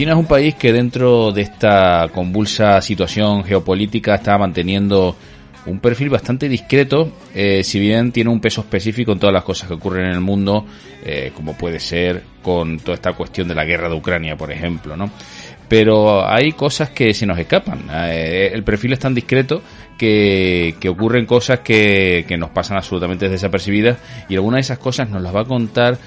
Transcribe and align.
China 0.00 0.12
es 0.12 0.18
un 0.18 0.24
país 0.24 0.54
que 0.54 0.72
dentro 0.72 1.30
de 1.30 1.42
esta 1.42 2.08
convulsa 2.10 2.80
situación 2.80 3.44
geopolítica 3.44 4.14
está 4.14 4.38
manteniendo 4.38 5.14
un 5.66 5.78
perfil 5.78 6.08
bastante 6.08 6.48
discreto, 6.48 7.12
eh, 7.34 7.62
si 7.62 7.78
bien 7.78 8.10
tiene 8.10 8.30
un 8.30 8.40
peso 8.40 8.62
específico 8.62 9.12
en 9.12 9.18
todas 9.18 9.34
las 9.34 9.44
cosas 9.44 9.68
que 9.68 9.74
ocurren 9.74 10.06
en 10.06 10.12
el 10.12 10.22
mundo, 10.22 10.64
eh, 11.04 11.32
como 11.36 11.52
puede 11.52 11.78
ser 11.78 12.22
con 12.42 12.78
toda 12.78 12.94
esta 12.94 13.12
cuestión 13.12 13.46
de 13.46 13.54
la 13.54 13.66
guerra 13.66 13.90
de 13.90 13.94
Ucrania, 13.94 14.38
por 14.38 14.50
ejemplo, 14.50 14.96
¿no? 14.96 15.10
Pero 15.68 16.26
hay 16.26 16.52
cosas 16.52 16.88
que 16.88 17.12
se 17.12 17.26
nos 17.26 17.38
escapan. 17.38 17.84
Eh, 17.92 18.52
el 18.54 18.64
perfil 18.64 18.94
es 18.94 19.00
tan 19.00 19.14
discreto 19.14 19.60
que, 19.98 20.76
que 20.80 20.88
ocurren 20.88 21.26
cosas 21.26 21.60
que, 21.60 22.24
que 22.26 22.38
nos 22.38 22.48
pasan 22.48 22.78
absolutamente 22.78 23.28
desapercibidas 23.28 23.98
y 24.30 24.36
algunas 24.36 24.56
de 24.56 24.62
esas 24.62 24.78
cosas 24.78 25.10
nos 25.10 25.20
las 25.20 25.36
va 25.36 25.42
a 25.42 25.44
contar 25.44 25.98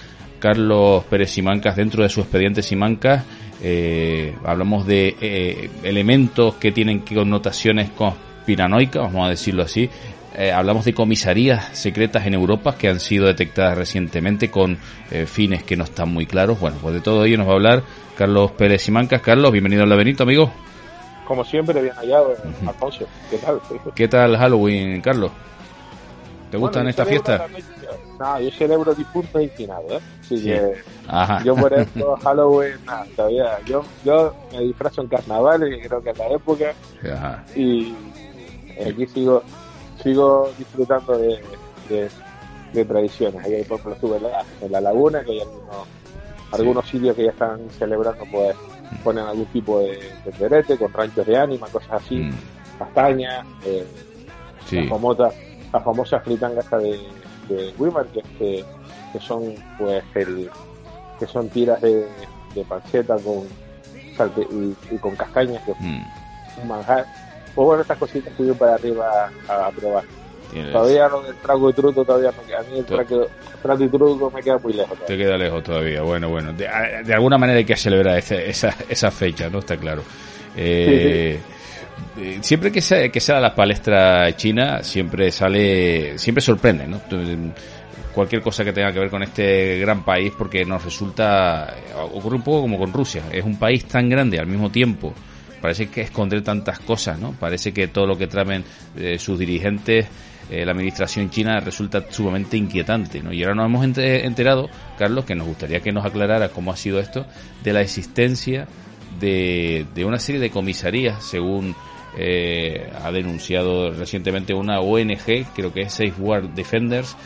Carlos 0.44 1.06
Pérez 1.06 1.32
Simancas 1.32 1.78
dentro 1.78 2.04
de 2.04 2.10
su 2.10 2.20
expediente 2.20 2.62
Simancas 2.62 3.24
eh, 3.62 4.36
hablamos 4.44 4.86
de 4.86 5.16
eh, 5.22 5.70
elementos 5.84 6.56
que 6.56 6.74
tienen 6.74 7.00
connotaciones 7.00 7.92
conspiranoicas, 7.92 9.04
vamos 9.04 9.26
a 9.26 9.30
decirlo 9.30 9.64
así. 9.64 9.90
Eh, 10.36 10.52
hablamos 10.52 10.84
de 10.84 10.94
comisarías 10.94 11.70
secretas 11.78 12.26
en 12.26 12.34
Europa 12.34 12.76
que 12.78 12.90
han 12.90 13.00
sido 13.00 13.28
detectadas 13.28 13.78
recientemente 13.78 14.52
con 14.52 14.78
fines 15.28 15.64
que 15.64 15.78
no 15.78 15.86
están 15.86 16.12
muy 16.12 16.26
claros. 16.26 16.60
Bueno, 16.60 16.76
pues 16.82 16.94
de 16.94 17.00
todo 17.00 17.24
ello 17.24 17.38
nos 17.38 17.48
va 17.48 17.52
a 17.52 17.56
hablar 17.56 17.84
Carlos 18.18 18.52
Pérez 18.52 18.82
Simancas. 18.82 19.22
Carlos, 19.22 19.50
bienvenido 19.50 19.84
al 19.84 19.90
laberinto, 19.90 20.24
amigo. 20.24 20.52
Como 21.26 21.46
siempre, 21.46 21.82
bien 21.82 21.94
hallado, 21.94 22.36
Alfonso. 22.68 23.08
¿Qué 23.32 23.38
tal? 23.38 23.62
¿Qué 23.96 24.08
tal 24.10 24.36
Halloween, 24.36 25.00
Carlos? 25.00 25.32
¿Te 26.52 26.58
gustan 26.58 26.88
estas 26.88 27.08
fiestas? 27.08 27.42
No, 28.20 28.40
yo 28.40 28.52
celebro 28.52 28.94
difuntos 28.94 29.42
y 29.42 29.48
finados, 29.50 29.92
¿eh? 29.92 30.00
Así 30.22 30.44
que 30.44 30.76
yo 31.44 31.56
por 31.56 31.74
eso 31.74 32.16
Halloween, 32.24 32.74
nada, 32.86 33.06
todavía. 33.16 33.60
Yo, 33.66 33.84
yo 34.04 34.34
me 34.52 34.60
disfrazo 34.62 35.02
en 35.02 35.08
carnaval, 35.08 35.62
que 35.70 35.88
creo 35.88 36.02
que 36.02 36.10
es 36.12 36.18
la 36.18 36.28
época. 36.30 36.74
Y 37.56 37.94
aquí 38.80 39.06
sigo 39.08 39.44
sigo 40.04 40.50
disfrutando 40.58 41.18
de, 41.18 41.40
de, 42.74 42.86
tradiciones. 42.86 43.44
Ahí, 43.44 43.64
por 43.64 43.80
ejemplo, 43.80 43.94
estuve 43.94 44.18
en 44.62 44.72
la, 44.72 44.82
laguna, 44.82 45.24
que 45.24 45.32
hay 45.32 45.40
algunos, 45.42 45.88
algunos 46.52 46.88
sitios 46.88 47.16
que 47.16 47.24
ya 47.26 47.32
están 47.32 47.70
celebrando, 47.78 48.26
pues 48.32 48.56
ponen 49.04 49.26
algún 49.26 49.46
tipo 49.48 49.80
de, 49.80 50.00
de 50.26 50.78
con 50.78 50.92
ranchos 50.94 51.26
de 51.26 51.38
ánima, 51.38 51.68
cosas 51.68 52.04
así, 52.04 52.18
mm. 52.18 52.34
castañas, 52.78 53.46
eh, 53.66 53.86
la 54.72 54.90
famosa, 54.90 55.30
la 55.72 55.80
famosa 55.80 56.20
fritanga 56.20 56.62
de 56.78 57.00
de 57.48 57.74
Weimar, 57.78 58.06
que, 58.08 58.22
que, 58.40 59.20
son 59.20 59.54
pues 59.78 60.04
el 60.16 60.50
que 61.20 61.28
son 61.28 61.50
tiras 61.50 61.82
de, 61.82 62.08
de 62.56 62.64
panceta 62.66 63.16
con 63.18 63.48
salte 64.16 64.48
y, 64.52 64.98
con 64.98 65.16
castañas, 65.16 65.62
que 65.64 65.74
mm. 65.80 66.04
un 66.62 66.68
manjar. 66.68 67.06
Pues 67.56 67.66
bueno, 67.66 67.82
estas 67.82 67.98
cositas 67.98 68.34
que 68.36 68.44
para 68.54 68.76
arriba 68.76 69.30
a, 69.48 69.70
probar. 69.72 70.04
Todavía 70.72 71.08
lo 71.08 71.24
del 71.24 71.36
trago 71.38 71.70
y 71.70 71.74
truco 71.74 72.06
todavía 72.06 72.32
no 72.32 72.44
queda. 72.46 72.60
A 72.60 72.64
mí 72.64 72.80
el 72.80 72.86
trago, 72.86 73.84
y 73.84 73.90
truco 73.90 74.32
me 74.32 74.42
queda 74.42 74.58
muy 74.60 74.74
lejos. 74.74 74.98
Te 75.06 75.18
queda 75.18 75.38
lejos 75.38 75.64
todavía. 75.64 76.02
Bueno, 76.04 76.30
bueno. 76.30 76.54
De, 76.54 76.68
alguna 77.14 77.38
manera 77.38 77.58
hay 77.58 77.66
que 77.66 77.76
celebrar 77.76 78.18
esa, 78.18 78.70
esa 78.88 79.12
fecha, 79.12 79.50
¿no? 79.50 79.60
Está 79.60 79.78
claro. 79.78 80.04
Eh, 80.56 81.40
eh, 81.40 81.40
siempre 82.42 82.72
que 82.72 82.82
sea, 82.82 83.10
que 83.10 83.20
sea 83.20 83.40
la 83.40 83.56
palestra 83.56 84.36
china, 84.36 84.84
siempre 84.84 85.32
sale, 85.32 86.18
siempre 86.18 86.42
sorprende, 86.42 86.88
¿no? 86.88 87.02
Cualquier 88.14 88.42
cosa 88.42 88.64
que 88.64 88.72
tenga 88.72 88.92
que 88.92 89.00
ver 89.00 89.10
con 89.10 89.24
este 89.24 89.80
gran 89.80 90.06
país, 90.06 90.32
porque 90.38 90.64
nos 90.66 90.84
resulta, 90.84 91.76
ocurre 92.14 92.36
un 92.36 92.44
poco 92.44 92.62
como 92.62 92.78
con 92.78 92.94
Rusia, 92.94 93.24
es 93.32 93.44
un 93.44 93.58
país 93.58 93.86
tan 93.86 94.10
grande 94.10 94.40
al 94.40 94.46
mismo 94.46 94.70
tiempo, 94.70 95.14
parece 95.60 95.88
que 95.88 96.02
esconder 96.02 96.44
tantas 96.44 96.80
cosas, 96.80 97.18
¿no? 97.20 97.32
Parece 97.32 97.74
que 97.74 97.88
todo 97.88 98.06
lo 98.06 98.18
que 98.18 98.28
traen 98.28 98.64
eh, 98.96 99.18
sus 99.18 99.40
dirigentes, 99.40 100.06
eh, 100.50 100.66
la 100.66 100.74
administración 100.74 101.30
china 101.30 101.60
resulta 101.62 102.04
sumamente 102.12 102.58
inquietante, 102.58 103.24
¿no? 103.24 103.34
Y 103.34 103.42
ahora 103.44 103.56
nos 103.56 103.66
hemos 103.66 103.98
enterado, 103.98 104.70
Carlos, 105.00 105.26
que 105.26 105.36
nos 105.36 105.48
gustaría 105.48 105.80
que 105.80 105.92
nos 105.92 106.06
aclarara 106.06 106.50
cómo 106.50 106.72
ha 106.72 106.76
sido 106.76 107.00
esto, 107.00 107.26
de 107.64 107.74
la 107.74 107.82
existencia 107.82 108.68
de, 109.20 109.86
de 109.96 110.06
una 110.06 110.20
serie 110.20 110.42
de 110.42 110.52
comisarías, 110.52 111.24
según 111.24 111.76
eh, 112.18 112.92
ha 113.02 113.12
denunciado 113.12 113.92
recientemente 113.92 114.54
una 114.54 114.80
ONG, 114.82 115.48
creo 115.56 115.74
que 115.74 115.82
es 115.82 115.94
Safeguard 115.94 116.50
Defenders, 116.50 117.18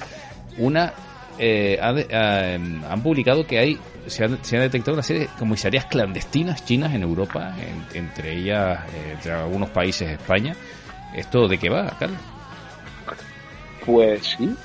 una 0.58 0.94
eh, 1.38 1.78
em, 2.10 2.84
han 2.86 3.04
publicado 3.04 3.46
que 3.46 3.60
hay 3.60 3.80
se 4.08 4.24
han, 4.24 4.40
detectado 4.42 4.94
una 4.94 5.04
serie 5.04 5.24
de 5.24 5.30
comisarías 5.38 5.86
clandestinas 5.86 6.64
chinas 6.64 6.94
en 6.96 7.04
Europa, 7.04 7.54
entre 7.94 8.38
ellas, 8.38 8.80
eh, 8.94 9.12
entre 9.14 9.34
algunos 9.34 9.70
países 9.70 10.08
de 10.08 10.14
España. 10.14 10.56
¿Esto 11.14 11.48
de 11.50 11.58
qué 11.58 11.70
va, 11.70 11.94
Carlos? 12.00 12.20
Pues 13.86 14.36
sí, 14.38 14.56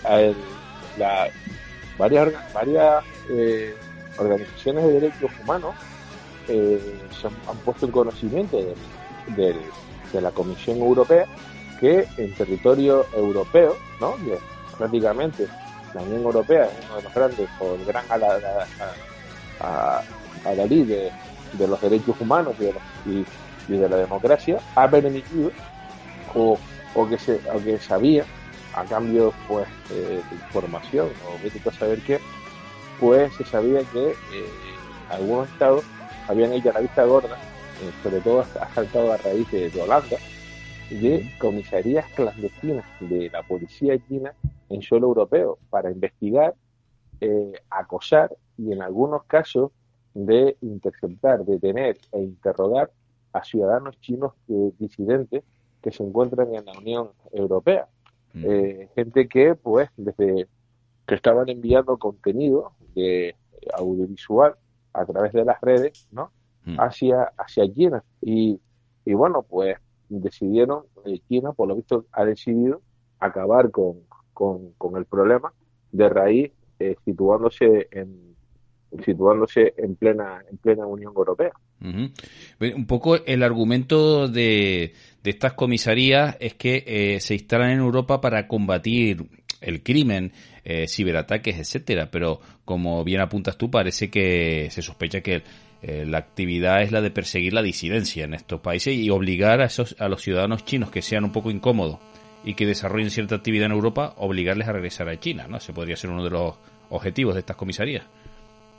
la, 0.96 1.28
varias, 1.98 2.32
varias 2.54 3.04
organizaciones 4.16 4.84
de 4.84 4.92
derechos 4.92 5.30
humanos 5.42 5.74
se 6.46 7.26
han, 7.26 7.56
puesto 7.64 7.86
en 7.86 7.92
conocimiento 7.92 8.58
de 9.28 10.20
la 10.20 10.30
Comisión 10.30 10.78
Europea 10.78 11.26
que 11.82 12.06
en 12.16 12.32
territorio 12.34 13.06
europeo, 13.12 13.76
¿no? 14.00 14.14
prácticamente 14.78 15.48
la 15.94 16.02
Unión 16.02 16.22
Europea 16.22 16.66
es 16.66 16.86
uno 16.86 16.96
de 16.96 17.02
los 17.02 17.14
grandes 17.14 17.48
o 17.58 17.74
el 17.74 17.84
gran 17.84 18.04
a 18.08 18.14
a, 19.60 20.02
a, 20.44 20.54
la 20.54 20.64
ley 20.64 20.84
de, 20.84 21.10
los 21.66 21.80
derechos 21.80 22.16
humanos 22.20 22.54
y 23.04 23.24
de, 23.72 23.88
la 23.88 23.96
democracia, 23.96 24.58
ha 24.76 24.88
permitido 24.88 25.50
o, 26.34 26.56
o, 26.94 27.08
que 27.08 27.18
se, 27.18 27.40
o 27.52 27.62
que 27.62 27.78
sabía 27.78 28.24
a 28.74 28.84
cambio 28.84 29.32
pues 29.48 29.66
de 29.88 30.22
información 30.32 31.08
o 31.28 31.42
de 31.42 31.70
saber 31.72 32.00
qué, 32.02 32.20
pues 33.00 33.34
se 33.34 33.44
sabía 33.44 33.80
que 33.92 34.10
eh, 34.10 34.14
algunos 35.10 35.48
estados 35.48 35.84
habían 36.28 36.52
hecho 36.52 36.72
la 36.72 36.80
vista 36.80 37.04
gorda 37.04 37.36
eh, 37.36 37.51
sobre 38.02 38.20
todo 38.20 38.40
ha 38.40 38.74
saltado 38.74 39.12
a 39.12 39.16
raíz 39.16 39.50
de, 39.50 39.80
Holanda, 39.80 40.16
de 40.90 41.30
comisarías 41.38 42.06
clandestinas 42.12 42.84
de 43.00 43.30
la 43.30 43.42
policía 43.42 43.98
china 44.08 44.34
en 44.68 44.82
suelo 44.82 45.08
europeo 45.08 45.58
para 45.70 45.90
investigar, 45.90 46.54
eh, 47.20 47.52
acosar 47.70 48.30
y 48.58 48.72
en 48.72 48.82
algunos 48.82 49.24
casos 49.24 49.70
de 50.14 50.56
interceptar, 50.60 51.44
detener 51.44 51.98
e 52.12 52.20
interrogar 52.20 52.90
a 53.32 53.42
ciudadanos 53.42 53.98
chinos 54.00 54.32
eh, 54.48 54.72
disidentes 54.78 55.42
que 55.82 55.90
se 55.90 56.02
encuentran 56.02 56.54
en 56.54 56.64
la 56.64 56.72
Unión 56.72 57.10
Europea. 57.32 57.88
gente 58.94 59.28
que, 59.28 59.54
pues, 59.54 59.90
desde 59.96 60.48
que 61.06 61.14
estaban 61.14 61.48
enviando 61.48 61.98
contenido 61.98 62.72
de 62.94 63.36
audiovisual 63.74 64.54
a 64.92 65.04
través 65.04 65.32
de 65.32 65.44
las 65.44 65.60
redes, 65.60 66.06
¿no? 66.10 66.30
Mm. 66.64 66.76
hacia, 66.78 67.32
hacia 67.36 67.72
China. 67.72 68.02
Y, 68.20 68.58
y 69.04 69.14
bueno, 69.14 69.42
pues 69.42 69.76
decidieron, 70.08 70.84
eh, 71.04 71.20
China 71.28 71.52
por 71.52 71.68
lo 71.68 71.76
visto 71.76 72.06
ha 72.12 72.24
decidido 72.24 72.80
acabar 73.18 73.70
con, 73.70 74.00
con, 74.32 74.96
el 74.96 75.04
problema 75.06 75.52
de 75.92 76.08
raíz, 76.08 76.52
eh, 76.78 76.96
situándose 77.04 77.88
en, 77.90 78.34
situándose 79.04 79.74
en 79.76 79.94
plena 79.96 80.42
en 80.50 80.58
plena 80.58 80.86
Unión 80.86 81.12
Europea. 81.16 81.52
Un 81.80 82.86
poco 82.86 83.16
el 83.16 83.42
argumento 83.42 84.28
de, 84.28 84.92
de 85.22 85.30
estas 85.30 85.54
comisarías 85.54 86.36
es 86.40 86.54
que 86.54 86.84
eh, 86.86 87.20
se 87.20 87.34
instalan 87.34 87.70
en 87.70 87.78
Europa 87.80 88.20
para 88.20 88.46
combatir 88.46 89.24
el 89.60 89.82
crimen, 89.82 90.32
eh, 90.64 90.86
ciberataques, 90.88 91.58
etcétera. 91.58 92.10
Pero 92.10 92.40
como 92.64 93.02
bien 93.04 93.20
apuntas 93.20 93.56
tú, 93.56 93.70
parece 93.70 94.10
que 94.10 94.68
se 94.70 94.82
sospecha 94.82 95.20
que 95.20 95.42
eh, 95.82 96.04
la 96.06 96.18
actividad 96.18 96.82
es 96.82 96.92
la 96.92 97.00
de 97.00 97.10
perseguir 97.10 97.52
la 97.52 97.62
disidencia 97.62 98.24
en 98.24 98.34
estos 98.34 98.60
países 98.60 98.94
y 98.94 99.10
obligar 99.10 99.60
a 99.60 99.64
esos 99.64 100.00
a 100.00 100.08
los 100.08 100.22
ciudadanos 100.22 100.64
chinos 100.64 100.90
que 100.90 101.02
sean 101.02 101.24
un 101.24 101.32
poco 101.32 101.50
incómodos 101.50 101.98
y 102.44 102.54
que 102.54 102.66
desarrollen 102.66 103.10
cierta 103.10 103.34
actividad 103.36 103.66
en 103.66 103.72
Europa, 103.72 104.14
obligarles 104.16 104.68
a 104.68 104.72
regresar 104.72 105.08
a 105.08 105.18
China, 105.18 105.46
¿no? 105.48 105.56
Ese 105.56 105.72
podría 105.72 105.96
ser 105.96 106.10
uno 106.10 106.24
de 106.24 106.30
los 106.30 106.54
objetivos 106.90 107.34
de 107.34 107.40
estas 107.40 107.56
comisarías. 107.56 108.04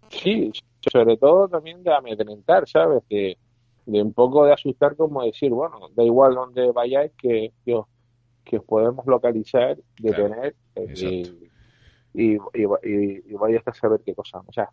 Sí, 0.09 0.51
sobre 0.91 1.17
todo 1.17 1.47
también 1.47 1.83
de 1.83 1.93
amedrentar, 1.93 2.67
¿sabes? 2.67 3.03
De, 3.09 3.37
de 3.85 4.01
un 4.01 4.13
poco 4.13 4.45
de 4.45 4.53
asustar, 4.53 4.95
como 4.95 5.23
decir, 5.23 5.51
bueno, 5.51 5.79
da 5.95 6.03
igual 6.03 6.35
donde 6.35 6.71
vayáis, 6.71 7.11
que, 7.17 7.51
que, 7.65 7.73
os, 7.73 7.87
que 8.43 8.59
podemos 8.59 9.05
localizar, 9.05 9.77
detener 9.99 10.55
eh, 10.75 10.93
y, 12.13 12.33
y, 12.33 12.37
y, 12.83 13.33
vaya 13.33 13.57
hasta 13.57 13.73
saber 13.73 14.01
qué 14.05 14.13
cosa, 14.13 14.39
o 14.45 14.53
sea, 14.53 14.69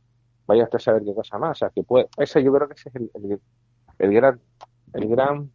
vaya 0.50 0.64
hasta 0.64 0.80
saber 0.80 1.04
qué 1.04 1.14
cosa 1.14 1.38
más, 1.38 1.50
o 1.50 1.54
sea, 1.54 1.70
que 1.70 1.84
puede, 1.84 2.08
ese 2.18 2.42
yo 2.42 2.52
creo 2.52 2.66
que 2.66 2.74
ese 2.74 2.88
es 2.88 2.94
el, 2.96 3.10
el, 3.98 4.12
gran, 4.12 4.40
el 4.94 5.08
gran, 5.08 5.50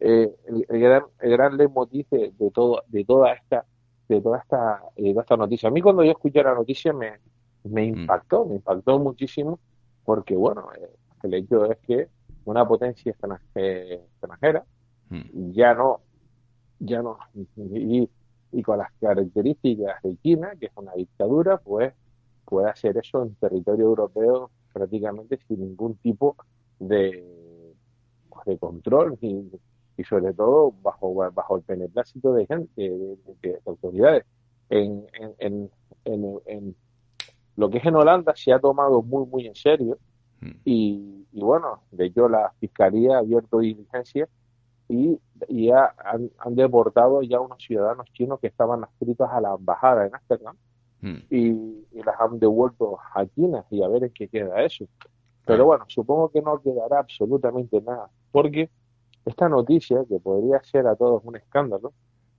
eh, 0.00 0.30
el, 0.46 0.80
gran, 0.80 1.04
el 1.20 1.30
gran 1.30 1.56
leitmotiv 1.56 2.06
de, 2.10 2.32
de, 2.38 2.50
todo, 2.50 2.82
de 2.88 3.04
toda 3.06 3.32
esta, 3.32 3.64
de 4.08 4.20
toda 4.20 4.38
esta, 4.38 4.82
de 4.96 5.10
toda 5.12 5.22
esta 5.22 5.36
noticia. 5.38 5.68
A 5.70 5.72
mí 5.72 5.80
cuando 5.80 6.04
yo 6.04 6.10
escuché 6.10 6.42
la 6.42 6.54
noticia 6.54 6.92
me, 6.92 7.20
me 7.64 7.90
mm. 7.90 8.00
impactó, 8.00 8.44
me 8.44 8.56
impactó 8.56 8.98
muchísimo, 8.98 9.58
porque 10.04 10.36
bueno, 10.36 10.68
eh, 10.78 10.90
el 11.22 11.32
hecho 11.32 11.64
es 11.64 11.78
que 11.78 12.08
una 12.44 12.68
potencia 12.68 13.10
extranjera 13.10 14.64
mm. 15.08 15.52
ya 15.52 15.72
no, 15.72 16.00
ya 16.80 17.00
no, 17.00 17.16
y, 17.34 18.10
y, 18.52 18.62
con 18.62 18.76
las 18.76 18.92
características 19.00 20.02
de 20.02 20.18
China, 20.18 20.52
que 20.60 20.66
es 20.66 20.72
una 20.76 20.92
dictadura, 20.92 21.56
pues 21.56 21.94
puede 22.46 22.70
hacer 22.70 22.96
eso 22.96 23.22
en 23.22 23.34
territorio 23.34 23.86
europeo 23.86 24.50
prácticamente 24.72 25.38
sin 25.48 25.60
ningún 25.60 25.96
tipo 25.96 26.36
de, 26.78 27.24
de 28.46 28.58
control 28.58 29.18
y, 29.20 29.50
y 29.96 30.04
sobre 30.04 30.32
todo 30.34 30.72
bajo, 30.82 31.14
bajo 31.32 31.56
el 31.56 31.64
beneplácito 31.66 32.32
de 32.32 32.46
gente, 32.46 32.70
de, 32.76 33.16
de, 33.42 33.60
autoridades. 33.66 34.24
En, 34.68 35.06
en, 35.38 35.70
en, 36.04 36.40
en, 36.46 36.76
lo 37.56 37.70
que 37.70 37.78
es 37.78 37.86
en 37.86 37.94
Holanda 37.94 38.34
se 38.36 38.52
ha 38.52 38.58
tomado 38.58 39.02
muy, 39.02 39.26
muy 39.26 39.46
en 39.46 39.54
serio 39.54 39.98
mm. 40.40 40.50
y, 40.64 41.26
y 41.32 41.40
bueno, 41.40 41.82
de 41.90 42.06
hecho 42.06 42.28
la 42.28 42.52
Fiscalía 42.58 43.16
ha 43.16 43.18
abierto 43.20 43.60
diligencia 43.60 44.28
y, 44.88 45.18
y 45.48 45.70
han, 45.70 46.30
han, 46.38 46.54
deportado 46.54 47.22
ya 47.22 47.40
unos 47.40 47.58
ciudadanos 47.62 48.06
chinos 48.12 48.40
que 48.40 48.46
estaban 48.48 48.84
adscritos 48.84 49.28
a 49.30 49.40
la 49.40 49.54
embajada 49.54 50.06
en 50.06 50.14
Ámsterdam 50.14 50.56
mm. 51.00 51.16
y, 51.30 51.48
y, 51.48 52.02
las 52.04 52.20
han 52.20 52.38
devuelto 52.38 52.98
a 53.14 53.26
China 53.26 53.64
y 53.70 53.82
a 53.82 53.88
ver 53.88 54.04
en 54.04 54.10
qué 54.10 54.28
queda 54.28 54.62
eso. 54.62 54.86
Pero 55.44 55.64
bueno, 55.64 55.84
supongo 55.88 56.30
que 56.30 56.42
no 56.42 56.60
quedará 56.60 56.98
absolutamente 56.98 57.80
nada, 57.80 58.10
porque 58.32 58.68
esta 59.24 59.48
noticia, 59.48 60.04
que 60.08 60.18
podría 60.18 60.62
ser 60.62 60.86
a 60.86 60.96
todos 60.96 61.22
un 61.24 61.36
escándalo, 61.36 61.92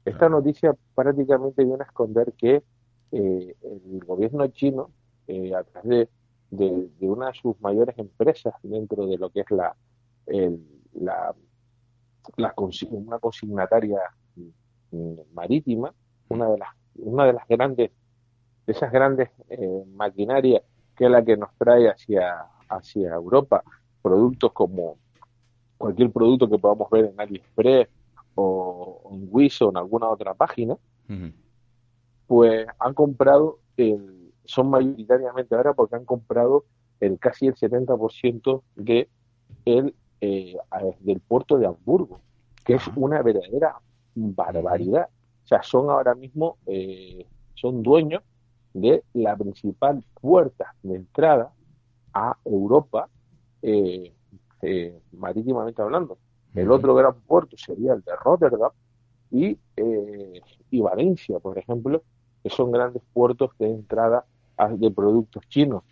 esta 0.05 0.29
noticia 0.29 0.75
prácticamente 0.95 1.63
viene 1.63 1.83
a 1.83 1.85
esconder 1.85 2.33
que 2.37 2.63
eh, 3.11 3.55
el 3.61 3.99
gobierno 4.05 4.47
chino 4.47 4.91
eh, 5.27 5.53
a 5.53 5.63
través 5.63 6.09
de, 6.49 6.89
de, 6.99 7.09
una 7.09 7.27
de 7.27 7.33
sus 7.33 7.59
mayores 7.59 7.97
empresas 7.97 8.53
dentro 8.63 9.05
de 9.05 9.17
lo 9.17 9.29
que 9.29 9.41
es 9.41 9.51
la, 9.51 9.75
el, 10.25 10.65
la, 10.93 11.35
la 12.37 12.53
una 12.91 13.19
consignataria 13.19 13.99
marítima, 15.33 15.93
una 16.29 16.49
de 16.49 16.57
las, 16.57 16.69
una 16.95 17.25
de 17.25 17.33
las 17.33 17.47
grandes, 17.47 17.91
de 18.67 18.73
esas 18.73 18.91
grandes 18.91 19.29
eh, 19.49 19.83
maquinarias 19.95 20.61
que 20.95 21.05
es 21.05 21.11
la 21.11 21.23
que 21.23 21.37
nos 21.37 21.49
trae 21.57 21.89
hacia, 21.89 22.45
hacia 22.69 23.13
Europa 23.13 23.63
productos 24.01 24.51
como 24.51 24.97
cualquier 25.77 26.11
producto 26.11 26.49
que 26.49 26.57
podamos 26.57 26.89
ver 26.89 27.05
en 27.05 27.19
AliExpress 27.19 27.87
o, 28.35 29.01
en 29.11 29.27
Wish 29.31 29.63
o 29.63 29.69
en 29.69 29.77
alguna 29.77 30.09
otra 30.09 30.33
página, 30.33 30.73
uh 30.73 31.13
-huh. 31.13 31.33
pues 32.27 32.67
han 32.79 32.93
comprado 32.93 33.59
el 33.77 34.17
son 34.45 34.69
mayoritariamente 34.69 35.53
ahora 35.55 35.73
porque 35.73 35.95
han 35.95 36.05
comprado 36.05 36.65
el 36.99 37.19
casi 37.19 37.47
el 37.47 37.55
70% 37.55 38.63
de 38.75 39.09
el, 39.65 39.93
eh, 40.21 40.57
del 41.01 41.19
puerto 41.19 41.57
de 41.57 41.67
Hamburgo, 41.67 42.21
que 42.63 42.75
es 42.75 42.87
una 42.95 43.21
verdadera 43.21 43.75
barbaridad. 44.15 45.09
O 45.43 45.47
sea, 45.47 45.63
son 45.63 45.89
ahora 45.89 46.15
mismo, 46.15 46.57
eh, 46.65 47.25
son 47.53 47.83
dueños 47.83 48.23
de 48.73 49.03
la 49.13 49.35
principal 49.35 50.03
puerta 50.19 50.75
de 50.83 50.95
entrada 50.95 51.51
a 52.13 52.37
Europa, 52.45 53.09
eh, 53.61 54.13
eh 54.61 54.99
marítimamente 55.13 55.81
hablando. 55.81 56.17
El 56.55 56.71
otro 56.71 56.95
gran 56.95 57.13
puerto 57.21 57.55
sería 57.57 57.93
el 57.93 58.01
de 58.01 58.15
Rotterdam 58.15 58.71
y, 59.29 59.57
eh, 59.75 60.41
y 60.71 60.81
Valencia, 60.81 61.39
por 61.39 61.57
ejemplo, 61.57 62.01
que 62.43 62.49
son 62.49 62.71
grandes 62.71 63.03
puertos 63.13 63.51
de 63.59 63.69
entrada 63.69 64.25
de 64.71 64.89
productos 64.91 65.47
chinos. 65.49 65.83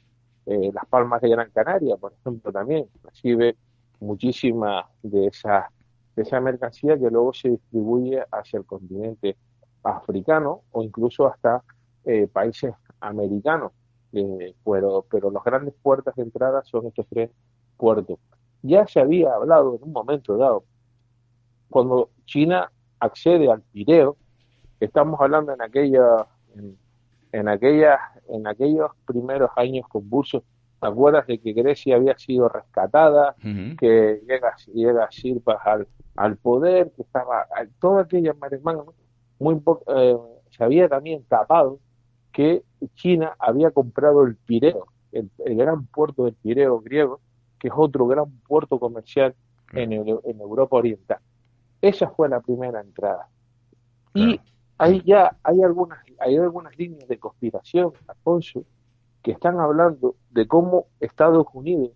Eh, 0.46 0.72
Las 0.74 0.86
Palmas 0.88 1.22
de 1.22 1.30
Gran 1.30 1.52
Canaria, 1.52 1.98
por 1.98 2.14
ejemplo, 2.14 2.52
también 2.52 2.88
recibe 3.04 3.58
muchísima 4.00 4.90
de 5.04 5.28
esa, 5.28 5.72
de 6.16 6.24
esa 6.24 6.40
mercancía 6.40 6.98
que 6.98 7.10
luego 7.10 7.34
se 7.34 7.50
distribuye 7.50 8.24
hacia 8.32 8.58
el 8.58 8.66
continente 8.66 9.38
africano 9.84 10.62
o 10.72 10.84
incluso 10.84 11.28
hasta 11.28 11.64
eh, 12.06 12.28
países 12.28 12.74
americanos. 13.00 13.72
Eh, 14.14 14.56
pero, 14.64 15.06
pero 15.10 15.30
las 15.30 15.44
grandes 15.44 15.74
puertas 15.82 16.16
de 16.16 16.24
entrada 16.24 16.64
son 16.64 16.88
estos 16.88 17.06
tres 17.10 17.30
puertos. 17.78 18.18
Ya 18.62 18.88
se 18.88 19.00
había 19.00 19.34
hablado 19.34 19.76
en 19.76 19.84
un 19.84 19.92
momento 19.92 20.38
dado, 20.38 20.64
cuando 21.70 22.10
China 22.26 22.72
accede 23.00 23.52
al 23.52 23.62
Pireo, 23.62 24.16
estamos 24.80 25.20
hablando 25.20 25.54
en 25.54 25.62
aquella, 25.62 26.28
en, 26.56 26.78
en, 27.32 27.48
aquella, 27.50 28.00
en 28.30 28.48
aquellos 28.48 28.92
primeros 29.06 29.50
años 29.56 29.86
convulsos, 29.90 30.44
¿te 30.80 30.88
acuerdas 30.88 31.28
de 31.28 31.40
que 31.40 31.54
Grecia 31.54 31.98
había 31.98 32.18
sido 32.18 32.48
rescatada, 32.50 33.36
uh 33.44 33.48
-huh. 33.48 33.78
que 33.78 34.22
llega, 34.28 34.56
llega 34.74 35.12
Sirpas 35.12 35.60
al, 35.66 35.88
al 36.16 36.38
poder, 36.38 36.92
que 36.96 37.02
estaba, 37.02 37.48
toda 37.80 38.04
aquella 38.04 38.34
maresmanga, 38.34 38.84
muy 39.40 39.62
eh, 39.88 40.18
se 40.50 40.64
había 40.64 40.88
también 40.88 41.24
tapado 41.26 41.80
que 42.36 42.64
China 42.96 43.34
había 43.40 43.72
comprado 43.72 44.26
el 44.26 44.36
Pireo, 44.36 44.88
el, 45.14 45.32
el, 45.46 45.56
gran 45.56 45.86
puerto 45.86 46.26
del 46.26 46.34
Pireo 46.34 46.82
griego, 46.82 47.22
que 47.58 47.70
es 47.70 47.74
otro 47.74 48.08
gran 48.08 48.30
puerto 48.46 48.78
comercial 48.78 49.34
en, 49.72 49.94
en 49.94 50.42
Europa 50.42 50.76
Oriental. 50.76 51.20
Esa 51.82 52.10
fue 52.10 52.28
la 52.28 52.42
primera 52.42 52.82
entrada. 52.82 53.30
Y 54.14 54.38
hay 54.78 55.02
ya 55.06 55.38
hay 55.44 55.64
algunas 55.64 56.00
hay 56.20 56.36
algunas 56.36 56.78
líneas 56.78 57.08
de 57.08 57.18
conspiración, 57.18 57.94
Alfonso, 58.06 58.66
que 59.24 59.32
están 59.32 59.58
hablando 59.62 60.18
de 60.32 60.46
cómo 60.46 60.88
Estados 61.00 61.48
Unidos 61.54 61.92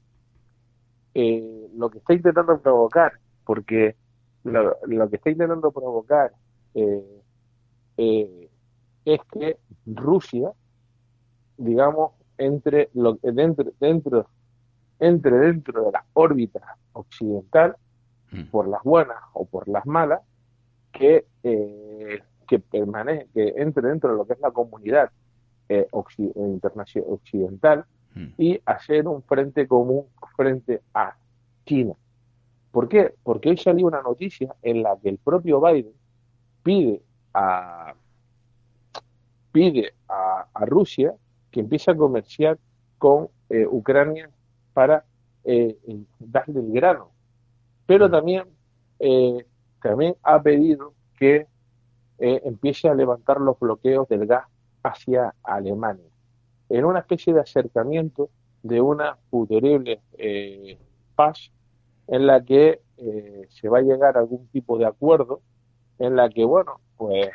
eh, 1.15 1.67
lo 1.75 1.89
que 1.89 1.97
está 1.97 2.13
intentando 2.13 2.61
provocar, 2.61 3.19
porque 3.43 3.97
lo, 4.45 4.77
lo 4.87 5.09
que 5.09 5.17
está 5.17 5.31
intentando 5.31 5.69
provocar 5.71 6.31
eh, 6.75 7.21
eh, 7.97 8.48
es 9.13 9.21
que 9.31 9.57
Rusia, 9.85 10.51
digamos, 11.57 12.11
entre 12.37 12.89
lo 12.93 13.15
dentro 13.21 13.71
dentro 13.79 14.27
entre 14.99 15.37
dentro 15.37 15.85
de 15.85 15.91
la 15.91 16.05
órbita 16.13 16.77
occidental, 16.93 17.75
mm. 18.31 18.43
por 18.51 18.67
las 18.67 18.83
buenas 18.83 19.17
o 19.33 19.45
por 19.45 19.67
las 19.67 19.85
malas, 19.85 20.21
que 20.91 21.25
eh, 21.43 22.21
que 22.47 22.59
permanece, 22.59 23.27
que 23.33 23.53
entre 23.57 23.87
dentro 23.87 24.11
de 24.11 24.17
lo 24.17 24.25
que 24.25 24.33
es 24.33 24.39
la 24.39 24.51
comunidad 24.51 25.11
eh, 25.69 25.87
internacional 26.35 27.11
occidental 27.11 27.85
mm. 28.15 28.27
y 28.37 28.59
hacer 28.65 29.07
un 29.07 29.21
frente 29.23 29.67
común 29.67 30.05
frente 30.35 30.81
a 30.93 31.15
China. 31.65 31.93
¿Por 32.71 32.89
qué? 32.89 33.13
Porque 33.23 33.49
hoy 33.49 33.57
salió 33.57 33.87
una 33.87 34.01
noticia 34.01 34.55
en 34.61 34.83
la 34.83 34.97
que 35.01 35.09
el 35.09 35.17
propio 35.17 35.61
Biden 35.61 35.93
pide 36.63 37.01
a 37.33 37.93
pide 39.51 39.93
a, 40.07 40.45
a 40.53 40.65
Rusia 40.65 41.13
que 41.51 41.61
empiece 41.61 41.91
a 41.91 41.95
comerciar 41.95 42.57
con 42.97 43.29
eh, 43.49 43.65
Ucrania 43.65 44.29
para 44.73 45.03
eh, 45.43 45.77
darle 46.19 46.59
el 46.59 46.71
grano. 46.71 47.11
Pero 47.85 48.09
también, 48.09 48.43
eh, 48.99 49.45
también 49.81 50.15
ha 50.23 50.41
pedido 50.41 50.93
que 51.17 51.47
eh, 52.19 52.41
empiece 52.43 52.87
a 52.87 52.93
levantar 52.93 53.41
los 53.41 53.57
bloqueos 53.59 54.07
del 54.07 54.25
gas 54.27 54.45
hacia 54.83 55.33
Alemania, 55.43 56.05
en 56.69 56.85
una 56.85 56.99
especie 56.99 57.33
de 57.33 57.41
acercamiento 57.41 58.29
de 58.61 58.81
una 58.81 59.17
futurible 59.29 60.01
eh, 60.17 60.77
paz 61.15 61.51
en 62.07 62.27
la 62.27 62.43
que 62.43 62.81
eh, 62.97 63.47
se 63.49 63.69
va 63.69 63.79
a 63.79 63.81
llegar 63.81 64.17
a 64.17 64.19
algún 64.19 64.47
tipo 64.49 64.77
de 64.77 64.85
acuerdo 64.85 65.41
en 65.97 66.15
la 66.15 66.29
que, 66.29 66.45
bueno, 66.45 66.79
pues 66.97 67.29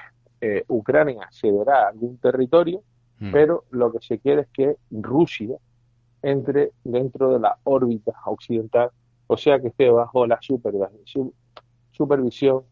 eh, 0.44 0.64
Ucrania 0.68 1.28
cederá 1.32 1.88
algún 1.88 2.18
territorio, 2.18 2.82
mm. 3.18 3.32
pero 3.32 3.64
lo 3.70 3.90
que 3.92 4.00
se 4.00 4.18
quiere 4.18 4.42
es 4.42 4.48
que 4.48 4.76
Rusia 4.90 5.56
entre 6.22 6.72
dentro 6.84 7.32
de 7.32 7.40
la 7.40 7.58
órbita 7.64 8.12
occidental, 8.24 8.90
o 9.26 9.36
sea 9.36 9.60
que 9.60 9.68
esté 9.68 9.90
bajo 9.90 10.26
la 10.26 10.38
supervisión 11.92 12.62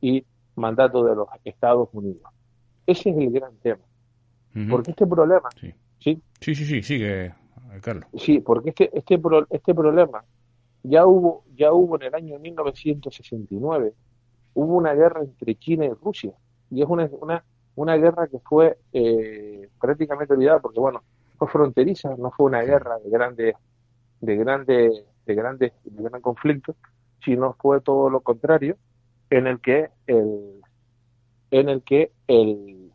y 0.00 0.24
mandato 0.56 1.04
de 1.04 1.14
los 1.14 1.28
Estados 1.44 1.88
Unidos. 1.92 2.22
Ese 2.86 3.10
es 3.10 3.16
el 3.16 3.30
gran 3.30 3.56
tema. 3.58 3.82
Porque 4.70 4.92
este 4.92 5.06
problema... 5.06 5.48
Sí. 5.60 5.74
sí, 5.98 6.22
sí, 6.40 6.54
sí, 6.54 6.64
sí 6.64 6.82
sigue, 6.82 7.34
Carlos. 7.82 8.06
Sí, 8.16 8.40
porque 8.40 8.70
este, 8.70 8.90
este, 8.96 9.20
este 9.50 9.74
problema 9.74 10.24
ya 10.82 11.06
hubo, 11.06 11.44
ya 11.56 11.72
hubo 11.72 11.96
en 11.96 12.02
el 12.02 12.14
año 12.14 12.38
1969, 12.38 13.92
hubo 14.54 14.76
una 14.76 14.94
guerra 14.94 15.22
entre 15.22 15.56
China 15.56 15.86
y 15.86 15.90
Rusia. 15.90 16.32
Y 16.74 16.82
es 16.82 16.88
una, 16.88 17.08
una, 17.20 17.44
una 17.76 17.96
guerra 17.96 18.26
que 18.26 18.40
fue 18.40 18.78
eh, 18.92 19.68
prácticamente 19.80 20.34
olvidada 20.34 20.58
porque, 20.58 20.80
bueno, 20.80 21.02
fue 21.38 21.48
fronteriza, 21.48 22.16
no 22.16 22.32
fue 22.32 22.46
una 22.46 22.62
guerra 22.62 22.98
de 22.98 23.10
grandes, 23.10 23.54
de 24.20 24.36
grandes, 24.36 25.04
de 25.24 25.34
grandes, 25.34 25.72
de 25.84 26.02
gran 26.02 26.20
conflicto, 26.20 26.74
sino 27.24 27.54
fue 27.60 27.80
todo 27.80 28.10
lo 28.10 28.20
contrario, 28.20 28.76
en 29.30 29.46
el 29.46 29.60
que 29.60 29.90
el, 30.06 30.60
en 31.52 31.68
el 31.68 31.82
que 31.82 32.10
el, 32.26 32.92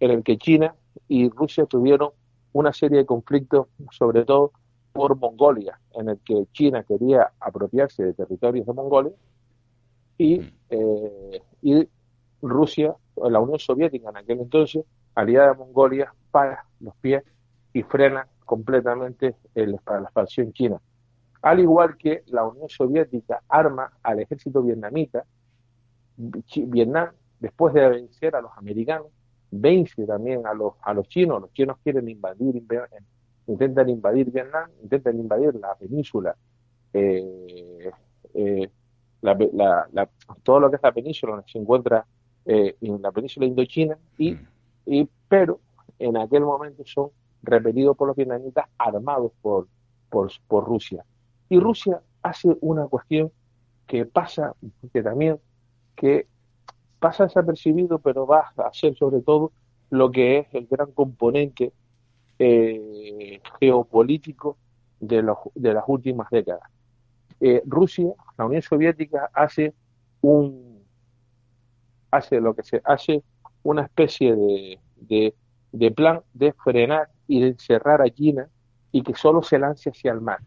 en 0.00 0.10
el 0.10 0.22
que 0.22 0.38
China 0.38 0.74
y 1.06 1.28
Rusia 1.28 1.66
tuvieron 1.66 2.10
una 2.52 2.72
serie 2.72 2.98
de 2.98 3.06
conflictos, 3.06 3.66
sobre 3.90 4.24
todo 4.24 4.52
por 4.92 5.16
Mongolia, 5.18 5.78
en 5.92 6.08
el 6.08 6.18
que 6.20 6.46
China 6.52 6.84
quería 6.84 7.32
apropiarse 7.40 8.02
de 8.02 8.14
territorios 8.14 8.66
de 8.66 8.72
Mongolia 8.72 9.12
y, 10.16 10.38
mm. 10.38 10.52
eh, 10.70 11.42
y 11.62 11.88
Rusia, 12.48 12.94
la 13.16 13.40
Unión 13.40 13.58
Soviética 13.58 14.10
en 14.10 14.16
aquel 14.16 14.40
entonces, 14.40 14.84
aliada 15.14 15.50
a 15.50 15.54
Mongolia, 15.54 16.12
para 16.30 16.64
los 16.80 16.94
pies 16.96 17.22
y 17.72 17.82
frena 17.82 18.26
completamente 18.44 19.36
el, 19.54 19.78
para 19.78 20.00
la 20.00 20.06
expansión 20.06 20.52
china. 20.52 20.80
Al 21.42 21.60
igual 21.60 21.96
que 21.96 22.22
la 22.26 22.44
Unión 22.44 22.68
Soviética 22.68 23.42
arma 23.48 23.92
al 24.02 24.20
ejército 24.20 24.62
vietnamita, 24.62 25.24
Vietnam, 26.16 27.10
después 27.40 27.74
de 27.74 27.88
vencer 27.88 28.34
a 28.36 28.40
los 28.40 28.52
americanos, 28.56 29.08
vence 29.50 30.06
también 30.06 30.46
a 30.46 30.54
los, 30.54 30.74
a 30.82 30.94
los 30.94 31.08
chinos, 31.08 31.40
los 31.40 31.52
chinos 31.52 31.76
quieren 31.82 32.08
invadir, 32.08 32.62
intentan 33.46 33.88
invadir 33.88 34.30
Vietnam, 34.30 34.70
intentan 34.82 35.18
invadir 35.18 35.54
la 35.56 35.74
península, 35.74 36.34
eh, 36.92 37.90
eh, 38.34 38.70
todo 40.42 40.60
lo 40.60 40.70
que 40.70 40.76
es 40.76 40.82
la 40.82 40.92
península, 40.92 41.32
donde 41.32 41.50
se 41.50 41.58
encuentra 41.58 42.06
eh, 42.46 42.76
en 42.80 43.02
la 43.02 43.12
península 43.12 43.46
indochina, 43.46 43.98
y, 44.18 44.32
mm. 44.32 44.46
y, 44.86 45.08
pero 45.28 45.60
en 45.98 46.16
aquel 46.16 46.42
momento 46.42 46.82
son 46.86 47.10
repelidos 47.42 47.96
por 47.96 48.08
los 48.08 48.16
vietnamitas 48.16 48.66
armados 48.78 49.32
por, 49.42 49.68
por, 50.10 50.30
por 50.46 50.64
Rusia. 50.64 51.04
Y 51.48 51.58
Rusia 51.58 52.00
hace 52.22 52.56
una 52.60 52.86
cuestión 52.86 53.30
que 53.86 54.06
pasa, 54.06 54.54
que 54.92 55.02
también, 55.02 55.38
que 55.94 56.26
pasa 56.98 57.24
desapercibido, 57.24 57.98
pero 57.98 58.26
va 58.26 58.52
a 58.56 58.72
ser 58.72 58.94
sobre 58.96 59.20
todo 59.20 59.52
lo 59.90 60.10
que 60.10 60.38
es 60.38 60.46
el 60.54 60.66
gran 60.66 60.90
componente 60.92 61.72
eh, 62.38 63.40
geopolítico 63.60 64.56
de, 65.00 65.22
los, 65.22 65.38
de 65.54 65.74
las 65.74 65.84
últimas 65.86 66.30
décadas. 66.30 66.68
Eh, 67.40 67.62
Rusia, 67.66 68.12
la 68.38 68.46
Unión 68.46 68.62
Soviética, 68.62 69.30
hace 69.34 69.74
un 70.22 70.73
hace 72.16 72.40
lo 72.40 72.54
que 72.54 72.62
se 72.62 72.80
hace 72.84 73.22
una 73.62 73.82
especie 73.82 74.34
de, 74.34 75.34
de, 75.72 75.90
plan 75.90 76.20
de 76.32 76.52
frenar 76.52 77.08
y 77.26 77.40
de 77.40 77.48
encerrar 77.48 78.02
a 78.02 78.10
China 78.10 78.48
y 78.92 79.02
que 79.02 79.14
solo 79.14 79.42
se 79.42 79.58
lance 79.58 79.90
hacia 79.90 80.12
el 80.12 80.20
mar, 80.20 80.38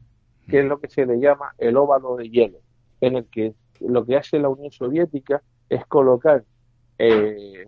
que 0.47 0.59
es 0.59 0.65
lo 0.65 0.79
que 0.79 0.89
se 0.89 1.05
le 1.05 1.19
llama 1.19 1.53
el 1.57 1.75
óvalo 1.77 2.15
de 2.15 2.29
hielo, 2.29 2.59
en 3.01 3.17
el 3.17 3.25
que 3.25 3.53
lo 3.79 4.05
que 4.05 4.17
hace 4.17 4.39
la 4.39 4.49
Unión 4.49 4.71
Soviética 4.71 5.41
es 5.69 5.85
colocar 5.85 6.45
eh, 6.99 7.67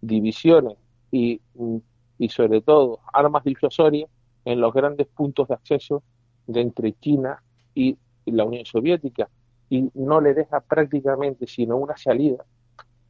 divisiones 0.00 0.76
y, 1.10 1.40
y 2.18 2.28
sobre 2.28 2.60
todo 2.60 3.00
armas 3.12 3.44
disuasorias 3.44 4.08
en 4.44 4.60
los 4.60 4.72
grandes 4.72 5.06
puntos 5.08 5.48
de 5.48 5.54
acceso 5.54 6.02
de 6.46 6.60
entre 6.60 6.92
China 6.92 7.42
y 7.74 7.98
la 8.26 8.44
Unión 8.44 8.66
Soviética 8.66 9.28
y 9.70 9.90
no 9.94 10.20
le 10.20 10.34
deja 10.34 10.60
prácticamente 10.60 11.46
sino 11.46 11.76
una 11.76 11.96
salida 11.96 12.44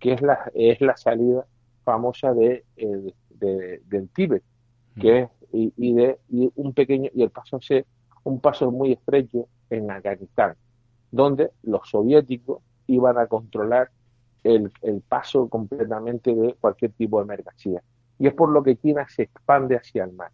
que 0.05 0.13
es 0.13 0.21
la 0.21 0.51
es 0.53 0.83
la 0.83 0.99
salida 0.99 1.47
famosa 1.83 2.35
de, 2.35 2.63
del 2.77 4.09
Tíbet 4.11 4.43
que 5.01 5.21
es 5.21 5.31
y, 5.51 5.95
de 5.95 6.19
y 6.29 6.53
un 6.57 6.75
pequeño 6.75 7.09
y 7.15 7.23
el 7.23 7.31
paso 7.31 7.59
es 7.59 7.87
un 8.23 8.39
paso 8.39 8.71
muy 8.71 8.93
estrecho 8.93 9.49
en 9.71 9.91
Afganistán 9.91 10.57
donde 11.11 11.53
los 11.63 11.89
soviéticos 11.89 12.61
iban 12.87 13.17
a 13.17 13.29
controlar 13.29 13.91
el, 14.43 14.71
paso 15.09 15.49
completamente 15.49 16.35
de 16.35 16.55
cualquier 16.61 16.93
tipo 16.93 17.19
de 17.21 17.25
mercancía. 17.25 17.83
Y 18.19 18.27
es 18.27 18.35
por 18.35 18.51
lo 18.51 18.63
que 18.63 18.77
China 18.77 19.07
se 19.09 19.23
expande 19.23 19.75
hacia 19.75 20.05
el 20.05 20.13
mar. 20.13 20.33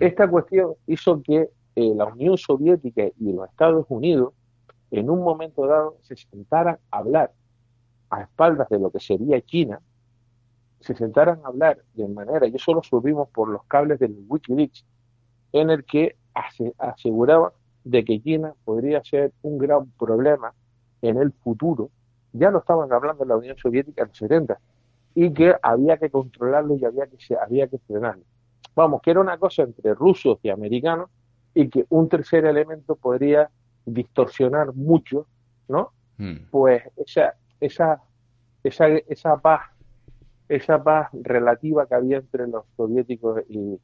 Esta 0.00 0.28
cuestión 0.28 0.74
hizo 0.86 1.22
que 1.22 1.48
eh, 1.76 1.92
la 1.94 2.04
Unión 2.04 2.36
Soviética 2.36 3.04
y 3.18 3.32
los 3.32 3.48
Estados 3.48 3.86
Unidos 3.88 4.34
en 4.90 5.08
un 5.08 5.20
momento 5.20 5.66
dado 5.66 5.96
se 6.02 6.16
sentaran 6.16 6.78
a 6.90 6.98
hablar 6.98 7.32
a 8.10 8.22
espaldas 8.22 8.68
de 8.68 8.78
lo 8.78 8.90
que 8.90 9.00
sería 9.00 9.40
China, 9.42 9.80
se 10.80 10.94
sentaran 10.94 11.40
a 11.44 11.48
hablar 11.48 11.78
de 11.94 12.08
manera, 12.08 12.46
y 12.46 12.54
eso 12.54 12.72
lo 12.72 12.82
subimos 12.82 13.28
por 13.30 13.48
los 13.48 13.64
cables 13.64 13.98
del 13.98 14.16
Wikileaks, 14.28 14.84
en 15.52 15.70
el 15.70 15.84
que 15.84 16.16
aseguraba 16.78 17.52
de 17.84 18.04
que 18.04 18.20
China 18.22 18.54
podría 18.64 19.02
ser 19.02 19.32
un 19.42 19.58
gran 19.58 19.90
problema 19.98 20.52
en 21.02 21.16
el 21.16 21.32
futuro 21.32 21.90
ya 22.32 22.50
lo 22.50 22.58
estaban 22.58 22.92
hablando 22.92 23.22
en 23.22 23.28
la 23.28 23.36
Unión 23.36 23.56
Soviética 23.56 24.02
en 24.02 24.08
los 24.08 24.18
70, 24.18 24.58
y 25.14 25.32
que 25.32 25.54
había 25.62 25.96
que 25.96 26.10
controlarlo 26.10 26.76
y 26.76 26.84
había 26.84 27.06
que, 27.06 27.18
había 27.36 27.66
que 27.66 27.78
frenarlo. 27.78 28.24
Vamos, 28.74 29.02
que 29.02 29.10
era 29.10 29.20
una 29.20 29.38
cosa 29.38 29.62
entre 29.62 29.94
rusos 29.94 30.38
y 30.42 30.50
americanos 30.50 31.10
y 31.54 31.68
que 31.68 31.84
un 31.88 32.08
tercer 32.08 32.44
elemento 32.44 32.94
podría 32.94 33.50
distorsionar 33.84 34.74
mucho, 34.74 35.26
¿no? 35.68 35.92
Hmm. 36.18 36.36
Pues 36.50 36.82
esa, 36.96 37.34
esa, 37.60 38.02
esa, 38.62 38.88
esa 38.88 39.36
paz, 39.38 39.62
esa 40.48 40.82
paz 40.82 41.08
relativa 41.12 41.86
que 41.86 41.94
había 41.94 42.18
entre 42.18 42.46
los 42.46 42.64
soviéticos 42.76 43.42
y, 43.48 43.80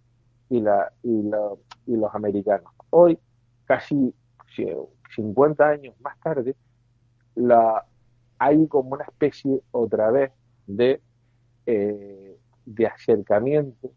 y, 0.48 0.60
la, 0.60 0.92
y, 1.02 1.22
los 1.86 2.14
americanos. 2.14 2.72
Hoy, 2.90 3.18
casi 3.66 4.14
50 5.14 5.68
años 5.68 5.94
más 6.00 6.18
tarde, 6.20 6.54
la, 7.34 7.84
hay 8.38 8.66
como 8.68 8.90
una 8.90 9.04
especie 9.04 9.60
otra 9.70 10.10
vez 10.10 10.32
de, 10.66 11.00
eh, 11.66 12.36
de 12.64 12.86
acercamiento 12.86 13.90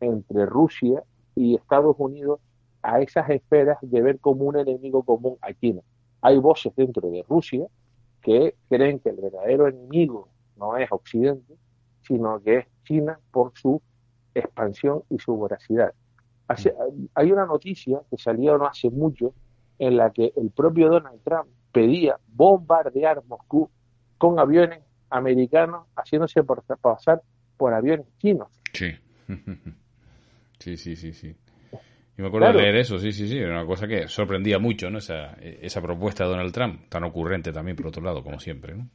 entre 0.00 0.46
Rusia 0.46 1.02
y 1.34 1.54
Estados 1.56 1.96
Unidos 1.98 2.40
a 2.82 3.00
esas 3.00 3.30
esferas 3.30 3.78
de 3.80 4.02
ver 4.02 4.20
como 4.20 4.44
un 4.44 4.58
enemigo 4.58 5.02
común 5.02 5.36
a 5.40 5.52
China. 5.54 5.80
Hay 6.20 6.38
voces 6.38 6.74
dentro 6.76 7.10
de 7.10 7.24
Rusia 7.28 7.66
que 8.24 8.56
creen 8.70 8.98
que 8.98 9.10
el 9.10 9.16
verdadero 9.16 9.68
enemigo 9.68 10.30
no 10.56 10.76
es 10.76 10.90
Occidente, 10.90 11.54
sino 12.02 12.42
que 12.42 12.58
es 12.58 12.66
China 12.84 13.20
por 13.30 13.52
su 13.54 13.80
expansión 14.34 15.02
y 15.10 15.18
su 15.18 15.36
voracidad. 15.36 15.92
hay 16.48 17.32
una 17.32 17.46
noticia 17.46 18.00
que 18.10 18.16
salió 18.16 18.58
no 18.58 18.66
hace 18.66 18.90
mucho 18.90 19.34
en 19.78 19.96
la 19.96 20.10
que 20.10 20.32
el 20.36 20.50
propio 20.50 20.88
Donald 20.88 21.20
Trump 21.22 21.48
pedía 21.70 22.18
bombardear 22.28 23.22
Moscú 23.26 23.68
con 24.18 24.38
aviones 24.38 24.80
americanos 25.10 25.86
haciéndose 25.96 26.42
por, 26.42 26.62
pasar 26.62 27.22
por 27.56 27.74
aviones 27.74 28.06
chinos. 28.18 28.48
Sí. 28.72 28.92
sí, 30.58 30.76
sí, 30.76 30.96
sí, 30.96 31.12
sí. 31.12 31.36
Y 32.16 32.22
me 32.22 32.28
acuerdo 32.28 32.48
de 32.48 32.54
leer 32.54 32.76
eso, 32.76 32.98
sí, 32.98 33.12
sí, 33.12 33.26
sí, 33.26 33.38
era 33.38 33.50
una 33.50 33.66
cosa 33.66 33.88
que 33.88 34.06
sorprendía 34.06 34.58
mucho, 34.58 34.88
¿no? 34.88 34.98
Esa, 34.98 35.32
esa 35.40 35.82
propuesta 35.82 36.24
de 36.24 36.30
Donald 36.30 36.52
Trump, 36.52 36.88
tan 36.88 37.04
ocurrente 37.04 37.52
también, 37.52 37.76
por 37.76 37.88
otro 37.88 38.02
lado, 38.02 38.22
como 38.22 38.38
siempre, 38.38 38.74
¿no? 38.74 38.88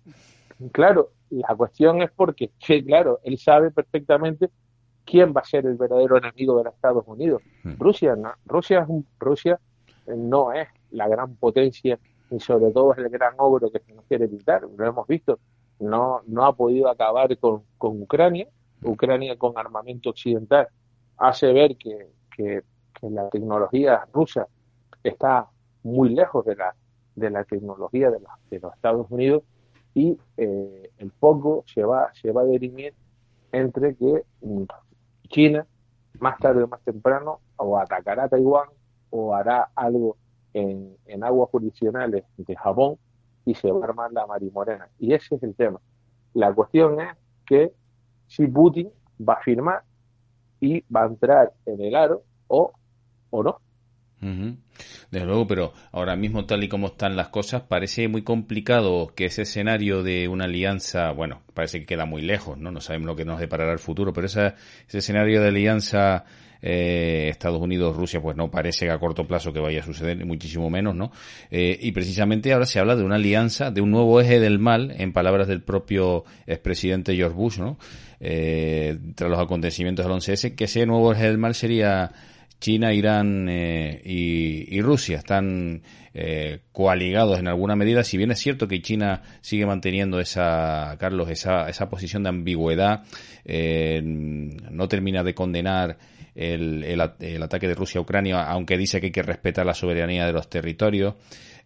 Claro, 0.71 1.11
la 1.29 1.55
cuestión 1.55 2.01
es 2.01 2.11
porque, 2.11 2.51
claro, 2.85 3.19
él 3.23 3.37
sabe 3.37 3.71
perfectamente 3.71 4.49
quién 5.05 5.33
va 5.35 5.41
a 5.41 5.45
ser 5.45 5.65
el 5.65 5.75
verdadero 5.75 6.17
enemigo 6.17 6.57
de 6.57 6.65
los 6.65 6.73
Estados 6.75 7.03
Unidos. 7.07 7.41
Hmm. 7.63 7.73
Rusia, 7.77 8.15
no. 8.15 8.31
Rusia, 8.45 8.81
es 8.81 8.89
un, 8.89 9.05
Rusia 9.19 9.59
no 10.07 10.53
es 10.53 10.67
la 10.91 11.07
gran 11.07 11.35
potencia 11.35 11.99
y 12.31 12.39
sobre 12.39 12.71
todo 12.71 12.93
es 12.93 12.99
el 12.99 13.09
gran 13.09 13.33
ogro 13.37 13.71
que 13.71 13.79
se 13.79 13.93
nos 13.93 14.05
quiere 14.05 14.25
evitar, 14.25 14.63
lo 14.63 14.85
hemos 14.85 15.07
visto, 15.07 15.39
no, 15.79 16.21
no 16.27 16.45
ha 16.45 16.55
podido 16.55 16.89
acabar 16.89 17.35
con, 17.37 17.63
con 17.77 18.01
Ucrania, 18.01 18.47
Ucrania 18.83 19.37
con 19.37 19.57
armamento 19.57 20.09
occidental 20.09 20.67
hace 21.17 21.51
ver 21.51 21.75
que, 21.75 22.07
que 22.35 22.61
la 23.01 23.29
tecnología 23.29 24.05
rusa 24.13 24.47
está 25.03 25.47
muy 25.83 26.09
lejos 26.09 26.45
de 26.45 26.55
la, 26.55 26.75
de 27.15 27.29
la 27.29 27.43
tecnología 27.43 28.11
de, 28.11 28.19
de 28.49 28.59
los 28.59 28.73
Estados 28.73 29.07
Unidos 29.09 29.43
y 29.93 30.17
eh, 30.37 30.91
el 30.97 31.11
foco 31.11 31.63
se 31.67 31.83
va, 31.83 32.11
se 32.13 32.31
va 32.31 32.41
a 32.41 32.45
dirimir 32.45 32.93
entre 33.51 33.95
que 33.95 34.23
mm, 34.41 34.63
China 35.29 35.65
más 36.19 36.37
tarde 36.39 36.63
o 36.63 36.67
más 36.67 36.81
temprano 36.81 37.39
o 37.57 37.77
atacará 37.77 38.27
Taiwán 38.27 38.69
o 39.09 39.33
hará 39.33 39.69
algo 39.75 40.17
en, 40.53 40.95
en 41.05 41.23
aguas 41.23 41.49
jurisdiccionales 41.49 42.23
de 42.37 42.55
Japón 42.55 42.97
y 43.45 43.55
se 43.55 43.71
va 43.71 43.81
a 43.81 43.89
armar 43.89 44.11
la 44.11 44.27
marimorena. 44.27 44.89
Y 44.99 45.13
ese 45.13 45.35
es 45.35 45.43
el 45.43 45.55
tema. 45.55 45.79
La 46.33 46.53
cuestión 46.53 46.99
es 46.99 47.15
que 47.45 47.73
si 48.27 48.47
Putin 48.47 48.91
va 49.27 49.33
a 49.33 49.41
firmar 49.41 49.83
y 50.59 50.81
va 50.93 51.03
a 51.03 51.07
entrar 51.07 51.53
en 51.65 51.81
el 51.81 51.95
aro 51.95 52.23
o, 52.47 52.73
o 53.29 53.43
no. 53.43 53.61
Desde 55.11 55.25
luego, 55.25 55.47
pero 55.47 55.73
ahora 55.93 56.17
mismo 56.17 56.45
tal 56.45 56.63
y 56.63 56.67
como 56.67 56.87
están 56.87 57.15
las 57.15 57.29
cosas, 57.29 57.61
parece 57.61 58.07
muy 58.09 58.21
complicado 58.21 59.13
que 59.15 59.25
ese 59.25 59.43
escenario 59.43 60.03
de 60.03 60.27
una 60.27 60.45
alianza, 60.45 61.11
bueno, 61.11 61.41
parece 61.53 61.79
que 61.79 61.85
queda 61.85 62.05
muy 62.05 62.21
lejos, 62.21 62.57
¿no? 62.57 62.69
No 62.71 62.81
sabemos 62.81 63.07
lo 63.07 63.15
que 63.15 63.23
nos 63.23 63.39
deparará 63.39 63.71
el 63.71 63.79
futuro, 63.79 64.11
pero 64.11 64.27
ese 64.27 64.53
escenario 64.89 65.41
de 65.41 65.47
alianza 65.47 66.25
eh, 66.61 67.27
Estados 67.29 67.61
Unidos, 67.61 67.95
Rusia, 67.95 68.21
pues 68.21 68.35
no 68.35 68.51
parece 68.51 68.85
que 68.85 68.91
a 68.91 68.99
corto 68.99 69.25
plazo 69.25 69.53
que 69.53 69.59
vaya 69.59 69.81
a 69.81 69.83
suceder, 69.83 70.23
muchísimo 70.25 70.69
menos, 70.69 70.95
¿no? 70.95 71.11
Eh, 71.49 71.77
y 71.81 71.91
precisamente 71.91 72.51
ahora 72.51 72.65
se 72.65 72.79
habla 72.79 72.95
de 72.95 73.03
una 73.03 73.15
alianza, 73.15 73.71
de 73.71 73.81
un 73.81 73.91
nuevo 73.91 74.19
eje 74.19 74.39
del 74.39 74.59
mal, 74.59 74.93
en 74.97 75.13
palabras 75.13 75.47
del 75.47 75.61
propio 75.61 76.25
expresidente 76.45 77.15
George 77.15 77.35
Bush, 77.35 77.59
¿no? 77.59 77.77
Eh, 78.19 78.97
tras 79.15 79.29
los 79.29 79.39
acontecimientos 79.39 80.05
del 80.05 80.13
11S, 80.13 80.55
que 80.55 80.65
ese 80.65 80.85
nuevo 80.85 81.13
eje 81.13 81.23
del 81.23 81.37
mal 81.37 81.55
sería 81.55 82.11
China, 82.59 82.93
Irán 82.93 83.47
eh, 83.49 84.01
y, 84.03 84.81
Rusia 84.81 85.17
están 85.17 85.81
eh, 86.13 86.59
coaligados 86.71 87.39
en 87.39 87.47
alguna 87.47 87.75
medida, 87.75 88.03
si 88.03 88.17
bien 88.17 88.31
es 88.31 88.39
cierto 88.39 88.67
que 88.67 88.81
China 88.81 89.21
sigue 89.41 89.65
manteniendo 89.65 90.19
esa, 90.19 90.97
Carlos, 90.99 91.29
esa, 91.29 91.69
esa 91.69 91.89
posición 91.89 92.23
de 92.23 92.29
ambigüedad, 92.29 93.03
eh, 93.45 94.01
no 94.03 94.87
termina 94.87 95.23
de 95.23 95.33
condenar 95.33 95.97
el, 96.35 96.83
el, 96.83 97.43
ataque 97.43 97.67
de 97.67 97.75
Rusia 97.75 97.99
a 97.99 98.01
Ucrania, 98.01 98.43
aunque 98.43 98.77
dice 98.77 98.99
que 98.99 99.07
hay 99.07 99.11
que 99.11 99.23
respetar 99.23 99.65
la 99.65 99.73
soberanía 99.73 100.25
de 100.25 100.33
los 100.33 100.49
territorios. 100.49 101.15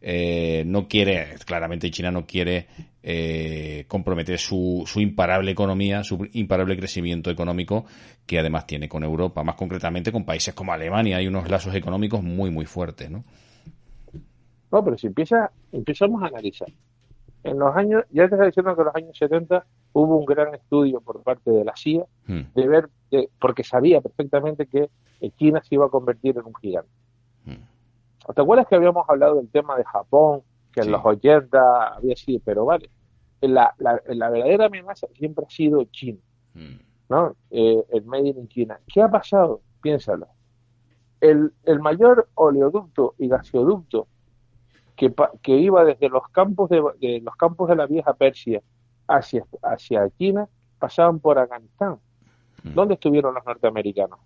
Eh, 0.06 0.66
no 0.66 0.90
quiere, 0.90 1.36
claramente 1.46 1.90
China 1.90 2.12
no 2.12 2.26
quiere 2.26 2.68
eh, 3.02 3.86
comprometer 3.88 4.38
su, 4.38 4.84
su 4.86 5.00
imparable 5.00 5.50
economía, 5.52 6.04
su 6.04 6.28
imparable 6.34 6.76
crecimiento 6.76 7.32
económico 7.32 7.86
que 8.26 8.38
además 8.38 8.68
tiene 8.68 8.90
con 8.90 9.06
Europa, 9.06 9.44
más 9.44 9.56
concretamente 9.56 10.12
con 10.12 10.26
países 10.26 10.54
como 10.54 10.74
Alemania. 10.74 11.18
Hay 11.18 11.28
unos 11.28 11.50
lazos 11.50 11.74
económicos 11.74 12.22
muy, 12.22 12.52
muy 12.52 12.66
fuertes, 12.66 13.10
¿no? 13.10 13.24
No, 14.74 14.84
pero 14.84 14.98
si 14.98 15.08
empieza, 15.08 15.50
empezamos 15.72 16.22
a 16.22 16.28
analizar. 16.28 16.68
En 17.46 17.60
los 17.60 17.74
años, 17.74 18.04
ya 18.12 18.24
te 18.24 18.36
estaba 18.36 18.48
diciendo 18.48 18.76
que 18.76 18.82
en 18.82 18.86
los 18.86 18.96
años 18.96 19.18
70 19.18 19.66
hubo 19.94 20.18
un 20.18 20.26
gran 20.26 20.54
estudio 20.54 21.00
por 21.00 21.24
parte 21.24 21.50
de 21.50 21.64
la 21.64 21.78
CIA 21.78 22.06
hmm. 22.28 22.42
de 22.54 22.68
ver, 22.68 22.90
porque 23.40 23.64
sabía 23.64 24.02
perfectamente 24.02 24.66
que 24.66 24.90
China 25.38 25.62
se 25.64 25.76
iba 25.76 25.86
a 25.86 25.90
convertir 25.90 26.38
en 26.38 26.46
un 26.46 26.56
gigante. 26.56 26.92
¿Te 28.34 28.42
acuerdas 28.42 28.68
que 28.68 28.76
habíamos 28.76 29.08
hablado 29.10 29.36
del 29.36 29.50
tema 29.50 29.76
de 29.78 29.84
Japón, 29.84 30.44
que 30.72 30.82
en 30.82 30.92
los 30.92 31.02
80 31.04 31.96
había 31.96 32.16
sido, 32.16 32.42
pero 32.44 32.66
vale, 32.66 32.90
la, 33.42 33.74
la, 33.78 34.02
la 34.08 34.30
verdadera 34.30 34.66
amenaza 34.66 35.08
siempre 35.14 35.46
ha 35.46 35.50
sido 35.50 35.84
China, 35.86 36.20
hmm. 36.54 36.76
¿no? 37.10 37.36
Eh, 37.52 37.84
el 37.92 38.06
Made 38.06 38.30
in 38.30 38.48
China. 38.48 38.80
¿Qué 38.88 39.02
ha 39.02 39.10
pasado? 39.10 39.62
Piénsalo. 39.82 40.28
El, 41.20 41.54
el 41.64 41.80
mayor 41.80 42.30
oleoducto 42.36 43.16
y 43.18 43.28
gasoducto 43.28 44.08
que, 44.96 45.14
que 45.42 45.58
iba 45.58 45.84
desde 45.86 46.10
los 46.10 46.28
campos 46.30 46.70
de, 46.70 47.22
los 47.22 47.36
campos 47.36 47.70
de 47.70 47.76
la 47.76 47.86
vieja 47.86 48.14
Persia 48.14 48.62
hacia, 49.08 49.46
hacia 49.62 50.10
China 50.18 50.48
pasaban 50.80 51.20
por 51.20 51.40
Afganistán. 51.40 52.00
¿Dónde 52.64 52.94
estuvieron 52.94 53.34
los 53.34 53.46
norteamericanos? 53.46 54.20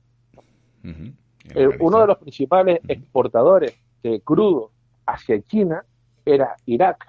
Eh, 0.84 1.70
uno 1.80 2.02
de 2.02 2.08
los 2.08 2.18
principales 2.18 2.80
exportadores 2.88 3.76
de 4.04 4.22
crudo 4.22 4.72
hacia 5.06 5.42
China 5.42 5.86
era 6.26 6.56
Irak. 6.66 7.06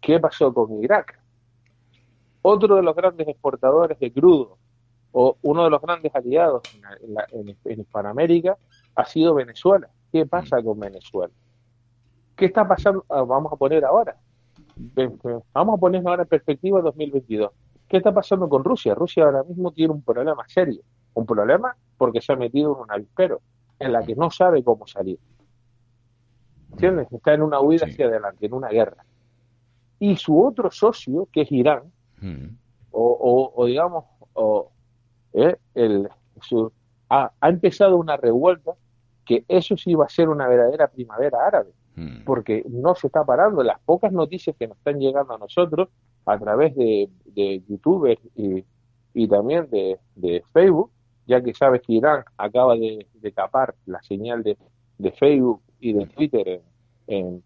¿Qué 0.00 0.20
pasó 0.20 0.52
con 0.52 0.82
Irak? 0.82 1.20
Otro 2.42 2.76
de 2.76 2.82
los 2.82 2.94
grandes 2.94 3.26
exportadores 3.26 3.98
de 3.98 4.12
crudo 4.12 4.58
o 5.12 5.36
uno 5.42 5.64
de 5.64 5.70
los 5.70 5.80
grandes 5.80 6.14
aliados 6.14 6.62
en, 7.32 7.56
en 7.64 7.80
Hispanoamérica 7.80 8.58
ha 8.94 9.04
sido 9.04 9.34
Venezuela. 9.34 9.88
¿Qué 10.12 10.26
pasa 10.26 10.62
con 10.62 10.78
Venezuela? 10.78 11.32
¿Qué 12.36 12.46
está 12.46 12.66
pasando? 12.66 13.04
Ah, 13.08 13.22
vamos 13.22 13.52
a 13.52 13.56
poner 13.56 13.84
ahora. 13.84 14.16
Vamos 15.52 15.76
a 15.76 15.80
poner 15.80 16.06
ahora 16.06 16.22
en 16.22 16.28
perspectiva 16.28 16.80
2022. 16.80 17.50
¿Qué 17.88 17.98
está 17.98 18.12
pasando 18.12 18.48
con 18.48 18.64
Rusia? 18.64 18.94
Rusia 18.94 19.24
ahora 19.24 19.44
mismo 19.44 19.70
tiene 19.72 19.92
un 19.92 20.02
problema 20.02 20.44
serio. 20.48 20.82
Un 21.14 21.26
problema 21.26 21.76
porque 21.96 22.20
se 22.20 22.32
ha 22.32 22.36
metido 22.36 22.74
en 22.74 22.82
un 22.82 22.90
avispero 22.90 23.40
en 23.78 23.92
la 23.92 24.04
que 24.04 24.14
no 24.14 24.30
sabe 24.30 24.62
cómo 24.62 24.86
salir. 24.86 25.18
¿Entiendes? 26.72 27.10
Está 27.12 27.34
en 27.34 27.42
una 27.42 27.60
huida 27.60 27.86
hacia 27.86 28.06
adelante, 28.06 28.46
en 28.46 28.54
una 28.54 28.68
guerra. 28.68 29.04
Y 29.98 30.16
su 30.16 30.44
otro 30.44 30.70
socio, 30.70 31.28
que 31.32 31.42
es 31.42 31.52
Irán, 31.52 31.84
mm. 32.20 32.48
o, 32.90 33.64
digamos, 33.66 34.04
o, 34.32 34.70
eh, 35.32 35.56
el, 35.74 36.08
ha, 37.08 37.32
ha 37.40 37.48
empezado 37.48 37.96
una 37.96 38.16
revuelta 38.16 38.72
que 39.24 39.44
eso 39.48 39.76
sí 39.76 39.94
va 39.94 40.06
a 40.06 40.08
ser 40.08 40.28
una 40.28 40.48
verdadera 40.48 40.88
primavera 40.88 41.46
árabe 41.46 41.72
Mm. 41.96 42.24
porque 42.24 42.64
no 42.68 42.94
se 42.94 43.06
está 43.06 43.24
parando. 43.24 43.62
Las 43.62 43.80
pocas 43.80 44.12
noticias 44.12 44.56
que 44.58 44.66
nos 44.66 44.76
están 44.78 44.98
llegando 44.98 45.34
a 45.34 45.38
nosotros 45.38 45.88
a 46.26 46.38
través 46.38 46.74
de, 46.74 47.08
de 47.26 47.62
youtubers 47.68 48.20
y, 48.34 48.64
y 49.12 49.28
también 49.28 49.68
de, 49.70 49.98
de, 50.16 50.42
Facebook, 50.52 50.90
ya 51.26 51.42
que 51.42 51.54
sabes 51.54 51.82
que 51.82 51.94
Irán 51.94 52.24
acaba 52.36 52.74
de, 52.74 53.06
de 53.14 53.32
tapar 53.32 53.74
la 53.86 54.02
señal 54.02 54.42
de, 54.42 54.56
de, 54.98 55.12
Facebook 55.12 55.62
y 55.80 55.92
de 55.92 56.06
Twitter 56.06 56.62
en, 57.06 57.42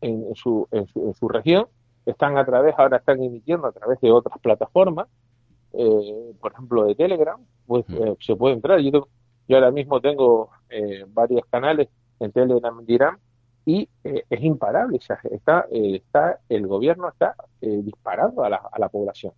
en, 0.00 0.30
mm. 0.30 0.34
su, 0.34 0.68
en, 0.70 0.86
su, 1.14 1.28
región, 1.28 1.66
están 2.06 2.36
a 2.38 2.44
través, 2.44 2.74
ahora 2.78 2.98
están 2.98 3.22
emitiendo 3.22 3.66
a 3.66 3.72
través 3.72 4.00
de 4.00 4.10
otras 4.10 4.38
plataformas, 4.40 5.08
eh, 5.72 6.34
por 6.40 6.52
ejemplo 6.52 6.84
de 6.84 6.94
Telegram, 6.94 7.40
pues 7.66 7.88
mm. 7.88 8.02
eh, 8.02 8.16
se 8.20 8.36
puede 8.36 8.54
entrar. 8.54 8.80
Yo, 8.80 9.08
yo 9.48 9.56
ahora 9.56 9.70
mismo 9.70 10.00
tengo 10.00 10.50
eh, 10.70 11.04
varios 11.08 11.44
canales 11.46 11.88
en 12.20 12.32
Telegram 12.32 12.84
de 12.84 12.92
Irán 12.92 13.18
y 13.64 13.88
eh, 14.04 14.24
es 14.28 14.42
imparable, 14.42 14.98
está, 14.98 15.66
eh, 15.70 15.96
está, 15.96 16.40
el 16.48 16.66
gobierno 16.66 17.08
está 17.08 17.36
eh, 17.60 17.80
disparando 17.82 18.44
a 18.44 18.50
la, 18.50 18.56
a 18.56 18.78
la 18.78 18.88
población. 18.88 19.32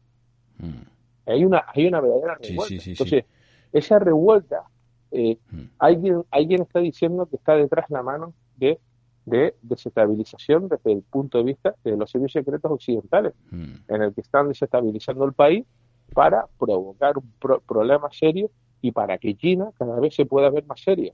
Mm. 0.59 0.94
Hay, 1.27 1.45
una, 1.45 1.65
hay 1.75 1.87
una 1.87 2.01
verdadera 2.01 2.39
revuelta. 2.41 2.75
Entonces, 2.85 3.25
esa 3.73 3.99
revuelta, 3.99 4.65
mm. 5.13 5.63
alguien, 5.79 6.25
alguien 6.31 6.63
está 6.63 6.81
diciendo 6.81 7.27
que 7.27 7.37
está 7.37 7.57
detrás 7.57 7.89
de 7.89 7.95
la 7.95 8.03
mano 8.03 8.35
de, 8.57 8.79
de 9.25 9.55
desestabilización 9.63 10.69
desde 10.69 10.93
el 10.93 11.03
punto 11.03 11.39
de 11.39 11.45
vista 11.45 11.75
de 11.83 11.97
los 11.97 12.11
servicios 12.11 12.45
secretos 12.45 12.71
occidentales, 12.71 13.35
mm. 13.51 13.75
en 13.89 14.03
el 14.03 14.15
que 14.15 14.21
están 14.21 14.49
desestabilizando 14.49 15.25
el 15.25 15.33
país 15.33 15.65
para 16.13 16.47
provocar 16.59 17.19
un 17.19 17.33
problema 17.67 18.09
serio 18.13 18.51
y 18.81 18.93
para 18.93 19.19
que 19.19 19.35
China 19.35 19.71
cada 19.79 19.99
vez 19.99 20.15
se 20.15 20.27
pueda 20.27 20.51
ver 20.51 20.65
más 20.67 20.81
seria. 20.81 21.13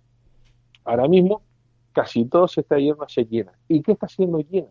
Ahora 0.85 1.07
mismo 1.09 1.43
casi 1.93 2.25
todo 2.25 2.49
se 2.49 2.63
está 2.63 2.79
yendo 2.79 3.05
hacia 3.05 3.27
China. 3.27 3.53
¿Y 3.69 3.83
qué 3.83 3.93
está 3.93 4.07
haciendo 4.07 4.43
China? 4.43 4.69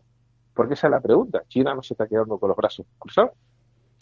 Porque 0.53 0.73
esa 0.73 0.87
es 0.87 0.91
la 0.91 0.99
pregunta. 0.99 1.43
China 1.47 1.73
no 1.73 1.83
se 1.83 1.93
está 1.93 2.07
quedando 2.07 2.37
con 2.37 2.49
los 2.49 2.57
brazos 2.57 2.85
cruzados. 2.97 3.31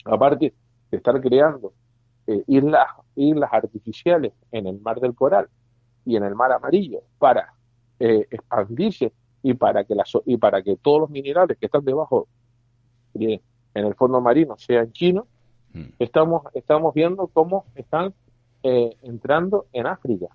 Aparte 0.06 0.54
de 0.92 0.98
estar 0.98 1.20
creando 1.22 1.74
eh, 2.28 2.44
islas, 2.48 2.88
islas 3.16 3.50
artificiales 3.52 4.34
en 4.52 4.68
el 4.68 4.80
mar 4.80 5.00
del 5.00 5.16
Coral 5.16 5.48
y 6.06 6.16
en 6.16 6.24
el 6.24 6.36
mar 6.36 6.52
amarillo 6.52 7.02
para 7.18 7.54
eh, 8.00 8.28
expandirse 8.30 9.12
y 9.44 9.54
para 9.54 9.84
que 9.84 9.96
y 10.26 10.38
para 10.38 10.62
que 10.62 10.76
todos 10.78 11.02
los 11.02 11.10
minerales 11.10 11.58
que 11.58 11.68
están 11.68 11.86
debajo 11.86 12.28
en 13.14 13.42
el 13.74 13.96
fondo 13.96 14.22
marino 14.22 14.58
sean 14.58 14.92
chinos, 14.92 15.26
mm. 15.74 15.86
estamos, 16.00 16.44
estamos 16.54 16.94
viendo 16.94 17.28
cómo 17.28 17.66
están 17.76 18.14
eh, 18.64 18.96
entrando 19.02 19.66
en 19.74 19.88
África 19.88 20.28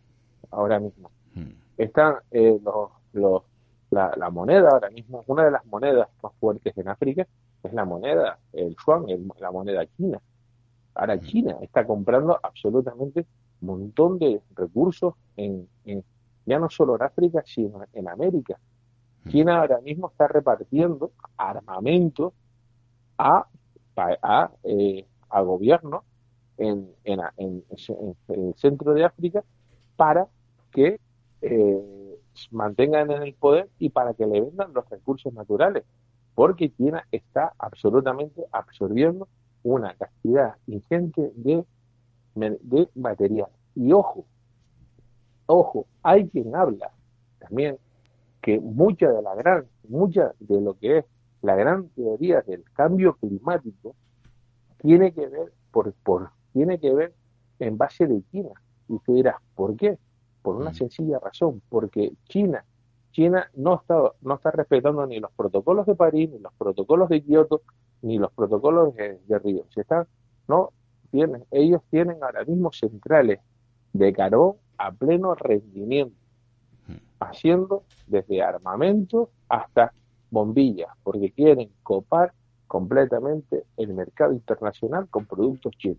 ahora 0.51 0.79
mismo. 0.81 1.11
Mm 1.35 1.63
están 1.77 2.17
eh, 2.31 2.59
los, 2.63 2.91
los, 3.13 3.43
la, 3.91 4.31
moneda 4.31 4.71
ahora 4.71 4.91
mismo, 4.91 5.23
una 5.27 5.45
de 5.45 5.51
las 5.51 5.65
monedas 5.67 6.09
más 6.23 6.33
fuertes 6.41 6.77
en 6.77 6.89
África 6.89 7.27
es 7.63 7.73
la 7.73 7.85
moneda, 7.85 8.39
el 8.53 8.75
yuan, 8.87 9.05
la 9.39 9.51
moneda 9.51 9.87
china. 9.97 10.21
Ahora 10.95 11.21
China. 11.21 11.57
Está 11.63 11.87
comprando 11.87 12.39
absolutamente 12.43 13.27
un 13.61 13.69
montón 13.69 14.19
de 14.19 14.41
recursos 14.55 15.15
en, 15.37 15.69
ya 16.45 16.59
no 16.59 16.69
solo 16.69 16.97
en 16.97 17.03
África, 17.03 17.43
sino 17.47 17.83
en 17.93 18.09
América. 18.09 18.59
China 19.29 19.61
ahora 19.61 19.81
mismo 19.81 20.09
está 20.09 20.27
repartiendo 20.27 21.13
armamento 21.37 22.35
a, 23.17 23.47
a, 23.97 24.51
eh, 24.65 25.07
a 25.31 25.41
gobiernos 25.43 26.03
en, 26.59 26.91
en, 27.05 27.21
en, 27.37 27.65
el 28.29 28.55
centro 28.57 28.95
de 28.95 29.05
África 29.05 29.45
para 29.97 30.27
que 30.73 30.99
eh, 31.41 32.19
mantengan 32.51 33.11
en 33.11 33.23
el 33.23 33.35
poder 33.35 33.69
y 33.79 33.91
para 33.91 34.15
que 34.15 34.27
le 34.27 34.41
vendan 34.41 34.73
los 34.73 34.89
recursos 34.89 35.33
naturales, 35.33 35.85
porque 36.35 36.73
China 36.73 37.07
está 37.13 37.53
absolutamente 37.59 38.45
absorbiendo 38.51 39.29
una 39.63 39.95
cantidad 39.95 40.57
ingente 40.67 41.33
de, 41.37 41.65
de 42.35 42.89
material. 42.95 43.49
Y 43.75 43.93
ojo, 43.93 44.25
ojo, 45.47 45.87
hay 46.03 46.29
quien 46.29 46.55
habla 46.55 46.91
también 47.39 47.79
que 48.41 48.59
mucha 48.59 49.11
de 49.11 49.23
la 49.23 49.35
gran, 49.35 49.67
mucha 49.89 50.35
de 50.41 50.61
lo 50.61 50.75
que 50.75 50.99
es 50.99 51.05
la 51.43 51.55
gran 51.57 51.89
teoría 51.91 52.41
del 52.43 52.65
cambio 52.73 53.15
climático 53.15 53.95
tiene 54.79 55.13
que 55.13 55.27
ver 55.29 55.53
por, 55.71 55.93
por 56.05 56.31
tiene 56.53 56.79
que 56.79 56.93
ver 56.95 57.15
en 57.59 57.79
base 57.79 58.07
de 58.07 58.23
China. 58.31 58.51
Y 58.89 58.99
tú 59.01 59.15
dirás, 59.15 59.37
¿por 59.55 59.77
qué? 59.77 59.99
Por 60.43 60.57
una 60.57 60.71
mm. 60.71 60.75
sencilla 60.75 61.19
razón, 61.19 61.63
porque 61.69 62.13
China, 62.29 62.65
China 63.13 63.49
no 63.55 63.77
está, 63.77 63.97
no 64.21 64.35
está 64.35 64.51
respetando 64.51 65.07
ni 65.07 65.21
los 65.21 65.33
protocolos 65.33 65.87
de 65.87 65.95
París, 65.95 66.31
ni 66.31 66.39
los 66.39 66.53
protocolos 66.55 67.09
de 67.09 67.23
Kioto, 67.23 67.63
ni 68.03 68.19
los 68.19 68.33
protocolos 68.33 68.95
de, 68.95 69.39
Río. 69.39 69.65
Se 69.75 69.83
están, 69.83 70.07
no 70.49 70.71
tienen, 71.11 71.45
ellos 71.51 71.83
tienen 71.91 72.23
ahora 72.23 72.45
mismo 72.45 72.73
centrales 72.73 73.41
de 73.93 74.13
carbón 74.13 74.57
a 74.79 74.91
pleno 74.91 75.35
rendimiento, 75.35 76.17
haciendo 77.21 77.85
desde 78.07 78.43
armamento 78.43 79.31
hasta 79.49 79.93
bombillas, 80.31 80.89
porque 81.03 81.31
quieren 81.31 81.71
copar 81.83 82.33
completamente 82.67 83.65
el 83.77 83.95
mercado 83.95 84.33
internacional 84.33 85.07
con 85.09 85.27
productos 85.27 85.73
chinos. 85.77 85.99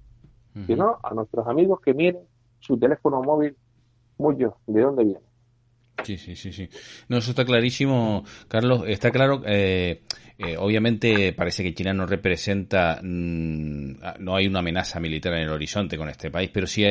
Si 0.67 0.75
no, 0.75 0.99
a 1.01 1.13
nuestros 1.13 1.47
amigos 1.47 1.79
que 1.81 1.93
miren 1.93 2.21
su 2.59 2.77
teléfono 2.77 3.21
móvil, 3.23 3.55
muchos, 4.17 4.53
¿de 4.67 4.81
dónde 4.81 5.03
viene? 5.03 5.33
Sí, 6.03 6.17
sí, 6.17 6.35
sí, 6.35 6.51
sí. 6.51 6.69
No, 7.07 7.17
eso 7.17 7.31
está 7.31 7.45
clarísimo, 7.45 8.23
Carlos. 8.47 8.83
Está 8.87 9.11
claro, 9.11 9.41
eh, 9.45 10.01
eh, 10.37 10.57
obviamente 10.57 11.33
parece 11.33 11.63
que 11.63 11.73
China 11.73 11.93
no 11.93 12.05
representa, 12.05 12.99
mm, 13.01 13.95
no 14.19 14.35
hay 14.35 14.47
una 14.47 14.59
amenaza 14.59 14.99
militar 14.99 15.33
en 15.33 15.43
el 15.43 15.49
horizonte 15.49 15.97
con 15.97 16.09
este 16.09 16.31
país, 16.31 16.49
pero 16.51 16.67
sí 16.67 16.85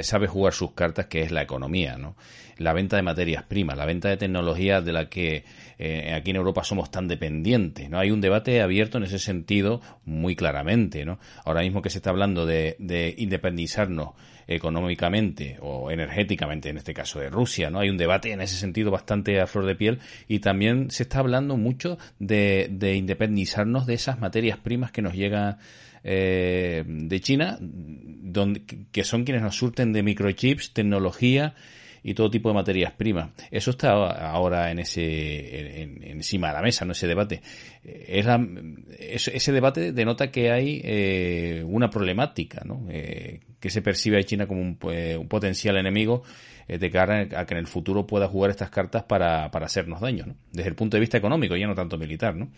sabe 0.00 0.26
jugar 0.26 0.52
sus 0.52 0.72
cartas, 0.72 1.06
que 1.06 1.22
es 1.22 1.30
la 1.30 1.42
economía, 1.42 1.96
¿no? 1.96 2.16
La 2.58 2.72
venta 2.74 2.96
de 2.96 3.02
materias 3.02 3.42
primas, 3.44 3.76
la 3.76 3.86
venta 3.86 4.08
de 4.08 4.16
tecnología 4.16 4.80
de 4.80 4.92
la 4.92 5.08
que 5.08 5.44
eh, 5.78 6.12
aquí 6.14 6.30
en 6.30 6.36
Europa 6.36 6.62
somos 6.64 6.90
tan 6.90 7.08
dependientes, 7.08 7.88
¿no? 7.90 7.98
Hay 7.98 8.10
un 8.10 8.20
debate 8.20 8.60
abierto 8.60 8.98
en 8.98 9.04
ese 9.04 9.18
sentido 9.18 9.80
muy 10.04 10.36
claramente, 10.36 11.04
¿no? 11.04 11.18
Ahora 11.44 11.62
mismo 11.62 11.82
que 11.82 11.90
se 11.90 11.98
está 11.98 12.10
hablando 12.10 12.46
de, 12.46 12.76
de 12.78 13.14
independizarnos 13.18 14.10
económicamente 14.46 15.58
o 15.60 15.90
energéticamente, 15.90 16.68
en 16.68 16.76
este 16.76 16.94
caso 16.94 17.20
de 17.20 17.30
Rusia, 17.30 17.70
¿no? 17.70 17.80
Hay 17.80 17.90
un 17.90 17.96
debate 17.96 18.32
en 18.32 18.40
ese 18.40 18.56
sentido 18.56 18.90
bastante 18.90 19.40
a 19.40 19.46
flor 19.46 19.66
de 19.66 19.74
piel 19.74 19.98
y 20.28 20.40
también 20.40 20.90
se 20.90 21.04
está 21.04 21.20
hablando 21.20 21.56
mucho 21.56 21.98
de 22.18 22.68
independizarnos 22.94 23.86
de 23.86 23.94
esas 23.94 24.18
materias 24.18 24.58
primas 24.58 24.92
que 24.92 25.02
nos 25.02 25.14
llegan 25.14 25.58
eh, 26.04 26.84
de 26.86 27.20
China, 27.20 27.58
donde, 27.60 28.64
que 28.90 29.04
son 29.04 29.24
quienes 29.24 29.42
nos 29.42 29.56
surten 29.56 29.92
de 29.92 30.02
microchips, 30.02 30.72
tecnología 30.72 31.54
y 32.02 32.14
todo 32.14 32.30
tipo 32.30 32.48
de 32.48 32.54
materias 32.54 32.92
primas. 32.92 33.30
Eso 33.50 33.70
está 33.70 33.92
ahora 33.92 34.70
en 34.70 34.80
ese 34.80 35.82
encima 36.10 36.48
de 36.48 36.54
la 36.54 36.62
mesa, 36.62 36.84
no 36.84 36.92
ese 36.92 37.06
debate. 37.06 37.40
Es 37.84 39.28
ese 39.28 39.52
debate 39.52 39.92
denota 39.92 40.30
que 40.30 40.50
hay 40.50 40.80
eh, 40.82 41.62
una 41.64 41.88
problemática, 41.88 42.62
¿no? 42.64 42.86
Eh, 42.90 43.40
que 43.60 43.70
se 43.70 43.82
percibe 43.82 44.18
a 44.18 44.24
China 44.24 44.46
como 44.46 44.60
un, 44.60 44.76
pues, 44.76 45.18
potencial 45.28 45.76
enemigo 45.76 46.24
eh, 46.68 46.78
de 46.78 46.90
cara 46.90 47.28
a 47.36 47.46
que 47.46 47.54
en 47.54 47.58
el 47.58 47.66
futuro 47.66 48.06
pueda 48.06 48.28
jugar 48.28 48.50
estas 48.50 48.70
cartas 48.70 49.04
para, 49.04 49.50
para 49.50 49.66
hacernos 49.66 50.00
daño, 50.00 50.26
¿no? 50.26 50.34
Desde 50.52 50.68
el 50.68 50.74
punto 50.74 50.96
de 50.96 51.00
vista 51.00 51.18
económico, 51.18 51.56
ya 51.56 51.66
no 51.66 51.74
tanto 51.74 51.98
militar, 51.98 52.34
¿no? 52.34 52.48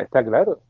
Está, 0.00 0.24
claro. 0.24 0.62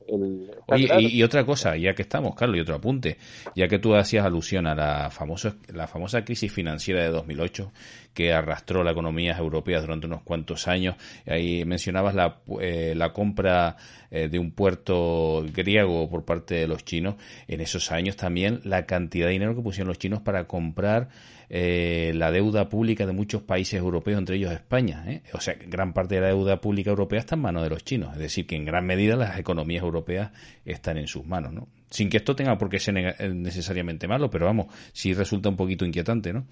Y, 0.77 1.23
otra 1.23 1.45
cosa, 1.45 1.77
ya 1.77 1.95
que 1.95 2.03
estamos, 2.03 2.35
Carlos, 2.35 2.57
y 2.57 2.61
otro 2.61 2.75
apunte, 2.75 3.19
ya 3.55 3.69
que 3.69 3.79
tú 3.79 3.95
hacías 3.95 4.25
alusión 4.25 4.67
a 4.67 4.75
la 4.75 5.11
famosa, 5.11 5.55
la 5.73 5.87
famosa 5.87 6.25
crisis 6.25 6.53
financiera 6.53 7.03
de 7.03 7.11
2008 7.11 7.73
que 8.15 8.33
arrastró 8.33 8.83
la 8.83 8.91
economía 8.91 9.37
europea 9.39 9.81
durante 9.81 10.07
unos 10.07 10.23
cuantos 10.23 10.69
años, 10.69 10.97
ahí 11.27 11.65
mencionabas 11.65 12.15
la, 12.15 12.41
eh, 12.61 12.95
la 12.97 13.13
compra 13.13 13.77
eh, 14.11 14.29
de 14.29 14.39
un 14.39 14.51
puerto 14.51 15.45
griego 15.53 16.11
por 16.11 16.25
parte 16.25 16.57
de 16.57 16.67
los 16.67 16.85
chinos, 16.85 17.15
en 17.49 17.61
esos 17.61 17.93
años 17.93 18.17
también 18.17 18.61
la 18.65 18.87
cantidad 18.87 19.27
de 19.27 19.33
dinero 19.33 19.55
que 19.55 19.63
pusieron 19.63 19.89
los 19.89 19.99
chinos 19.99 20.21
para 20.21 20.47
comprar 20.47 21.09
eh, 21.55 22.13
la 22.15 22.31
deuda 22.31 22.71
pública 22.71 23.05
de 23.05 23.13
muchos 23.13 23.43
países 23.43 23.79
europeos, 23.79 24.19
entre 24.19 24.37
ellos 24.37 24.51
España. 24.53 25.05
¿eh? 25.07 25.23
O 25.35 25.41
sea, 25.41 25.55
gran 25.69 25.93
parte 25.93 26.15
de 26.15 26.23
la 26.23 26.29
deuda 26.29 26.63
pública 26.63 26.89
europea 26.89 27.21
está 27.21 27.35
en 27.35 27.43
manos 27.43 27.63
de 27.63 27.69
los 27.69 27.85
chinos. 27.85 28.15
Es 28.15 28.19
decir, 28.21 28.47
que 28.47 28.57
en 28.57 28.65
gran 28.65 28.87
medida 28.87 29.17
las 29.17 29.39
economías 29.39 29.85
europeas 29.85 30.33
están 30.65 30.97
en 30.97 31.07
sus 31.07 31.27
manos. 31.27 31.53
¿no? 31.53 31.69
Sin 31.91 32.09
que 32.09 32.17
esto 32.17 32.35
tenga 32.35 32.57
por 32.57 32.71
qué 32.71 32.79
ser 32.79 32.97
eh, 32.97 33.29
necesariamente 33.35 34.09
malo, 34.09 34.31
pero 34.31 34.47
vamos, 34.47 34.69
sí 34.95 35.13
resulta 35.13 35.51
un 35.51 35.57
poquito 35.57 35.85
inquietante. 35.85 36.33
¿no? 36.33 36.47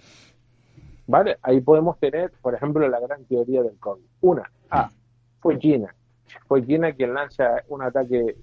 Vale, 1.07 1.39
ahí 1.41 1.63
podemos 1.63 1.99
tener, 1.99 2.33
por 2.43 2.55
ejemplo, 2.55 2.87
la 2.87 3.01
gran 3.01 3.25
teoría 3.25 3.63
del 3.63 3.79
COVID. 3.79 4.05
Una, 4.21 4.51
ah, 4.69 4.91
fue 5.41 5.59
China. 5.59 5.95
Fue 6.47 6.63
China 6.67 6.93
quien 6.93 7.15
lanza 7.15 7.63
un 7.69 7.81
ataque 7.81 8.37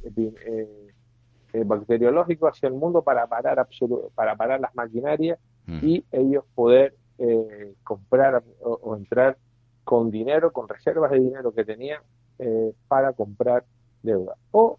bacteriológico 1.54 2.48
hacia 2.48 2.66
el 2.66 2.74
mundo 2.74 3.04
para 3.04 3.28
parar, 3.28 3.68
para 4.16 4.36
parar 4.36 4.60
las 4.60 4.74
maquinarias 4.74 5.38
y 5.68 6.06
ellos 6.12 6.46
poder 6.56 6.96
eh, 7.20 7.74
comprar 7.84 8.44
o, 8.62 8.96
entrar 8.96 9.38
con 9.84 10.12
dinero, 10.12 10.52
con 10.52 10.68
reservas 10.68 11.12
de 11.12 11.20
dinero 11.20 11.52
que 11.52 11.66
tenían 11.66 12.02
eh, 12.40 12.74
para 12.88 13.14
comprar 13.14 13.66
deuda. 14.04 14.36
O, 14.52 14.78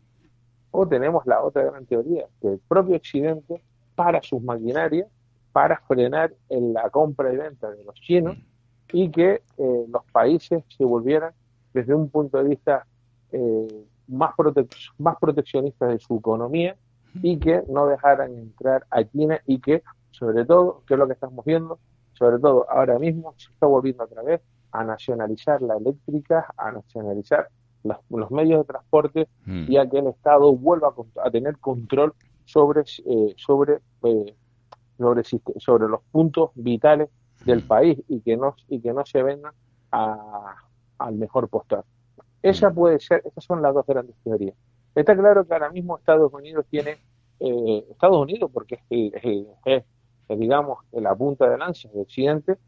o 0.70 0.88
tenemos 0.88 1.26
la 1.26 1.42
otra 1.42 1.64
gran 1.64 1.84
teoría, 1.84 2.26
que 2.40 2.48
el 2.48 2.58
propio 2.60 2.96
Occidente 2.96 3.62
para 3.94 4.22
sus 4.22 4.40
maquinarias, 4.42 5.08
para 5.52 5.78
frenar 5.80 6.32
en 6.48 6.72
la 6.72 6.88
compra 6.90 7.32
y 7.32 7.36
venta 7.36 7.70
de 7.70 7.82
los 7.84 7.94
chinos 7.96 8.36
y 8.92 9.10
que 9.10 9.42
eh, 9.58 9.84
los 9.88 10.04
países 10.12 10.62
se 10.68 10.84
volvieran 10.84 11.32
desde 11.74 11.94
un 11.94 12.08
punto 12.08 12.38
de 12.38 12.48
vista 12.48 12.86
más, 14.06 14.32
más 14.96 15.16
proteccionistas 15.20 15.90
de 15.90 15.98
su 15.98 16.16
economía 16.16 16.76
y 17.22 17.38
que 17.38 17.62
no 17.68 17.86
dejaran 17.86 18.32
entrar 18.32 18.86
a 18.90 19.04
China 19.04 19.40
y 19.44 19.58
que 19.58 19.82
sobre 20.18 20.44
todo, 20.44 20.82
¿qué 20.86 20.94
es 20.94 20.98
lo 20.98 21.06
que 21.06 21.12
estamos 21.12 21.44
viendo? 21.44 21.78
Sobre 22.12 22.38
todo 22.38 22.66
ahora 22.68 22.98
mismo 22.98 23.34
se 23.36 23.50
está 23.52 23.66
volviendo 23.66 24.04
otra 24.04 24.22
vez 24.22 24.40
a 24.72 24.84
nacionalizar 24.84 25.62
la 25.62 25.76
eléctrica, 25.76 26.52
a 26.56 26.72
nacionalizar 26.72 27.48
los, 27.84 28.30
medios 28.30 28.60
de 28.60 28.72
transporte 28.72 29.28
mm. 29.46 29.70
y 29.70 29.76
a 29.76 29.88
que 29.88 29.98
el 29.98 30.08
Estado 30.08 30.54
vuelva 30.54 30.92
a, 31.24 31.30
tener 31.30 31.58
control 31.58 32.14
sobre, 32.44 32.80
eh, 32.80 33.34
sobre, 33.36 33.78
eh, 34.02 34.34
sobre, 34.98 35.22
sobre, 35.24 35.88
los 35.88 36.00
puntos 36.10 36.50
vitales 36.54 37.08
del 37.44 37.62
mm. 37.62 37.68
país 37.68 37.98
y 38.08 38.20
que 38.20 38.36
no, 38.36 38.56
y 38.68 38.80
que 38.80 38.92
no 38.92 39.06
se 39.06 39.22
vendan 39.22 39.52
al 39.90 41.14
mejor 41.14 41.48
postor. 41.48 41.84
Esa 42.42 42.70
mm. 42.70 42.74
puede 42.74 43.00
ser, 43.00 43.22
esas 43.24 43.44
son 43.44 43.62
las 43.62 43.72
dos 43.72 43.86
grandes 43.86 44.16
teorías. 44.24 44.56
Está 44.94 45.16
claro 45.16 45.46
que 45.46 45.54
ahora 45.54 45.70
mismo 45.70 45.96
Estados 45.96 46.32
Unidos 46.32 46.66
tiene, 46.68 46.98
eh, 47.38 47.86
Estados 47.90 48.20
Unidos, 48.20 48.50
porque 48.52 48.80
es, 48.90 49.12
es, 49.64 49.84
digamos, 50.36 50.78
en 50.92 51.04
la 51.04 51.14
punta 51.14 51.48
de 51.48 51.58
lanza 51.58 51.88
de 51.88 52.00
Occidente, 52.00 52.58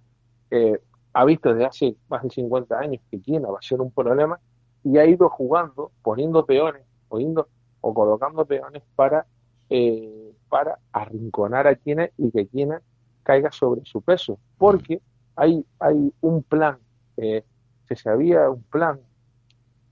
eh, 0.51 0.81
ha 1.13 1.25
visto 1.25 1.53
desde 1.53 1.67
hace 1.67 1.97
más 2.09 2.23
de 2.23 2.31
50 2.31 2.79
años 2.79 3.03
que 3.11 3.21
China 3.21 3.51
va 3.51 3.59
a 3.59 3.63
ser 3.63 3.81
un 3.81 3.91
problema 3.91 4.39
y 4.83 4.97
ha 4.99 5.05
ido 5.05 5.29
jugando, 5.29 5.91
poniendo 6.03 6.47
peones, 6.47 6.83
poniendo 7.09 7.49
o 7.81 7.93
colocando 7.93 8.45
peones 8.45 8.83
para, 8.95 9.27
eh, 9.69 10.33
para 10.49 10.79
arrinconar 10.93 11.67
a 11.67 11.79
China 11.79 12.09
y 12.17 12.31
que 12.31 12.49
China 12.49 12.81
caiga 13.23 13.51
sobre 13.51 13.85
su 13.85 14.01
peso. 14.01 14.39
Porque 14.57 15.01
hay, 15.37 15.65
hay 15.79 16.13
un 16.21 16.43
plan, 16.43 16.79
eh, 17.17 17.45
se 17.89 17.97
sabía 17.97 18.49
un 18.49 18.63
plan, 18.63 19.01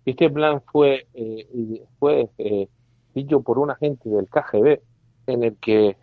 este 0.04 0.30
plan 0.30 0.62
fue, 0.72 1.06
fue 1.98 2.30
dicho 3.12 3.42
por 3.42 3.58
un 3.58 3.70
agente 3.70 4.08
del 4.08 4.26
KGB 4.30 4.80
en 5.26 5.44
el 5.44 5.56
que 5.56 5.96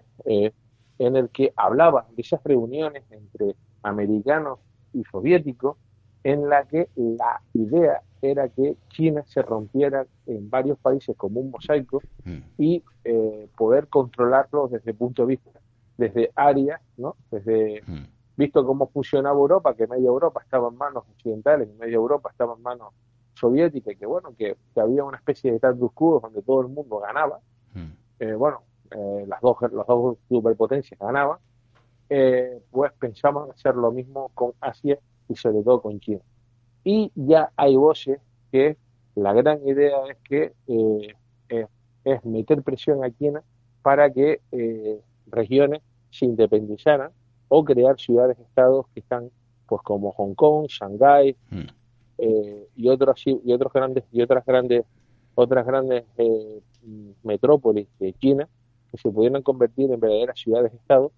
en 0.99 1.15
el 1.15 1.29
que 1.29 1.53
hablaba 1.55 2.07
de 2.15 2.21
esas 2.21 2.43
reuniones 2.43 3.03
entre 3.11 3.55
americanos 3.83 4.59
y 4.93 5.03
soviéticos, 5.03 5.77
en 6.23 6.49
la 6.49 6.65
que 6.65 6.89
la 6.95 7.41
idea 7.53 8.01
era 8.21 8.49
que 8.49 8.75
China 8.89 9.23
se 9.27 9.41
rompiera 9.41 10.07
en 10.25 10.49
varios 10.49 10.79
países 10.79 11.15
como 11.15 11.39
un 11.39 11.51
mosaico 11.51 12.01
mm. 12.23 12.37
y 12.57 12.83
eh, 13.03 13.47
poder 13.55 13.87
controlarlo 13.87 14.67
desde 14.67 14.91
el 14.91 14.97
punto 14.97 15.21
de 15.23 15.27
vista, 15.27 15.51
desde 15.97 16.31
áreas, 16.35 16.81
¿no? 16.97 17.15
Desde, 17.29 17.83
mm. 17.85 18.05
visto 18.37 18.65
cómo 18.65 18.87
funcionaba 18.87 19.37
Europa, 19.37 19.75
que 19.75 19.85
media 19.85 20.07
Europa 20.07 20.41
estaba 20.41 20.69
en 20.69 20.77
manos 20.77 21.03
occidentales 21.11 21.69
y 21.69 21.77
media 21.79 21.95
Europa 21.95 22.29
estaba 22.31 22.55
en 22.55 22.63
manos 22.63 22.93
soviéticas, 23.35 23.93
y 23.93 23.97
que 23.97 24.05
bueno, 24.05 24.33
que, 24.35 24.57
había 24.77 25.03
una 25.03 25.17
especie 25.17 25.51
de 25.51 25.57
status 25.57 25.91
quo 25.93 26.19
donde 26.21 26.41
todo 26.41 26.61
el 26.61 26.69
mundo 26.69 26.99
ganaba. 26.99 27.39
Mm. 27.73 27.91
Eh, 28.19 28.33
bueno, 28.33 28.63
eh, 28.91 29.25
las 29.27 29.41
dos 29.41 29.57
las 29.61 29.87
dos 29.87 30.17
superpotencias 30.29 30.99
ganaban 30.99 31.37
eh, 32.09 32.61
pues 32.71 32.91
pensamos 32.99 33.49
hacer 33.49 33.75
lo 33.75 33.91
mismo 33.91 34.29
con 34.33 34.53
Asia 34.61 34.99
y 35.27 35.35
sobre 35.35 35.63
todo 35.63 35.81
con 35.81 35.99
China. 35.99 36.21
Y 36.83 37.11
ya 37.15 37.51
hay 37.55 37.75
voces 37.75 38.19
que 38.51 38.77
la 39.15 39.33
gran 39.33 39.65
idea 39.67 39.97
es 40.09 40.17
que 40.23 40.53
eh, 40.67 41.67
es, 42.03 42.25
meter 42.25 42.61
presión 42.61 43.03
a 43.03 43.11
China 43.11 43.41
para 43.81 44.11
que 44.11 44.41
eh, 44.51 45.01
regiones 45.27 45.81
se 46.11 46.25
independizaran 46.25 47.11
o 47.47 47.63
crear 47.63 47.99
ciudades-estados 47.99 48.85
que 48.93 48.99
están 48.99 49.31
pues 49.67 49.81
como 49.81 50.11
Hong 50.11 50.35
Kong, 50.35 50.67
Shanghái 50.67 51.35
eh, 52.19 52.67
y 52.75 52.87
otros 52.89 53.23
y 53.25 53.51
otros 53.51 53.73
grandes 53.73 54.03
y 54.11 54.21
otras 54.21 54.45
grandes 54.45 54.85
otras 55.33 55.65
grandes 55.65 56.05
metrópolis 57.23 57.87
de 57.99 58.13
China 58.13 58.47
que 58.95 59.01
se 59.01 59.09
pudieran 59.09 59.41
convertir 59.41 59.91
en 59.91 59.99
verdaderas 59.99 60.39
ciudades-estados 60.39 61.11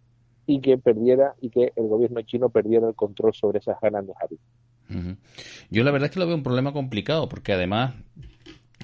y 0.45 0.61
que 0.61 0.77
perdiera 0.77 1.35
y 1.41 1.49
que 1.49 1.73
el 1.75 1.87
gobierno 1.87 2.21
chino 2.21 2.49
perdiera 2.49 2.87
el 2.87 2.95
control 2.95 3.33
sobre 3.33 3.59
esas 3.59 3.79
grandes 3.81 4.15
áreas. 4.21 4.41
Yo 5.69 5.83
la 5.83 5.91
verdad 5.91 6.05
es 6.05 6.13
que 6.13 6.19
lo 6.19 6.27
veo 6.27 6.35
un 6.35 6.43
problema 6.43 6.71
complicado 6.71 7.27
porque 7.27 7.51
además 7.51 7.93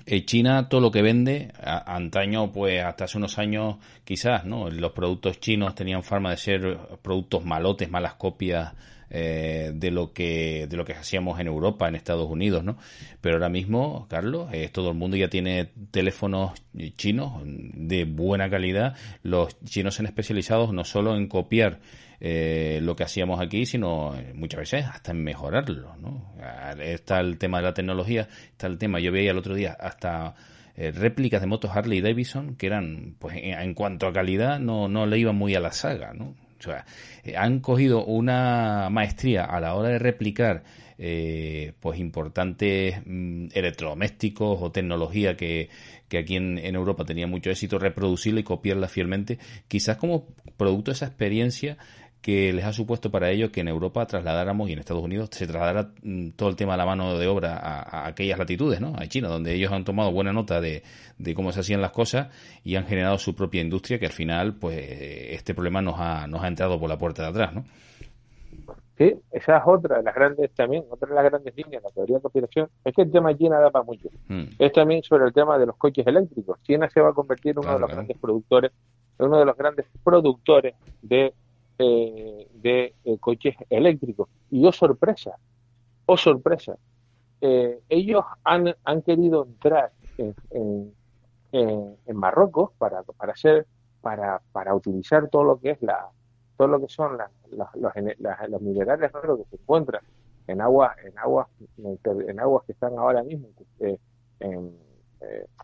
eh, 0.06 0.26
China 0.26 0.68
todo 0.68 0.82
lo 0.82 0.92
que 0.92 1.02
vende, 1.02 1.54
antaño, 1.64 2.52
pues 2.52 2.84
hasta 2.84 3.06
hace 3.06 3.18
unos 3.18 3.38
años 3.38 3.78
quizás, 4.04 4.44
¿no? 4.44 4.70
Los 4.70 4.92
productos 4.92 5.40
chinos 5.40 5.76
tenían 5.76 6.04
forma 6.04 6.32
de 6.32 6.38
ser 6.38 6.78
productos 7.02 7.46
malotes, 7.46 7.90
malas 7.90 8.16
copias 8.16 8.74
eh, 9.16 9.72
de 9.76 9.92
lo 9.92 10.12
que 10.12 10.66
de 10.68 10.76
lo 10.76 10.86
que 10.86 10.94
hacíamos 10.94 11.40
en 11.40 11.46
Europa, 11.46 11.88
en 11.88 11.94
Estados 11.94 12.28
Unidos, 12.28 12.64
¿no? 12.64 12.80
Pero 13.22 13.36
ahora 13.36 13.48
mismo, 13.48 14.08
Carlos, 14.10 14.50
eh, 14.52 14.70
todo 14.74 14.90
el 14.90 14.98
mundo 14.98 15.16
ya 15.16 15.28
tiene 15.28 15.70
teléfonos 15.92 16.54
chinos 16.98 17.44
de 17.46 18.06
buena 18.06 18.50
calidad. 18.50 18.96
Los 19.22 19.60
chinos 19.66 19.94
se 19.94 20.02
han 20.02 20.08
especializado 20.08 20.74
no 20.74 20.84
solo 20.84 21.16
en 21.16 21.28
copiar 21.28 21.80
eh, 22.20 22.80
lo 22.82 22.96
que 22.96 23.04
hacíamos 23.04 23.40
aquí, 23.40 23.68
sino 23.68 24.16
muchas 24.34 24.62
veces 24.62 24.86
hasta 24.86 25.12
en 25.12 25.24
mejorarlo, 25.24 25.96
¿no? 25.98 26.34
Está 26.82 27.20
el 27.20 27.38
tema 27.38 27.60
de 27.60 27.66
la 27.66 27.74
tecnología, 27.76 28.28
está 28.50 28.66
el 28.66 28.80
tema, 28.80 29.00
yo 29.00 29.12
veía 29.12 29.30
el 29.30 29.38
otro 29.38 29.54
día 29.54 29.78
hasta 29.80 30.34
réplicas 30.76 31.40
de 31.40 31.46
motos 31.46 31.70
Harley 31.70 32.02
Davidson 32.02 32.56
que 32.56 32.66
eran, 32.66 33.16
pues 33.20 33.36
en, 33.38 33.76
cuanto 33.76 34.08
a 34.08 34.12
calidad, 34.12 34.58
no, 34.60 34.88
no 34.88 35.06
le 35.06 35.20
iban 35.20 35.36
muy 35.36 35.54
a 35.54 35.60
la 35.60 35.72
saga, 35.72 36.14
¿no? 36.16 36.34
O 36.66 36.72
sea, 36.72 36.86
eh, 37.24 37.36
han 37.38 37.60
cogido 37.60 38.06
una 38.06 38.90
maestría 38.90 39.46
a 39.46 39.60
la 39.60 39.76
hora 39.76 39.90
de 39.90 40.00
replicar 40.00 40.64
eh, 40.98 41.74
pues 41.80 42.00
importantes 42.00 43.02
mm, 43.06 43.48
electrodomésticos 43.54 44.60
o 44.62 44.72
tecnología 44.72 45.36
que, 45.36 45.70
que 46.08 46.20
aquí 46.20 46.36
en, 46.36 46.58
en, 46.58 46.76
Europa 46.76 47.04
tenía 47.06 47.28
mucho 47.28 47.50
éxito, 47.50 47.80
reproducirla 47.80 48.42
y 48.42 48.44
copiarla 48.44 48.88
fielmente, 48.88 49.40
quizás 49.68 49.98
como 49.98 50.28
producto 50.56 50.92
de 50.92 50.96
esa 50.96 51.08
experiencia 51.08 51.78
que 52.24 52.54
les 52.54 52.64
ha 52.64 52.72
supuesto 52.72 53.12
para 53.12 53.30
ellos 53.30 53.52
que 53.52 53.60
en 53.60 53.68
Europa 53.68 54.06
trasladáramos 54.06 54.70
y 54.70 54.74
en 54.74 54.80
Estados 54.80 55.04
Unidos 55.04 55.30
se 55.34 55.46
trasladara 55.46 55.90
mm, 56.02 56.30
todo 56.32 56.48
el 56.48 56.56
tema 56.56 56.72
de 56.72 56.78
la 56.78 56.86
mano 56.86 57.18
de 57.18 57.28
obra 57.28 57.58
a, 57.58 58.08
aquellas 58.08 58.40
latitudes, 58.40 58.80
¿no? 58.80 58.94
A 58.98 59.06
China, 59.08 59.28
donde 59.28 59.54
ellos 59.54 59.74
han 59.74 59.84
tomado 59.84 60.10
buena 60.14 60.32
nota 60.32 60.62
de, 60.62 60.84
cómo 61.36 61.52
se 61.52 61.60
hacían 61.60 61.82
las 61.82 61.92
cosas 61.92 62.30
y 62.64 62.78
han 62.78 62.86
generado 62.86 63.18
su 63.18 63.36
propia 63.36 63.62
industria 63.62 64.00
que 64.00 64.06
al 64.06 64.14
final, 64.14 64.56
pues, 64.56 64.80
este 64.80 65.54
problema 65.54 65.82
nos 65.82 65.96
ha, 66.00 66.26
nos 66.28 66.42
ha 66.42 66.48
entrado 66.48 66.80
por 66.80 66.90
la 66.90 66.98
puerta 66.98 67.24
de 67.24 67.28
atrás, 67.28 67.54
¿no? 67.54 67.66
Sí, 68.98 69.14
esa 69.32 69.58
es 69.58 69.64
otra 69.66 69.98
de 69.98 70.04
las 70.04 70.16
grandes 70.16 70.50
también, 70.54 70.86
otra 70.90 71.10
de 71.10 71.16
las 71.16 71.26
grandes 71.26 71.54
líneas 71.58 71.84
de 71.84 71.90
la 71.90 71.94
teoría 71.94 72.16
de 72.16 72.22
conspiración, 72.22 72.70
es 72.86 72.96
que 72.96 73.02
el 73.02 73.12
tema 73.12 73.30
de 73.30 73.38
China 73.38 73.60
da 73.60 73.70
para 73.70 73.84
mucho. 73.84 74.08
Mm. 74.30 74.44
Es 74.60 74.72
también 74.72 75.04
sobre 75.04 75.26
el 75.26 75.34
tema 75.34 75.58
de 75.58 75.66
los 75.66 75.76
coches 75.76 76.08
eléctricos. 76.08 76.58
China 76.64 76.90
se 76.90 77.02
va 77.02 77.10
a 77.10 77.14
convertir 77.14 77.52
en 77.52 77.60
uno 77.60 77.74
de 77.74 77.80
los 77.80 77.90
grandes 77.90 78.18
productores, 78.18 78.72
uno 79.18 79.40
de 79.40 79.46
los 79.46 79.58
grandes 79.58 79.88
productores 80.04 80.76
de 81.02 81.34
eh, 81.80 82.48
de 82.54 82.94
eh, 83.04 83.18
coches 83.20 83.56
eléctricos. 83.70 84.30
Y 84.52 84.66
oh 84.66 84.72
sorpresa, 84.72 85.38
oh 86.06 86.18
sorpresa, 86.18 86.78
eh, 87.42 87.80
ellos 87.90 88.24
han, 88.44 88.76
han 88.84 89.02
querido 89.02 89.46
entrar 89.46 89.92
en, 90.18 90.36
en, 91.52 92.16
Marruecos 92.16 92.72
para, 92.78 93.02
para 93.02 93.34
hacer, 93.34 93.66
para, 94.02 94.42
para 94.52 94.76
utilizar 94.76 95.30
todo 95.30 95.44
lo 95.44 95.60
que 95.60 95.72
es 95.72 95.82
la, 95.82 96.10
todo 96.58 96.68
lo 96.68 96.80
que 96.80 96.88
son 96.88 97.18
los, 97.18 97.68
los, 97.76 98.62
minerales 98.62 99.12
raros 99.12 99.40
que 99.40 99.46
se 99.46 99.56
encuentran 99.62 100.04
en 100.46 100.62
aguas, 100.62 100.96
en 101.04 101.18
aguas, 101.18 101.48
en 101.78 102.40
aguas 102.40 102.64
que 102.66 102.74
están 102.74 102.98
ahora 102.98 103.24
mismo, 103.24 103.50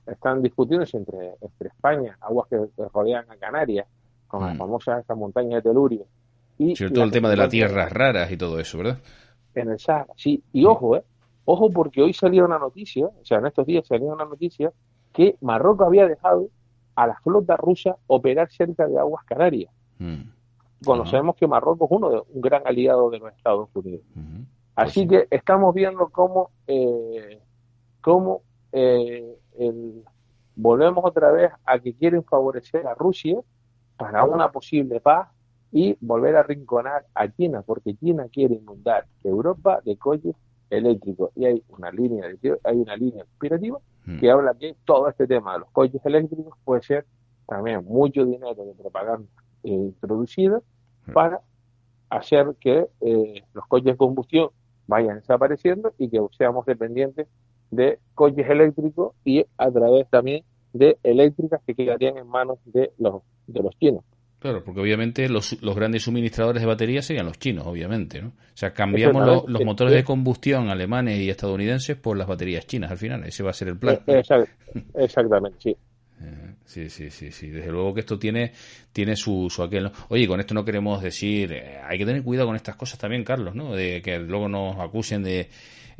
están 0.08 0.41
discutiéndose 0.41 0.98
entre, 0.98 1.36
entre 1.39 1.69
España, 1.69 2.17
aguas 2.22 2.48
que 2.50 2.67
rodean 2.91 3.30
a 3.30 3.38
Canarias, 3.38 3.88
con 4.30 4.46
la 4.46 4.54
mm. 4.54 4.58
famosa 4.58 5.00
esta 5.00 5.15
montaña 5.15 5.58
de 5.58 5.63
Telurio. 5.63 6.06
Y 6.58 6.74
todo 6.76 7.04
el 7.04 7.12
tema 7.12 7.30
de 7.30 7.38
las 7.38 7.50
tierras 7.50 7.92
raras 7.92 8.32
y 8.32 8.38
todo 8.38 8.60
eso, 8.60 8.78
¿verdad? 8.78 9.00
En 9.56 9.70
el 9.70 9.80
Sahara, 9.80 10.13
sí. 10.15 10.44
Y 10.54 10.65
ojo, 10.65 10.96
¿eh? 10.96 11.04
Ojo 11.46 11.72
porque 11.72 12.02
hoy 12.02 12.13
salió 12.13 12.46
una 12.46 12.60
noticia, 12.60 13.08
o 13.08 13.26
sea, 13.26 13.39
en 13.39 13.48
estos 13.48 13.65
días 13.65 13.88
salió 13.88 14.08
una 14.08 14.26
noticia 14.26 14.72
que 15.12 15.36
Marruecos 15.42 15.88
había 15.88 16.08
dejado 16.08 16.50
a 16.96 17.08
la 17.08 17.15
flota 17.22 17.58
rusa 17.58 17.96
operar 18.08 18.52
cerca 18.52 18.88
de 18.88 19.00
aguas 19.00 19.26
canarias. 19.26 19.72
Mm. 19.98 20.30
Conocemos 20.86 21.36
que 21.36 21.48
Marruecos 21.48 21.89
es 21.89 21.98
uno 21.98 22.10
de, 22.10 22.22
un 22.30 22.42
gran 22.42 22.62
aliado 22.68 23.10
de 23.10 23.20
los 23.20 23.34
Estados 23.34 23.70
Unidos. 23.74 24.04
Así 24.76 25.06
pues 25.06 25.28
que 25.28 25.36
estamos 25.36 25.74
viendo 25.74 26.08
cómo, 26.10 26.52
eh, 26.68 27.42
cómo 28.02 28.44
eh, 28.72 29.36
volvemos 30.56 31.04
otra 31.04 31.32
vez 31.32 31.52
a 31.65 31.80
que 31.80 31.94
quieren 31.94 32.24
favorecer 32.24 32.86
a 32.86 32.94
Rusia 32.94 33.39
para 34.00 34.24
una 34.24 34.50
posible 34.50 35.02
paz 35.02 35.28
y 35.74 35.98
volver 36.00 36.38
a 36.38 36.44
rinconar 36.44 37.06
a 37.14 37.28
China, 37.28 37.62
porque 37.64 37.96
China 37.96 38.28
quiere 38.32 38.56
inundar 38.56 39.06
Europa 39.24 39.82
de 39.84 39.98
coches 39.98 40.36
eléctricos 40.70 41.32
y 41.36 41.46
hay 41.46 41.64
una 41.68 41.92
línea 41.92 42.28
de, 42.28 42.58
hay 42.64 42.78
una 42.78 42.96
línea 42.96 43.26
conspirativa 43.26 43.78
hmm. 44.06 44.20
que 44.20 44.32
habla 44.32 44.54
que 44.54 44.76
todo 44.86 45.10
este 45.10 45.28
tema 45.28 45.54
de 45.54 45.60
los 45.60 45.70
coches 45.72 46.02
eléctricos 46.06 46.54
puede 46.64 46.82
ser 46.82 47.06
también 47.46 47.84
mucho 47.84 48.24
dinero 48.26 48.64
de 48.64 48.74
propaganda 48.74 49.28
eh, 49.64 49.72
introducida 49.72 50.62
hmm. 51.06 51.12
para 51.12 51.42
hacer 52.10 52.56
que 52.60 52.88
eh, 53.02 53.44
los 53.54 53.68
coches 53.68 53.86
de 53.86 53.98
combustión 53.98 54.50
vayan 54.88 55.18
desapareciendo 55.18 55.94
y 55.98 56.10
que 56.10 56.22
seamos 56.38 56.66
dependientes 56.66 57.28
de 57.70 58.00
coches 58.16 58.50
eléctricos 58.50 59.14
y 59.26 59.46
a 59.58 59.70
través 59.70 60.10
también 60.10 60.46
de 60.73 60.97
eléctricas 61.03 61.62
que 61.65 61.75
quedarían 61.75 62.17
en 62.17 62.27
manos 62.27 62.60
de 62.65 62.91
los, 62.97 63.23
de 63.47 63.62
los 63.62 63.77
chinos. 63.77 64.03
Claro, 64.39 64.63
porque 64.63 64.79
obviamente 64.79 65.27
los, 65.27 65.62
los, 65.62 65.75
grandes 65.75 66.03
suministradores 66.03 66.62
de 66.62 66.67
baterías 66.67 67.05
serían 67.05 67.25
los 67.25 67.38
chinos, 67.38 67.67
obviamente, 67.67 68.21
¿no? 68.21 68.29
O 68.29 68.34
sea, 68.53 68.73
cambiamos 68.73 69.45
los 69.47 69.65
motores 69.65 69.93
de 69.93 70.05
combustión 70.05 70.69
alemanes 70.69 71.19
y 71.19 71.29
estadounidenses 71.29 71.97
por 71.97 72.15
las 72.17 72.25
baterías 72.25 72.65
chinas 72.65 72.89
al 72.89 72.97
final, 72.97 73.25
ese 73.25 73.43
va 73.43 73.49
a 73.49 73.53
ser 73.53 73.67
el 73.67 73.77
plan. 73.77 73.99
Eh, 74.08 74.23
exactamente, 74.95 75.58
sí. 75.60 75.77
Eh, 76.21 76.53
sí, 76.65 76.89
sí, 76.89 77.10
sí, 77.10 77.32
sí. 77.32 77.49
Desde 77.49 77.69
luego 77.69 77.93
que 77.93 77.99
esto 77.99 78.17
tiene, 78.17 78.53
tiene 78.93 79.17
su, 79.17 79.49
su 79.49 79.62
aquel. 79.62 79.91
Oye, 80.08 80.25
con 80.25 80.39
esto 80.39 80.53
no 80.53 80.63
queremos 80.63 81.01
decir, 81.01 81.51
eh, 81.51 81.79
hay 81.84 81.97
que 81.97 82.05
tener 82.05 82.23
cuidado 82.23 82.47
con 82.47 82.55
estas 82.55 82.77
cosas 82.77 82.97
también, 82.97 83.25
Carlos, 83.25 83.55
¿no? 83.55 83.75
De 83.75 84.01
que 84.01 84.19
luego 84.19 84.47
nos 84.47 84.79
acusen 84.79 85.21
de 85.21 85.49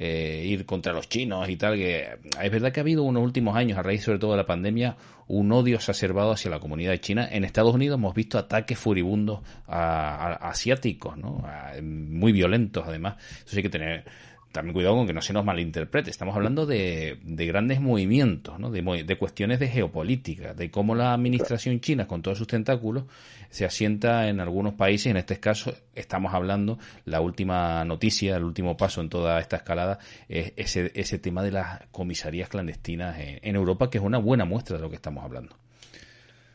eh, 0.02 0.46
ir 0.46 0.66
contra 0.66 0.94
los 0.94 1.10
chinos 1.10 1.50
y 1.50 1.58
tal, 1.58 1.76
que 1.76 2.08
es 2.42 2.52
verdad 2.52 2.72
que 2.72 2.80
ha 2.80 2.84
habido 2.84 3.04
unos 3.04 3.22
últimos 3.22 3.58
años, 3.58 3.78
a 3.78 3.84
raíz 3.84 4.02
sobre 4.02 4.18
todo 4.18 4.32
de 4.32 4.38
la 4.38 4.46
pandemia, 4.46 4.96
un 5.28 5.52
odio 5.52 5.76
exacerbado 5.76 6.32
hacia 6.32 6.50
la 6.50 6.62
comunidad 6.62 6.96
china. 7.00 7.28
En 7.30 7.44
Estados 7.44 7.76
Unidos 7.76 7.98
hemos 7.98 8.16
visto 8.16 8.38
ataques 8.38 8.80
furibundos 8.80 9.42
a, 9.68 10.36
asiáticos, 10.50 11.18
¿no? 11.18 11.44
muy 11.84 12.32
violentos 12.32 12.86
además. 12.88 13.18
Eso 13.46 13.58
hay 13.58 13.64
que 13.64 13.70
tener 13.70 14.06
también 14.52 14.74
cuidado 14.74 14.96
con 14.96 15.06
que 15.06 15.14
no 15.14 15.22
se 15.22 15.34
nos 15.34 15.46
malinterprete. 15.46 16.10
Estamos 16.10 16.36
hablando 16.36 16.66
de, 16.66 17.20
de 17.24 17.46
grandes 17.46 17.80
movimientos, 17.80 18.60
¿no? 18.60 18.72
de, 18.72 19.18
cuestiones 19.18 19.60
de 19.60 19.68
geopolítica, 19.68 20.54
de 20.54 20.72
cómo 20.72 20.96
la 20.96 21.14
administración 21.14 21.80
china, 21.82 22.08
con 22.08 22.22
todos 22.22 22.38
sus 22.38 22.48
tentáculos, 22.48 23.04
se 23.50 23.66
asienta 23.66 24.28
en 24.28 24.40
algunos 24.40 24.74
países. 24.74 25.08
En 25.08 25.18
este 25.18 25.40
caso, 25.40 25.74
estamos 25.94 26.34
hablando, 26.34 26.80
la 27.06 27.22
última 27.22 27.86
noticia, 27.86 28.38
el 28.38 28.44
último 28.44 28.76
paso 28.76 29.02
en 29.02 29.10
toda 29.10 29.40
esta 29.40 29.58
escalada, 29.58 30.00
es 30.28 30.54
ese, 30.56 30.92
ese 30.96 31.20
tema 31.20 31.44
de 31.44 31.52
las 31.52 31.88
comisarías 31.92 32.50
clandestinas 32.50 33.18
en, 33.20 33.56
Europa, 33.56 33.90
que 33.90 34.00
es 34.00 34.04
una 34.04 34.18
buena 34.18 34.46
muestra 34.46 34.78
de 34.78 34.84
lo 34.84 34.90
que 34.90 34.96
estamos 34.96 35.24
hablando. 35.24 35.56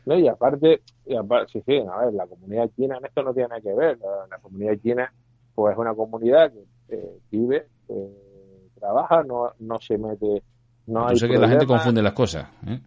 No, 0.06 0.18
y 0.18 0.26
aparte, 0.26 0.82
y 1.06 1.14
aparte 1.14 1.62
a 1.66 2.04
ver, 2.04 2.14
la 2.14 2.26
comunidad 2.26 2.68
china 2.76 2.98
en 2.98 3.06
esto 3.06 3.22
no 3.22 3.32
tiene 3.32 3.50
nada 3.50 3.60
que 3.60 3.72
ver. 3.72 3.98
La, 4.28 4.38
comunidad 4.38 4.74
china, 4.82 5.12
pues 5.54 5.72
es 5.72 5.78
una 5.78 5.94
comunidad 5.94 6.52
que 6.52 6.96
eh, 6.96 7.18
vive 7.30 7.66
eh, 7.88 8.68
trabaja, 8.78 9.22
no, 9.22 9.50
no 9.58 9.78
se 9.78 9.98
mete. 9.98 10.42
No 10.86 11.10
Yo 11.10 11.16
sé 11.16 11.28
que 11.28 11.38
la 11.38 11.48
gente 11.48 11.66
confunde 11.66 12.02
las 12.02 12.12
cosas. 12.12 12.46
¿eh? 12.66 12.80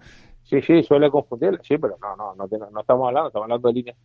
Sí, 0.44 0.62
sí, 0.62 0.84
suele 0.84 1.10
confundir, 1.10 1.60
sí, 1.64 1.78
pero 1.78 1.98
no, 2.02 2.16
no, 2.16 2.36
no, 2.36 2.48
no, 2.72 2.80
estamos 2.80 3.08
hablando, 3.08 3.28
estamos 3.28 3.46
hablando 3.46 3.68
de 3.68 3.74
líneas 3.74 3.98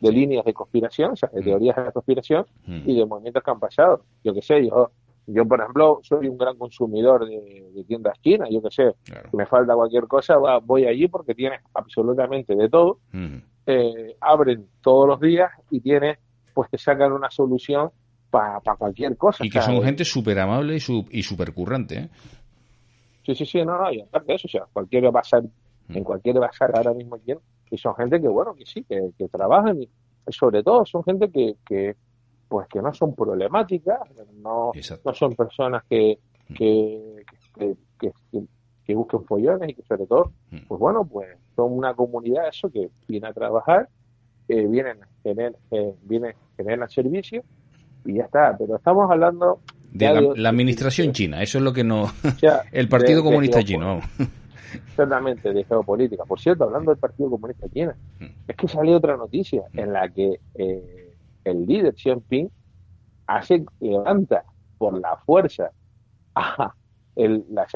de 0.00 0.12
líneas 0.12 0.44
de 0.44 0.52
conspiración, 0.52 1.12
o 1.12 1.16
sea, 1.16 1.30
de 1.32 1.40
mm. 1.40 1.44
teorías 1.44 1.76
de 1.76 1.92
conspiración 1.92 2.46
mm. 2.66 2.82
y 2.84 2.98
de 2.98 3.06
movimientos 3.06 3.42
que 3.42 3.50
han 3.50 3.60
pasado. 3.60 4.04
Yo 4.22 4.34
qué 4.34 4.42
sé, 4.42 4.66
yo, 4.66 4.90
yo 5.26 5.46
por 5.46 5.60
ejemplo, 5.60 6.00
soy 6.02 6.28
un 6.28 6.36
gran 6.36 6.58
consumidor 6.58 7.26
de, 7.26 7.84
tiendas 7.86 8.20
chinas, 8.20 8.48
yo 8.50 8.60
qué 8.60 8.70
sé, 8.70 8.94
si 9.30 9.36
me 9.36 9.46
falta 9.46 9.74
cualquier 9.74 10.06
cosa, 10.06 10.36
voy 10.62 10.86
allí 10.86 11.08
porque 11.08 11.34
tiene 11.34 11.60
absolutamente 11.72 12.54
de 12.54 12.68
todo. 12.68 12.98
Mm. 13.12 13.36
eh, 13.66 14.16
abren 14.20 14.68
todos 14.82 15.08
los 15.08 15.20
días 15.20 15.50
y 15.70 15.80
tiene, 15.80 16.18
pues 16.52 16.68
te 16.68 16.76
sacan 16.76 17.12
una 17.12 17.30
solución 17.30 17.90
para 18.34 18.76
cualquier 18.76 19.16
cosa. 19.16 19.46
Y 19.46 19.50
que 19.50 19.62
son 19.62 19.80
gente 19.82 20.04
súper 20.04 20.40
amable 20.40 20.76
y 20.76 21.22
súper 21.22 21.54
currante. 21.54 21.98
¿eh? 21.98 22.08
Sí, 23.24 23.34
sí, 23.34 23.46
sí, 23.46 23.64
no, 23.64 23.78
no, 23.78 23.92
y 23.92 24.00
aparte 24.00 24.32
de 24.32 24.34
eso, 24.34 24.48
o 24.48 24.50
sea, 24.50 24.64
cualquier 24.72 25.08
bazar, 25.12 25.42
mm. 25.42 25.96
en 25.96 26.02
cualquier 26.02 26.40
bazar 26.40 26.72
ahora 26.74 26.92
mismo 26.92 27.14
aquí, 27.14 27.32
y 27.70 27.78
son 27.78 27.94
gente 27.94 28.20
que, 28.20 28.28
bueno, 28.28 28.54
que 28.54 28.66
sí, 28.66 28.82
que, 28.84 29.10
que 29.16 29.28
trabajan 29.28 29.80
y 29.80 29.88
sobre 30.28 30.62
todo 30.64 30.84
son 30.84 31.04
gente 31.04 31.30
que, 31.30 31.54
que, 31.64 31.94
pues 32.48 32.66
que 32.68 32.82
no 32.82 32.92
son 32.92 33.14
problemáticas, 33.14 34.00
no, 34.34 34.72
no 35.04 35.14
son 35.14 35.34
personas 35.36 35.84
que, 35.88 36.18
mm. 36.48 36.54
que, 36.54 37.24
que, 38.00 38.12
que, 38.84 38.94
busquen 38.94 39.24
follones 39.24 39.70
y 39.70 39.74
que 39.74 39.82
sobre 39.82 40.06
todo, 40.06 40.32
mm. 40.50 40.66
pues 40.66 40.80
bueno, 40.80 41.04
pues 41.04 41.28
son 41.54 41.72
una 41.72 41.94
comunidad 41.94 42.48
eso 42.48 42.68
que 42.68 42.90
viene 43.06 43.28
a 43.28 43.32
trabajar, 43.32 43.88
eh, 44.48 44.66
vienen, 44.66 44.98
tener, 45.22 45.54
eh, 45.70 45.94
vienen, 46.02 46.34
generan 46.56 46.90
servicio 46.90 47.44
y 48.04 48.14
ya 48.14 48.24
está. 48.24 48.56
Pero 48.58 48.76
estamos 48.76 49.10
hablando 49.10 49.60
de 49.92 50.34
la, 50.36 50.48
administración 50.48 51.12
china, 51.12 51.42
eso 51.42 51.58
es 51.58 51.64
lo 51.64 51.72
que 51.72 51.84
no... 51.84 52.10
el 52.72 52.88
Partido 52.88 53.22
Comunista 53.22 53.62
Chino, 53.62 54.00
Exactamente, 54.88 55.52
de 55.52 55.64
geopolítica. 55.64 56.24
Por 56.24 56.40
cierto, 56.40 56.64
hablando 56.64 56.90
del 56.90 56.98
Partido 56.98 57.30
Comunista 57.30 57.68
Chino, 57.68 57.92
mm. 58.18 58.24
es 58.48 58.56
que 58.56 58.68
salió 58.68 58.96
otra 58.96 59.16
noticia 59.16 59.62
en 59.72 59.92
la 59.92 60.08
que 60.08 60.40
eh, 60.54 61.14
el 61.44 61.66
líder 61.66 61.94
Xi 61.94 62.10
Jinping 62.10 62.50
hace, 63.26 63.64
levanta 63.80 64.44
por 64.78 64.98
la 64.98 65.16
fuerza 65.24 65.70
a 66.34 66.74
el, 67.16 67.44
la, 67.50 67.66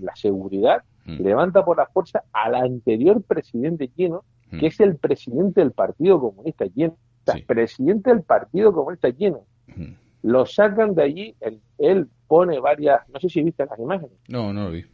la 0.00 0.16
seguridad, 0.16 0.82
mm. 1.04 1.22
levanta 1.22 1.64
por 1.64 1.76
la 1.76 1.86
fuerza 1.86 2.24
al 2.32 2.54
anterior 2.54 3.22
presidente 3.22 3.88
chino, 3.88 4.24
que 4.50 4.56
mm. 4.56 4.64
es 4.64 4.80
el 4.80 4.96
presidente 4.96 5.60
del 5.60 5.72
Partido 5.72 6.20
Comunista 6.20 6.66
Chino. 6.68 6.96
Presidente 7.46 8.10
del 8.10 8.22
Partido 8.22 8.72
Comunista 8.72 9.14
Chino 9.14 9.44
lo 10.22 10.44
sacan 10.44 10.94
de 10.94 11.02
allí, 11.02 11.36
él, 11.78 12.08
pone 12.26 12.58
varias, 12.58 13.08
no 13.10 13.20
sé 13.20 13.28
si 13.28 13.44
viste 13.44 13.64
las 13.64 13.78
imágenes. 13.78 14.18
No, 14.28 14.52
no 14.52 14.64
lo 14.64 14.70
vi. 14.72 14.84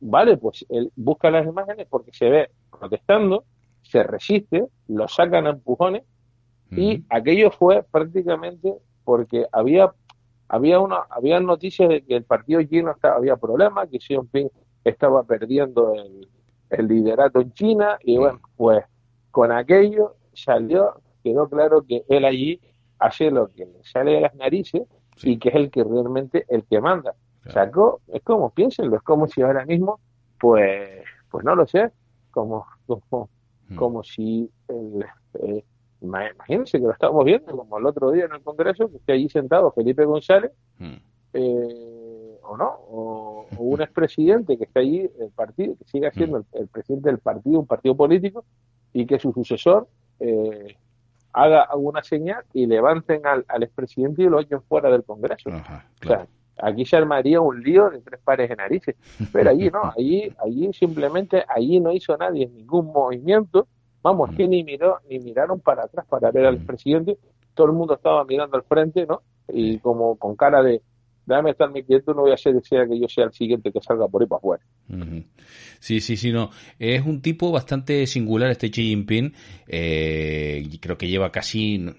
vale, 0.00 0.36
pues 0.36 0.66
él 0.68 0.92
busca 0.96 1.30
las 1.30 1.46
imágenes 1.46 1.86
porque 1.88 2.10
se 2.12 2.28
ve 2.28 2.50
protestando, 2.78 3.44
se 3.80 4.02
resiste, 4.02 4.66
lo 4.88 5.08
sacan 5.08 5.46
a 5.46 5.50
empujones 5.50 6.02
y 6.70 7.02
aquello 7.08 7.50
fue 7.50 7.82
prácticamente 7.90 8.74
porque 9.04 9.46
había 9.52 9.90
había 10.48 10.80
una 10.80 10.98
había 11.08 11.40
noticias 11.40 11.88
de 11.88 12.02
que 12.02 12.16
el 12.16 12.24
partido 12.24 12.62
chino 12.62 12.90
estaba, 12.90 13.16
había 13.16 13.36
problemas, 13.36 13.88
que 13.88 13.98
Xi 13.98 14.14
Jinping 14.14 14.50
estaba 14.84 15.24
perdiendo 15.24 15.94
el, 15.94 16.28
el 16.68 16.88
liderato 16.88 17.40
en 17.40 17.52
China 17.54 17.98
y 18.02 18.18
bueno, 18.18 18.40
pues 18.56 18.84
con 19.30 19.52
aquello 19.52 20.16
salió, 20.34 21.00
quedó 21.22 21.48
claro 21.48 21.84
que 21.86 22.04
él 22.08 22.24
allí 22.24 22.60
hace 22.98 23.30
lo 23.30 23.48
que 23.48 23.66
le 23.66 23.82
sale 23.84 24.12
de 24.12 24.20
las 24.20 24.34
narices 24.34 24.82
y 25.22 25.38
que 25.38 25.48
es 25.50 25.54
el 25.54 25.70
que 25.70 25.84
realmente 25.84 26.44
el 26.48 26.64
que 26.64 26.80
manda. 26.80 27.14
Sacó, 27.52 28.00
es 28.08 28.22
como, 28.22 28.50
piénsenlo, 28.50 28.96
es 28.96 29.02
como 29.02 29.26
si 29.26 29.40
ahora 29.40 29.64
mismo, 29.64 30.00
pues, 30.38 31.02
pues 31.30 31.44
no 31.44 31.54
lo 31.54 31.66
sé, 31.66 31.90
como, 32.30 32.66
como, 32.86 33.30
hmm. 33.68 33.74
como 33.76 34.02
si 34.02 34.50
el, 34.68 35.04
eh, 35.40 35.64
imagínense 36.02 36.78
que 36.78 36.84
lo 36.84 36.92
estamos 36.92 37.24
viendo 37.24 37.56
como 37.56 37.78
el 37.78 37.86
otro 37.86 38.10
día 38.10 38.26
en 38.26 38.34
el 38.34 38.42
Congreso, 38.42 38.90
que 38.90 38.98
esté 38.98 39.12
allí 39.14 39.30
sentado 39.30 39.72
Felipe 39.72 40.04
González, 40.04 40.52
hmm. 40.78 40.96
eh, 41.32 42.38
o 42.42 42.56
no, 42.56 42.68
o, 42.90 43.46
un 43.56 43.80
expresidente 43.80 44.58
que 44.58 44.64
está 44.64 44.80
allí, 44.80 45.10
el 45.18 45.30
partido, 45.34 45.74
que 45.76 45.84
siga 45.84 46.10
siendo 46.12 46.40
hmm. 46.40 46.44
el, 46.52 46.60
el, 46.60 46.68
presidente 46.68 47.08
del 47.08 47.18
partido, 47.18 47.60
un 47.60 47.66
partido 47.66 47.96
político, 47.96 48.44
y 48.92 49.06
que 49.06 49.18
su 49.18 49.32
sucesor 49.32 49.88
eh, 50.20 50.76
haga 51.38 51.62
alguna 51.62 52.02
señal 52.02 52.44
y 52.52 52.66
levanten 52.66 53.24
al, 53.24 53.44
al 53.48 53.62
expresidente 53.62 54.22
y 54.22 54.26
lo 54.26 54.40
echen 54.40 54.60
fuera 54.62 54.90
del 54.90 55.04
Congreso. 55.04 55.50
O 55.50 56.06
sea, 56.06 56.26
aquí 56.60 56.84
se 56.84 56.96
armaría 56.96 57.40
un 57.40 57.62
lío 57.62 57.90
de 57.90 58.00
tres 58.00 58.20
pares 58.22 58.48
de 58.48 58.56
narices. 58.56 58.96
Pero 59.32 59.50
allí 59.50 59.70
no, 59.70 59.92
allí, 59.96 60.32
allí 60.44 60.72
simplemente, 60.72 61.44
allí 61.48 61.78
no 61.78 61.92
hizo 61.92 62.16
nadie 62.16 62.48
ningún 62.48 62.86
movimiento. 62.86 63.68
Vamos, 64.02 64.30
que 64.36 64.48
ni 64.48 64.64
miró, 64.64 64.98
ni 65.08 65.20
miraron 65.20 65.60
para 65.60 65.84
atrás 65.84 66.06
para 66.08 66.30
ver 66.32 66.46
al 66.46 66.58
presidente. 66.58 67.16
Todo 67.54 67.68
el 67.68 67.72
mundo 67.72 67.94
estaba 67.94 68.24
mirando 68.24 68.56
al 68.56 68.64
frente, 68.64 69.06
¿no? 69.06 69.22
Y 69.48 69.78
como 69.78 70.16
con 70.16 70.34
cara 70.34 70.62
de, 70.62 70.82
déjame 71.28 71.50
estarme 71.50 71.84
quieto, 71.84 72.14
no 72.14 72.22
voy 72.22 72.30
a 72.30 72.34
hacer 72.34 72.54
que 72.60 73.00
yo 73.00 73.08
sea 73.08 73.24
el 73.24 73.32
siguiente 73.32 73.70
que 73.70 73.80
salga 73.80 74.08
por 74.08 74.22
ahí 74.22 74.28
para 74.28 74.38
afuera. 74.38 74.64
Sí, 75.78 76.00
sí, 76.00 76.16
sí, 76.16 76.32
no. 76.32 76.50
Es 76.78 77.04
un 77.04 77.20
tipo 77.20 77.52
bastante 77.52 78.06
singular 78.06 78.50
este 78.50 78.70
Xi 78.70 78.82
Jinping. 78.88 79.34
Eh, 79.66 80.66
creo 80.80 80.96
que 80.96 81.08
lleva 81.08 81.30
casi 81.30 81.94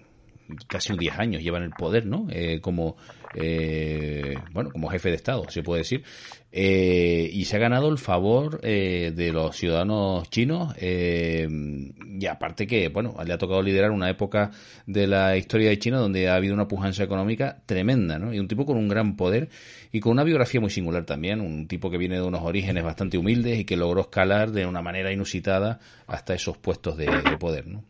casi 0.67 0.95
10 0.97 1.19
años 1.19 1.43
lleva 1.43 1.57
en 1.57 1.65
el 1.65 1.71
poder, 1.71 2.05
¿no? 2.05 2.27
Eh, 2.29 2.59
como 2.61 2.97
eh, 3.35 4.35
bueno, 4.51 4.71
como 4.71 4.89
jefe 4.89 5.09
de 5.09 5.15
Estado, 5.15 5.45
se 5.49 5.63
puede 5.63 5.81
decir. 5.81 6.03
Eh, 6.51 7.29
y 7.31 7.45
se 7.45 7.57
ha 7.57 7.59
ganado 7.59 7.89
el 7.89 7.99
favor 7.99 8.59
eh, 8.63 9.13
de 9.15 9.31
los 9.31 9.55
ciudadanos 9.55 10.27
chinos 10.31 10.73
eh, 10.79 11.47
y 11.47 12.25
aparte 12.25 12.65
que, 12.65 12.89
bueno, 12.89 13.15
le 13.23 13.33
ha 13.33 13.37
tocado 13.37 13.61
liderar 13.61 13.91
una 13.91 14.09
época 14.09 14.49
de 14.87 15.05
la 15.05 15.37
historia 15.37 15.69
de 15.69 15.77
China 15.77 15.99
donde 15.99 16.27
ha 16.27 16.33
habido 16.33 16.55
una 16.55 16.67
pujanza 16.67 17.03
económica 17.03 17.61
tremenda, 17.67 18.17
¿no? 18.17 18.33
Y 18.33 18.39
un 18.39 18.47
tipo 18.47 18.65
con 18.65 18.77
un 18.77 18.87
gran 18.87 19.15
poder 19.15 19.49
y 19.91 19.99
con 19.99 20.13
una 20.13 20.23
biografía 20.23 20.59
muy 20.59 20.71
singular 20.71 21.05
también, 21.05 21.39
un 21.39 21.67
tipo 21.67 21.91
que 21.91 21.99
viene 21.99 22.15
de 22.15 22.23
unos 22.23 22.41
orígenes 22.41 22.83
bastante 22.83 23.19
humildes 23.19 23.59
y 23.59 23.65
que 23.65 23.77
logró 23.77 24.01
escalar 24.01 24.51
de 24.51 24.65
una 24.65 24.81
manera 24.81 25.13
inusitada 25.13 25.79
hasta 26.07 26.33
esos 26.33 26.57
puestos 26.57 26.97
de, 26.97 27.07
poder, 27.39 27.67
¿no? 27.67 27.83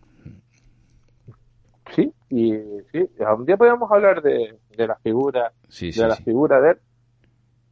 Sí, 1.96 2.12
y 2.30 2.54
sí, 2.92 3.10
un 3.38 3.46
día 3.46 3.58
podemos 3.58 3.92
hablar 3.92 4.22
de, 4.22 4.58
la 4.78 4.96
figura, 4.98 5.52
de 5.80 6.08
la 6.08 6.16
figura 6.16 6.62
de 6.62 6.72
él, 6.72 6.78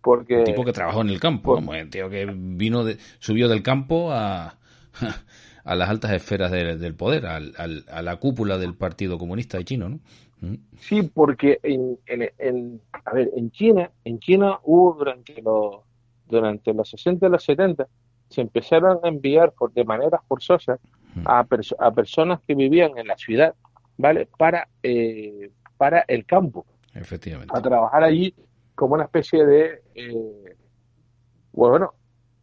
porque... 0.01 0.37
Un 0.37 0.43
tipo 0.45 0.65
que 0.65 0.73
trabajó 0.73 1.01
en 1.01 1.09
el 1.09 1.19
campo, 1.19 1.59
el 1.73 1.89
tío 1.89 2.09
que 2.09 2.25
vino 2.25 2.83
de, 2.83 2.97
subió 3.19 3.47
del 3.47 3.63
campo 3.63 4.11
a, 4.11 4.57
a 5.63 5.75
las 5.75 5.89
altas 5.89 6.11
esferas 6.11 6.51
del 6.51 6.95
poder, 6.95 7.25
al, 7.25 7.53
a 7.57 8.01
la 8.01 8.15
cúpula 8.17 8.57
del 8.57 8.75
Partido 8.75 9.17
Comunista 9.17 9.57
de 9.57 9.65
China, 9.65 9.89
¿no? 9.89 9.99
Mm. 10.41 10.55
Sí, 10.77 11.01
porque 11.01 11.59
en, 11.63 11.97
en, 12.05 12.81
a 13.05 13.13
ver, 13.13 13.31
en 13.35 13.51
China, 13.51 13.91
en 14.03 14.19
China 14.19 14.59
hubo 14.63 14.93
durante 14.93 15.41
los 15.41 15.81
durante 16.27 16.73
los 16.73 16.89
60 16.89 17.25
y 17.25 17.29
los 17.29 17.43
70 17.43 17.87
se 18.29 18.41
empezaron 18.41 18.99
a 19.03 19.07
enviar 19.07 19.53
por, 19.53 19.71
de 19.71 19.85
manera 19.85 20.21
forzosa 20.27 20.77
mm. 21.15 21.21
a, 21.25 21.47
a 21.79 21.91
personas 21.91 22.41
que 22.45 22.53
vivían 22.53 22.97
en 22.97 23.07
la 23.07 23.17
ciudad, 23.17 23.55
¿vale? 23.97 24.27
Para 24.37 24.67
eh, 24.83 25.51
para 25.77 26.03
el 26.07 26.25
campo. 26.25 26.65
Efectivamente. 26.93 27.53
A 27.55 27.61
trabajar 27.61 28.03
allí 28.03 28.33
como 28.75 28.95
una 28.95 29.05
especie 29.05 29.45
de, 29.45 29.81
eh, 29.95 30.55
bueno, 31.51 31.93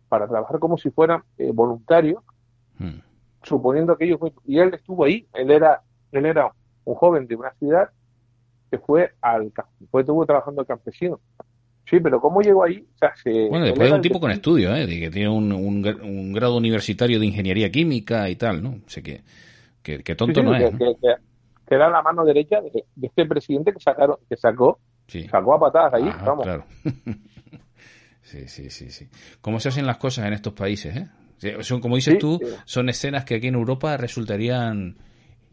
para 0.09 0.27
trabajar 0.29 0.59
como 0.59 0.79
si 0.79 0.91
fuera 0.91 1.25
eh, 1.39 1.51
voluntario, 1.53 2.23
hmm. 2.79 2.99
suponiendo 3.43 3.97
que 3.97 4.07
ellos, 4.07 4.21
y 4.45 4.59
él 4.59 4.73
estuvo 4.75 5.05
ahí, 5.05 5.27
él 5.35 5.51
era, 5.51 5.83
él 6.13 6.27
era 6.27 6.53
un 6.85 6.95
joven 6.95 7.27
de 7.27 7.37
una 7.37 7.53
ciudad 7.55 7.91
que 8.71 8.79
fue 8.79 9.13
al 9.21 9.53
fue 9.91 10.03
estuvo 10.03 10.25
trabajando 10.25 10.65
campesino. 10.65 11.21
Sí, 11.89 12.01
pero 12.01 12.19
¿cómo 12.19 12.41
llegó 12.41 12.65
ahí? 12.65 12.87
bueno, 13.51 13.67
después 13.67 13.91
de 13.91 13.95
un 13.95 14.01
tipo 14.01 14.19
con 14.19 14.31
estudios, 14.31 14.77
¿eh? 14.77 14.87
que 14.87 15.11
tiene 15.11 15.29
un, 15.29 15.53
un, 15.53 16.33
grado 16.33 16.57
universitario 16.57 17.21
de 17.21 17.27
ingeniería 17.27 17.71
química 17.71 18.29
y 18.31 18.37
tal, 18.37 18.63
¿no? 18.63 18.81
sé 18.87 19.03
que, 19.03 19.23
que, 19.83 20.15
tonto 20.15 20.43
no 20.43 20.55
es. 20.57 20.71
Que, 20.71 21.17
que, 21.67 21.75
era 21.75 21.89
la 21.89 22.03
mano 22.03 22.25
derecha 22.25 22.61
de, 22.61 22.85
de, 22.95 23.07
este 23.07 23.27
presidente 23.27 23.73
que 23.73 23.81
sacaron, 23.81 24.17
que 24.29 24.37
sacó 24.37 24.79
Sí. 25.07 25.29
Sacó 25.29 25.55
a 25.55 25.61
patadas 25.61 25.95
ahí, 25.95 26.11
vamos. 26.25 26.45
Claro. 26.45 26.65
sí, 28.23 28.49
sí, 28.49 28.71
sí, 28.71 28.91
sí. 28.91 29.09
¿Cómo 29.41 29.61
se 29.61 29.69
hacen 29.69 29.87
las 29.87 29.99
cosas 29.99 30.27
en 30.27 30.33
estos 30.33 30.53
países, 30.55 30.97
eh? 30.97 31.09
Son, 31.63 31.81
como 31.81 31.97
dices 31.97 32.19
tú, 32.19 32.41
son 32.65 32.89
escenas 32.89 33.25
que 33.25 33.35
aquí 33.35 33.49
en 33.49 33.55
Europa 33.55 33.97
resultarían 33.99 34.97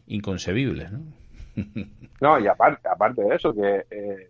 inconcebibles, 0.06 0.90
¿no? 0.90 1.00
no, 2.20 2.40
y 2.40 2.46
aparte, 2.46 2.88
aparte 2.88 3.22
de 3.22 3.34
eso, 3.34 3.52
que 3.52 3.84
eh, 3.90 4.28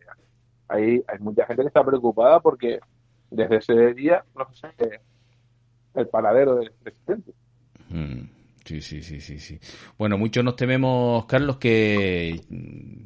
hay, 0.66 1.04
hay 1.06 1.18
mucha 1.20 1.46
gente 1.46 1.62
que 1.62 1.68
está 1.68 1.84
preocupada 1.84 2.40
porque 2.40 2.80
desde 3.30 3.58
ese 3.58 3.94
día 3.94 4.24
no 4.34 4.52
sé 4.52 4.68
el 5.94 6.08
paradero 6.08 6.56
del 6.56 6.72
presidente. 6.72 7.32
Mm. 7.90 8.22
Sí, 8.64 8.80
sí, 8.80 9.02
sí, 9.02 9.20
sí, 9.20 9.40
sí. 9.40 9.58
Bueno, 9.98 10.16
muchos 10.16 10.44
nos 10.44 10.54
tememos, 10.54 11.26
Carlos, 11.26 11.56
que 11.56 12.40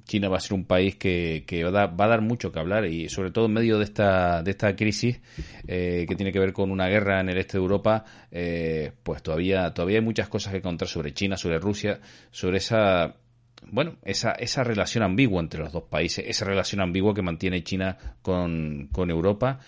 China 0.04 0.28
va 0.28 0.36
a 0.36 0.40
ser 0.40 0.52
un 0.52 0.66
país 0.66 0.96
que, 0.96 1.44
que 1.46 1.64
va, 1.64 1.84
a 1.84 2.09
dar, 2.09 2.20
mucho 2.20 2.52
que 2.52 2.59
hablar 2.59 2.84
y 2.84 3.09
sobre 3.09 3.30
todo 3.30 3.46
en 3.46 3.54
medio 3.54 3.78
de 3.78 3.84
esta, 3.84 4.42
de 4.42 4.50
esta 4.50 4.76
crisis 4.76 5.18
eh, 5.66 6.04
que 6.07 6.14
tiene 6.14 6.30
que 6.30 6.38
ver 6.38 6.52
con 6.52 6.70
una 6.70 6.88
guerra 6.88 7.20
en 7.20 7.30
el 7.30 7.38
este 7.38 7.57
de 7.57 7.62
Europa, 7.62 8.04
eh, 8.30 8.92
pues 9.02 9.22
todavía, 9.22 9.72
todavía 9.72 9.98
hay 9.98 10.04
muchas 10.04 10.28
cosas 10.28 10.52
que 10.52 10.61
contar 10.61 10.88
sobre 10.88 11.14
China, 11.14 11.38
sobre 11.38 11.59
Rusia, 11.59 12.00
sobre 12.30 12.59
esa 12.59 13.16
bueno, 13.68 13.96
esa, 14.04 14.32
esa 14.32 14.62
relación 14.62 15.02
ambigua 15.02 15.40
entre 15.40 15.61
los 15.61 15.72
dos 15.72 15.84
países, 15.84 16.24
esa 16.28 16.44
relación 16.44 16.80
ambigua 16.82 17.14
que 17.14 17.22
mantiene 17.22 17.64
China 17.64 17.96
con, 18.22 18.88
con 18.92 19.11
Europa 19.11 19.59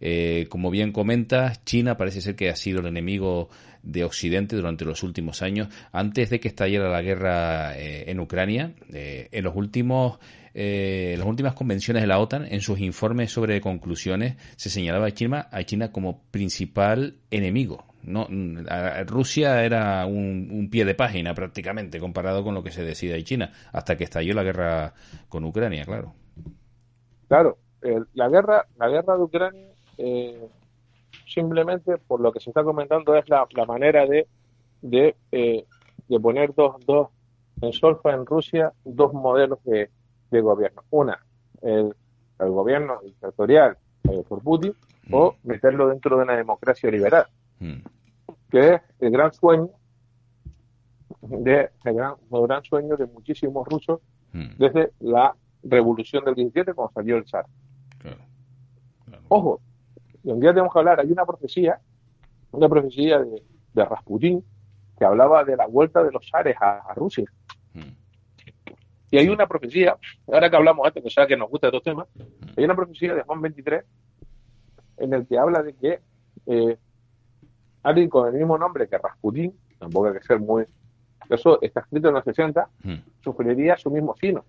Eh, 0.00 0.46
como 0.48 0.70
bien 0.70 0.92
comentas, 0.92 1.64
China 1.64 1.96
parece 1.96 2.20
ser 2.20 2.36
que 2.36 2.48
ha 2.48 2.56
sido 2.56 2.80
el 2.80 2.86
enemigo 2.86 3.48
de 3.86 4.04
Occidente 4.04 4.56
durante 4.56 4.84
los 4.84 5.02
últimos 5.02 5.42
años. 5.42 5.68
Antes 5.92 6.28
de 6.28 6.40
que 6.40 6.48
estallara 6.48 6.90
la 6.90 7.02
guerra 7.02 7.78
eh, 7.78 8.10
en 8.10 8.20
Ucrania, 8.20 8.74
eh, 8.92 9.28
en 9.30 9.44
los 9.44 9.54
últimos 9.54 10.18
eh, 10.52 11.12
en 11.12 11.18
las 11.18 11.28
últimas 11.28 11.54
convenciones 11.54 12.02
de 12.02 12.06
la 12.06 12.18
OTAN, 12.18 12.46
en 12.46 12.60
sus 12.60 12.80
informes 12.80 13.30
sobre 13.30 13.60
conclusiones, 13.60 14.36
se 14.56 14.70
señalaba 14.70 15.06
a 15.06 15.10
China, 15.12 15.48
a 15.50 15.62
China 15.64 15.92
como 15.92 16.22
principal 16.30 17.18
enemigo. 17.30 17.84
No, 18.02 18.26
Rusia 19.06 19.64
era 19.64 20.06
un, 20.06 20.68
pie 20.70 20.84
de 20.84 20.94
página 20.94 21.34
prácticamente 21.34 21.98
comparado 21.98 22.44
con 22.44 22.54
lo 22.54 22.62
que 22.62 22.70
se 22.70 22.84
decide 22.84 23.16
en 23.18 23.24
China, 23.24 23.52
hasta 23.72 23.96
que 23.96 24.04
estalló 24.04 24.32
la 24.32 24.44
guerra 24.44 24.94
con 25.28 25.44
Ucrania, 25.44 25.84
claro. 25.84 26.14
Claro, 27.28 27.58
la 28.14 28.28
guerra, 28.28 28.64
la 28.76 28.88
guerra 28.88 29.16
de 29.16 29.22
Ucrania 29.22 29.75
simplemente 31.26 31.98
por 31.98 32.20
lo 32.20 32.32
que 32.32 32.40
se 32.40 32.50
está 32.50 32.64
comentando 32.64 33.14
es 33.16 33.28
la, 33.28 33.46
manera 33.66 34.06
de, 34.06 34.26
de, 34.82 35.16
eh, 35.32 35.66
de 36.08 36.20
poner 36.20 36.54
dos, 36.54 36.76
dos 36.86 37.08
en 37.60 37.72
solfa 37.72 38.12
en 38.12 38.26
Rusia 38.26 38.72
dos 38.84 39.12
modelos 39.12 39.62
de, 39.64 39.90
de 40.30 40.40
gobierno. 40.40 40.82
Una, 40.90 41.18
el, 41.62 41.94
el 42.38 42.50
gobierno 42.50 43.00
dictatorial 43.02 43.76
eh, 44.04 44.22
por 44.28 44.42
Putin 44.42 44.74
mm. 45.08 45.14
o 45.14 45.36
meterlo 45.42 45.88
dentro 45.88 46.16
de 46.16 46.22
una 46.22 46.36
democracia 46.36 46.90
liberal, 46.90 47.26
mm. 47.60 47.76
que 48.50 48.74
es 48.74 48.80
el 49.00 49.10
gran 49.10 49.32
sueño 49.32 49.70
de 51.22 51.70
el 51.84 51.94
gran, 51.94 52.14
el 52.30 52.42
gran 52.42 52.62
sueño 52.62 52.96
de 52.96 53.06
muchísimos 53.06 53.66
rusos 53.66 54.00
mm. 54.32 54.56
desde 54.58 54.92
la 55.00 55.34
revolución 55.62 56.24
del 56.24 56.34
17 56.34 56.74
cuando 56.74 56.92
salió 56.92 57.16
el 57.16 57.26
zar. 57.26 57.46
Ojo, 59.28 59.60
y 60.26 60.30
un 60.32 60.40
día 60.40 60.50
tenemos 60.50 60.72
que 60.72 60.78
hablar, 60.80 60.98
hay 60.98 61.12
una 61.12 61.24
profecía, 61.24 61.78
una 62.50 62.68
profecía 62.68 63.20
de, 63.20 63.44
de 63.72 63.84
Rasputín, 63.84 64.44
que 64.98 65.04
hablaba 65.04 65.44
de 65.44 65.56
la 65.56 65.66
vuelta 65.66 66.02
de 66.02 66.10
los 66.10 66.28
zares 66.28 66.56
a, 66.60 66.92
Rusia. 66.96 67.26
Mm. 67.72 67.92
Y 69.12 69.18
hay 69.18 69.28
una 69.28 69.46
profecía, 69.46 69.96
ahora 70.26 70.50
que 70.50 70.56
hablamos 70.56 70.84
antes, 70.84 71.04
que 71.04 71.10
sea 71.10 71.28
que 71.28 71.36
nos 71.36 71.48
gusta 71.48 71.68
estos 71.68 71.84
temas, 71.84 72.08
mm. 72.16 72.44
hay 72.56 72.64
una 72.64 72.74
profecía 72.74 73.14
de 73.14 73.22
Juan 73.22 73.40
23 73.40 73.84
en 74.96 75.14
el 75.14 75.28
que 75.28 75.38
habla 75.38 75.62
de 75.62 75.74
que 75.74 76.00
eh, 76.46 76.76
alguien 77.84 78.08
con 78.08 78.26
el 78.26 78.34
mismo 78.34 78.58
nombre 78.58 78.88
que 78.88 78.98
Rasputín, 78.98 79.56
tampoco 79.78 80.08
hay 80.08 80.14
que 80.14 80.24
ser 80.24 80.40
muy... 80.40 80.64
Eso 81.30 81.62
está 81.62 81.80
escrito 81.80 82.08
en 82.08 82.14
los 82.14 82.24
60, 82.24 82.68
mm. 82.82 82.94
sufriría 83.22 83.76
su 83.76 83.92
mismo 83.92 84.16
sino. 84.20 84.44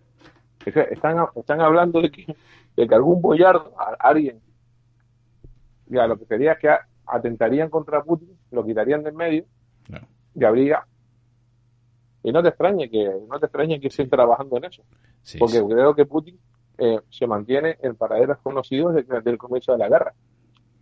Están, 0.65 1.27
están 1.35 1.61
hablando 1.61 2.01
de 2.01 2.09
que, 2.09 2.35
de 2.75 2.87
que 2.87 2.95
algún 2.95 3.21
boyardo, 3.21 3.73
alguien 3.99 4.41
ya 5.89 6.07
lo 6.07 6.17
que 6.17 6.25
sería 6.25 6.53
es 6.53 6.59
que 6.59 6.69
atentarían 7.05 7.69
contra 7.69 8.03
Putin, 8.03 8.37
lo 8.51 8.65
quitarían 8.65 9.03
del 9.03 9.13
medio 9.13 9.45
y 10.35 10.43
habría 10.43 10.85
y 12.23 12.31
no 12.31 12.43
te 12.43 12.49
extrañe 12.49 12.89
que 12.89 13.09
no 13.29 13.39
te 13.39 13.45
extrañe 13.45 13.79
que 13.79 13.87
estén 13.87 14.09
trabajando 14.09 14.57
en 14.57 14.65
eso 14.65 14.83
porque 15.39 15.63
creo 15.63 15.95
que 15.95 16.05
Putin 16.05 16.37
eh, 16.77 16.99
se 17.09 17.25
mantiene 17.25 17.77
en 17.81 17.95
paraderos 17.95 18.37
conocidos 18.39 18.95
desde, 18.95 19.29
el 19.29 19.37
comienzo 19.37 19.71
de 19.71 19.77
la 19.77 19.89
guerra 19.89 20.13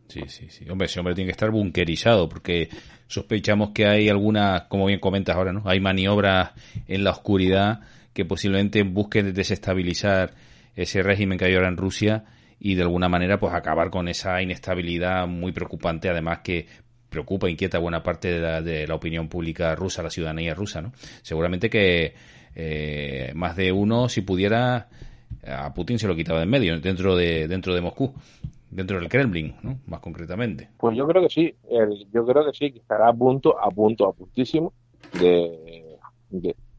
Sí, 0.07 0.21
sí, 0.27 0.49
sí. 0.49 0.69
Hombre, 0.69 0.85
ese 0.85 0.99
hombre 0.99 1.15
tiene 1.15 1.29
que 1.29 1.31
estar 1.31 1.49
bunkerizado 1.49 2.29
porque 2.29 2.69
sospechamos 3.07 3.71
que 3.71 3.87
hay 3.87 4.07
algunas, 4.07 4.63
como 4.63 4.85
bien 4.85 4.99
comentas 4.99 5.35
ahora, 5.35 5.51
¿no? 5.51 5.63
Hay 5.65 5.79
maniobras 5.79 6.51
en 6.87 7.03
la 7.03 7.09
oscuridad 7.09 7.81
que 8.13 8.23
posiblemente 8.23 8.83
busquen 8.83 9.33
desestabilizar 9.33 10.35
ese 10.75 11.01
régimen 11.01 11.39
que 11.39 11.45
hay 11.45 11.55
ahora 11.55 11.69
en 11.69 11.77
Rusia 11.77 12.25
y 12.65 12.73
de 12.73 12.81
alguna 12.81 13.07
manera 13.07 13.39
pues 13.39 13.53
acabar 13.53 13.91
con 13.91 14.07
esa 14.07 14.41
inestabilidad 14.41 15.27
muy 15.27 15.51
preocupante 15.51 16.09
además 16.09 16.39
que 16.39 16.65
preocupa 17.11 17.47
inquieta 17.47 17.77
buena 17.77 18.01
parte 18.01 18.39
de 18.39 18.87
la, 18.87 18.95
opinión 18.95 19.29
pública 19.29 19.75
rusa, 19.75 20.01
la 20.01 20.09
ciudadanía 20.09 20.55
rusa, 20.55 20.81
¿no? 20.81 20.91
Seguramente 21.21 21.69
que 21.69 22.15
eh, 22.55 23.31
más 23.35 23.55
de 23.55 23.71
uno, 23.71 24.09
si 24.09 24.21
pudiera, 24.21 24.89
a 25.45 25.73
Putin 25.75 25.99
se 25.99 26.07
lo 26.07 26.15
quitaba 26.15 26.39
de 26.39 26.45
en 26.45 26.49
medio, 26.49 26.79
dentro 26.79 27.15
de, 27.15 27.47
dentro 27.47 27.75
de 27.75 27.81
Moscú, 27.81 28.11
dentro 28.71 28.99
del 28.99 29.09
Kremlin, 29.09 29.53
¿no? 29.61 29.77
Más 29.85 29.99
concretamente. 29.99 30.69
Pues 30.75 30.97
yo 30.97 31.07
creo 31.07 31.21
que 31.21 31.29
sí, 31.29 31.55
yo 32.11 32.25
creo 32.25 32.45
que 32.47 32.57
sí, 32.57 32.71
que 32.71 32.79
estará 32.79 33.09
a 33.09 33.13
punto, 33.13 33.57
a 33.61 33.69
punto, 33.69 34.07
a 34.07 34.13
puntísimo 34.13 34.73
de, 35.21 35.99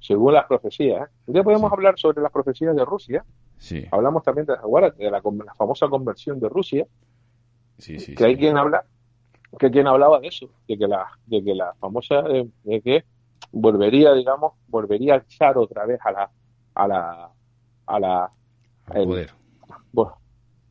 según 0.06 0.34
las 0.34 0.46
profecías. 0.46 1.08
Ya 1.26 1.42
podemos 1.42 1.72
hablar 1.72 1.98
sobre 1.98 2.22
las 2.22 2.30
profecías 2.30 2.74
de 2.76 2.84
Rusia, 2.84 3.24
Hablamos 3.90 4.22
también 4.22 4.46
de, 4.46 4.54
de 4.98 5.10
la, 5.10 5.22
famosa 5.56 5.88
conversión 5.88 6.38
de 6.38 6.48
Rusia, 6.48 6.86
que 7.78 8.24
hay 8.24 8.36
quien 8.36 8.56
habla, 8.56 8.84
que 9.58 9.70
quien 9.70 9.86
hablaba 9.86 10.20
de 10.20 10.28
eso, 10.28 10.50
de 10.68 10.76
que 10.78 10.86
la, 10.86 11.06
de 11.26 11.42
que 11.42 11.54
la 11.54 11.74
famosa, 11.74 12.22
de, 12.22 12.80
que 12.82 13.04
volvería, 13.52 14.12
digamos, 14.12 14.52
volvería 14.68 15.14
a 15.14 15.16
echar 15.18 15.56
otra 15.58 15.86
vez 15.86 15.98
a 16.04 16.12
la, 16.12 16.30
a 16.74 16.88
la, 16.88 17.30
a 17.86 18.00
la, 18.00 18.30
poder. 18.86 19.30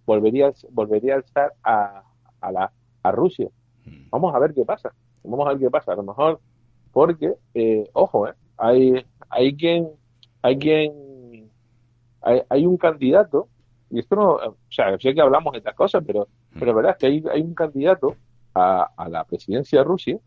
volvería, 0.06 0.54
volvería 0.70 1.16
a 1.16 1.20
echar 1.20 1.54
a, 1.64 2.04
a 2.40 2.52
la, 2.52 2.72
a 3.04 3.12
Rusia. 3.12 3.50
Mm. 3.86 4.10
Vamos 4.12 4.36
a 4.36 4.40
ver 4.40 4.54
qué 4.54 4.64
pasa. 4.64 4.94
Vamos 5.24 5.48
a 5.48 5.52
ver 5.52 5.60
qué 5.60 5.70
pasa. 5.72 5.94
A 5.94 5.96
lo 5.96 6.04
mejor, 6.04 6.40
porque, 6.92 7.34
eh, 7.56 7.90
ojo, 7.94 8.28
eh, 8.28 8.34
hay, 8.58 9.06
hay 9.30 9.56
quien, 9.56 9.90
hay 10.42 10.58
quien 10.58 10.94
hay, 12.22 12.66
un 12.66 12.78
candidato, 12.78 13.48
y 13.90 14.00
esto 14.00 14.16
no, 14.16 14.32
o 14.32 14.58
sea, 14.70 14.98
sé 14.98 15.14
que 15.14 15.22
hablamos 15.22 15.52
de 15.54 15.60
estas 15.60 15.76
cosas, 15.76 16.04
pero, 16.06 16.28
mm. 16.52 16.60
pero 16.60 16.66
la 16.68 16.74
verdad 16.74 16.92
es 16.94 16.98
que 16.98 17.06
hay, 17.08 17.24
hay 17.32 17.42
un 17.42 17.54
candidato 17.54 18.16
a, 18.54 18.90
a, 18.98 19.10
la 19.10 19.24
presidencia 19.26 19.80
de 19.80 19.86
Rusia 19.86 20.20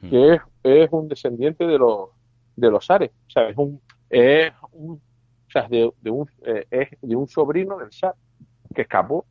mm. 0.00 0.10
que 0.10 0.34
es, 0.34 0.40
es, 0.64 0.88
un 0.90 1.08
descendiente 1.08 1.66
de 1.66 1.78
los 1.78 2.08
de 2.56 2.70
los 2.70 2.90
Ares, 2.90 3.10
o 3.26 3.30
sea, 3.30 3.48
es 3.48 3.56
un, 3.56 3.80
es 4.10 4.52
un 4.72 5.00
o 5.48 5.50
sea, 5.50 5.68
de, 5.68 5.92
de 6.00 6.10
un, 6.10 6.28
eh, 6.44 6.66
es 6.70 6.88
de 7.00 7.14
un 7.14 7.28
sobrino 7.28 7.78
del 7.78 7.92
zar 7.92 8.14
que 8.74 8.82
escapó. 8.82 9.24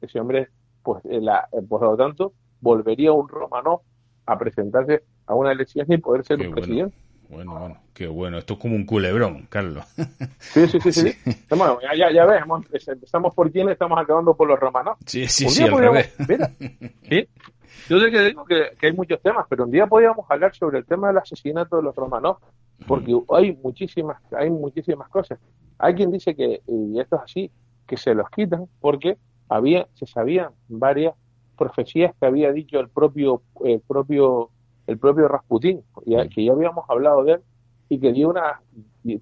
Ese 0.00 0.18
hombre, 0.18 0.48
pues, 0.82 1.02
la, 1.04 1.48
por 1.68 1.82
lo 1.82 1.96
tanto, 1.96 2.32
volvería 2.60 3.12
un 3.12 3.28
romano 3.28 3.82
a 4.24 4.38
presentarse 4.38 5.02
a 5.26 5.34
una 5.34 5.52
elección 5.52 5.86
y 5.90 5.98
poder 5.98 6.24
ser 6.24 6.40
un 6.40 6.54
presidente. 6.54 6.96
Bueno, 7.28 7.58
bueno, 7.58 7.76
qué 7.92 8.06
bueno. 8.06 8.38
Esto 8.38 8.54
es 8.54 8.60
como 8.60 8.74
un 8.74 8.86
culebrón, 8.86 9.46
Carlos. 9.48 9.84
Sí, 10.38 10.66
sí, 10.66 10.80
sí, 10.80 10.92
sí. 10.92 11.14
Bueno, 11.50 11.78
ya, 11.80 12.10
ya, 12.10 12.24
ves, 12.24 12.88
empezamos 12.88 13.34
por 13.34 13.50
quién, 13.52 13.68
estamos 13.68 13.98
acabando 13.98 14.34
por 14.34 14.48
los 14.48 14.58
romanos. 14.58 14.96
Sí, 15.04 15.26
sí, 15.28 15.48
sí, 15.48 15.64
al 15.64 15.76
revés. 15.78 16.14
Mira, 16.26 16.50
¿sí? 17.08 17.28
Yo 17.88 18.00
sé 18.00 18.10
que 18.10 18.22
digo 18.22 18.44
que, 18.44 18.70
hay 18.80 18.92
muchos 18.92 19.20
temas, 19.20 19.46
pero 19.48 19.64
un 19.64 19.70
día 19.70 19.86
podríamos 19.86 20.26
hablar 20.30 20.54
sobre 20.54 20.78
el 20.78 20.86
tema 20.86 21.08
del 21.08 21.18
asesinato 21.18 21.76
de 21.76 21.82
los 21.82 21.94
romanos, 21.94 22.38
porque 22.86 23.14
hay 23.30 23.56
muchísimas, 23.56 24.20
hay 24.32 24.50
muchísimas 24.50 25.08
cosas. 25.08 25.38
Hay 25.78 25.94
quien 25.94 26.10
dice 26.10 26.34
que, 26.34 26.62
y 26.66 26.98
esto 26.98 27.16
es 27.16 27.22
así, 27.22 27.50
que 27.86 27.96
se 27.96 28.14
los 28.14 28.28
quitan 28.30 28.66
porque 28.80 29.16
había, 29.48 29.86
se 29.94 30.06
sabían 30.06 30.50
varias 30.68 31.14
profecías 31.56 32.14
que 32.18 32.26
había 32.26 32.52
dicho 32.52 32.78
el 32.80 32.88
propio, 32.88 33.42
el 33.64 33.80
propio 33.80 34.50
el 34.88 34.98
propio 34.98 35.28
Rasputín, 35.28 35.82
que 36.34 36.44
ya 36.44 36.52
habíamos 36.52 36.84
hablado 36.88 37.22
de 37.22 37.34
él, 37.34 37.40
y 37.88 38.00
que 38.00 38.12
dio 38.12 38.30
una, 38.30 38.60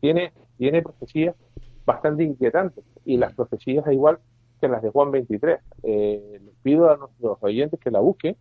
tiene, 0.00 0.32
tiene 0.56 0.82
profecías 0.82 1.36
bastante 1.84 2.24
inquietantes, 2.24 2.84
y 3.04 3.18
las 3.18 3.34
profecías 3.34 3.84
igual 3.92 4.18
que 4.60 4.68
las 4.68 4.82
de 4.82 4.90
Juan 4.90 5.10
23. 5.10 5.60
Eh, 5.82 6.40
les 6.44 6.54
pido 6.62 6.90
a 6.90 6.96
nuestros 6.96 7.38
oyentes 7.40 7.78
que 7.78 7.90
la 7.90 8.00
busquen. 8.00 8.36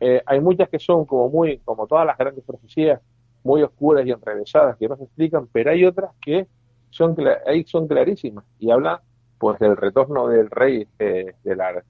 Eh, 0.00 0.22
hay 0.26 0.40
muchas 0.40 0.68
que 0.68 0.78
son 0.78 1.04
como 1.04 1.28
muy, 1.28 1.58
como 1.58 1.86
todas 1.86 2.06
las 2.06 2.16
grandes 2.16 2.44
profecías, 2.44 3.00
muy 3.44 3.62
oscuras 3.62 4.06
y 4.06 4.10
enrevesadas 4.10 4.76
que 4.76 4.88
no 4.88 4.96
se 4.96 5.04
explican, 5.04 5.48
pero 5.52 5.70
hay 5.70 5.84
otras 5.84 6.12
que 6.20 6.46
son, 6.90 7.16
ahí 7.46 7.64
son 7.64 7.88
clarísimas 7.88 8.44
y 8.58 8.70
hablan 8.70 8.98
pues 9.38 9.58
del 9.58 9.76
retorno 9.76 10.28
del 10.28 10.48
rey 10.50 10.86
eh, 11.00 11.34
de, 11.42 11.56
la, 11.56 11.82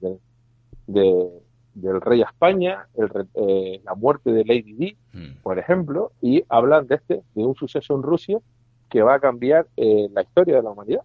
de, 0.87 1.29
del 1.73 2.01
rey 2.01 2.21
a 2.21 2.25
España, 2.25 2.87
eh, 3.35 3.81
la 3.83 3.95
muerte 3.95 4.31
de 4.31 4.45
Lady 4.45 4.73
Di, 4.73 4.97
hmm. 5.13 5.41
por 5.41 5.57
ejemplo, 5.59 6.11
y 6.21 6.43
hablan 6.49 6.87
de 6.87 6.95
este, 6.95 7.21
de 7.33 7.45
un 7.45 7.55
suceso 7.55 7.95
en 7.95 8.03
Rusia 8.03 8.39
que 8.89 9.01
va 9.01 9.15
a 9.15 9.19
cambiar 9.19 9.67
eh, 9.77 10.07
la 10.13 10.21
historia 10.21 10.55
de 10.55 10.63
la 10.63 10.69
humanidad. 10.69 11.01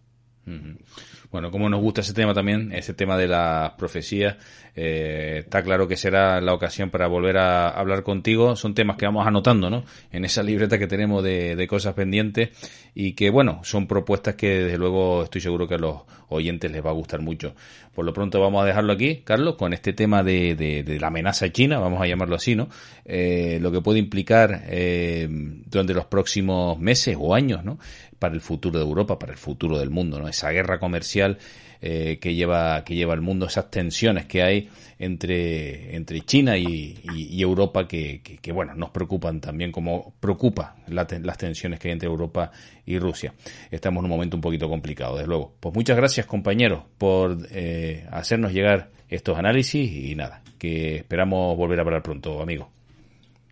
Bueno, 1.30 1.50
como 1.50 1.68
nos 1.68 1.82
gusta 1.82 2.00
ese 2.00 2.14
tema 2.14 2.32
también, 2.32 2.72
ese 2.72 2.94
tema 2.94 3.18
de 3.18 3.28
las 3.28 3.72
profecías, 3.72 4.36
eh, 4.74 5.40
está 5.40 5.62
claro 5.62 5.86
que 5.86 5.96
será 5.96 6.40
la 6.40 6.54
ocasión 6.54 6.88
para 6.88 7.06
volver 7.06 7.36
a 7.36 7.68
hablar 7.68 8.02
contigo. 8.02 8.56
Son 8.56 8.74
temas 8.74 8.96
que 8.96 9.04
vamos 9.04 9.26
anotando, 9.26 9.68
¿no? 9.68 9.84
En 10.10 10.24
esa 10.24 10.42
libreta 10.44 10.78
que 10.78 10.86
tenemos 10.86 11.22
de, 11.22 11.66
cosas 11.68 11.92
pendientes 11.92 12.50
y 12.94 13.12
que, 13.12 13.28
bueno, 13.28 13.60
son 13.62 13.86
propuestas 13.86 14.36
que 14.36 14.64
desde 14.64 14.78
luego 14.78 15.24
estoy 15.24 15.42
seguro 15.42 15.68
que 15.68 15.74
a 15.74 15.78
los 15.78 16.02
oyentes 16.30 16.70
les 16.72 16.84
va 16.84 16.90
a 16.90 16.94
gustar 16.94 17.20
mucho. 17.20 17.54
Por 17.94 18.06
lo 18.06 18.14
pronto 18.14 18.40
vamos 18.40 18.62
a 18.62 18.66
dejarlo 18.66 18.94
aquí, 18.94 19.22
Carlos, 19.24 19.56
con 19.56 19.74
este 19.74 19.92
tema 19.92 20.22
de, 20.22 20.54
de, 20.54 20.98
la 20.98 21.08
amenaza 21.08 21.50
china, 21.52 21.78
vamos 21.78 22.00
a 22.00 22.06
llamarlo 22.06 22.36
así, 22.36 22.54
¿no? 22.54 22.68
Eh, 23.04 23.58
lo 23.60 23.70
que 23.70 23.82
puede 23.82 23.98
implicar 23.98 24.62
eh, 24.68 25.28
durante 25.66 25.92
los 25.92 26.06
próximos 26.06 26.78
meses 26.78 27.16
o 27.18 27.34
años, 27.34 27.64
¿no? 27.64 27.78
Para 28.18 28.34
el 28.34 28.40
futuro 28.40 28.78
de 28.78 28.84
Europa, 28.84 29.18
para 29.18 29.32
el 29.32 29.38
futuro 29.38 29.78
del 29.78 29.90
mundo, 29.90 30.18
¿no? 30.18 30.28
Esa 30.28 30.50
guerra 30.50 30.78
comercial 30.78 31.38
eh, 31.80 32.18
que 32.20 32.34
lleva 32.34 32.82
que 32.84 32.96
lleva 32.96 33.14
el 33.14 33.20
mundo, 33.20 33.46
esas 33.46 33.70
tensiones 33.70 34.26
que 34.26 34.42
hay 34.42 34.68
entre 34.98 35.94
entre 35.94 36.20
China 36.22 36.56
y, 36.58 37.40
Europa 37.40 37.86
que, 37.86 38.20
que, 38.20 38.52
bueno 38.52 38.74
nos 38.74 38.90
preocupan 38.90 39.40
también 39.40 39.70
como 39.70 40.12
preocupa 40.18 40.74
las 40.88 41.38
tensiones 41.38 41.78
que 41.78 41.88
hay 41.88 41.92
entre 41.92 42.08
Europa 42.08 42.50
y 42.84 42.98
Rusia. 42.98 43.32
Estamos 43.70 44.00
en 44.00 44.06
un 44.06 44.10
momento 44.10 44.36
un 44.36 44.40
poquito 44.40 44.68
complicado, 44.68 45.14
desde 45.14 45.28
luego. 45.28 45.52
Pues 45.60 45.74
muchas 45.74 45.96
gracias 45.96 46.26
compañeros 46.26 46.82
por 46.98 47.36
eh, 47.52 48.06
hacernos 48.10 48.52
llegar 48.52 48.90
estos 49.08 49.38
análisis 49.38 49.90
y 49.90 50.14
nada, 50.14 50.42
que 50.58 50.96
esperamos 50.96 51.56
volver 51.56 51.78
a 51.78 51.82
hablar 51.82 52.02
pronto, 52.02 52.42
amigo. 52.42 52.68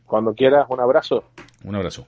Cuando 0.05 0.35
quieras, 0.35 0.67
un 0.69 0.81
abrazo. 0.81 1.25
Un 1.65 1.77
abrazo. 1.77 2.07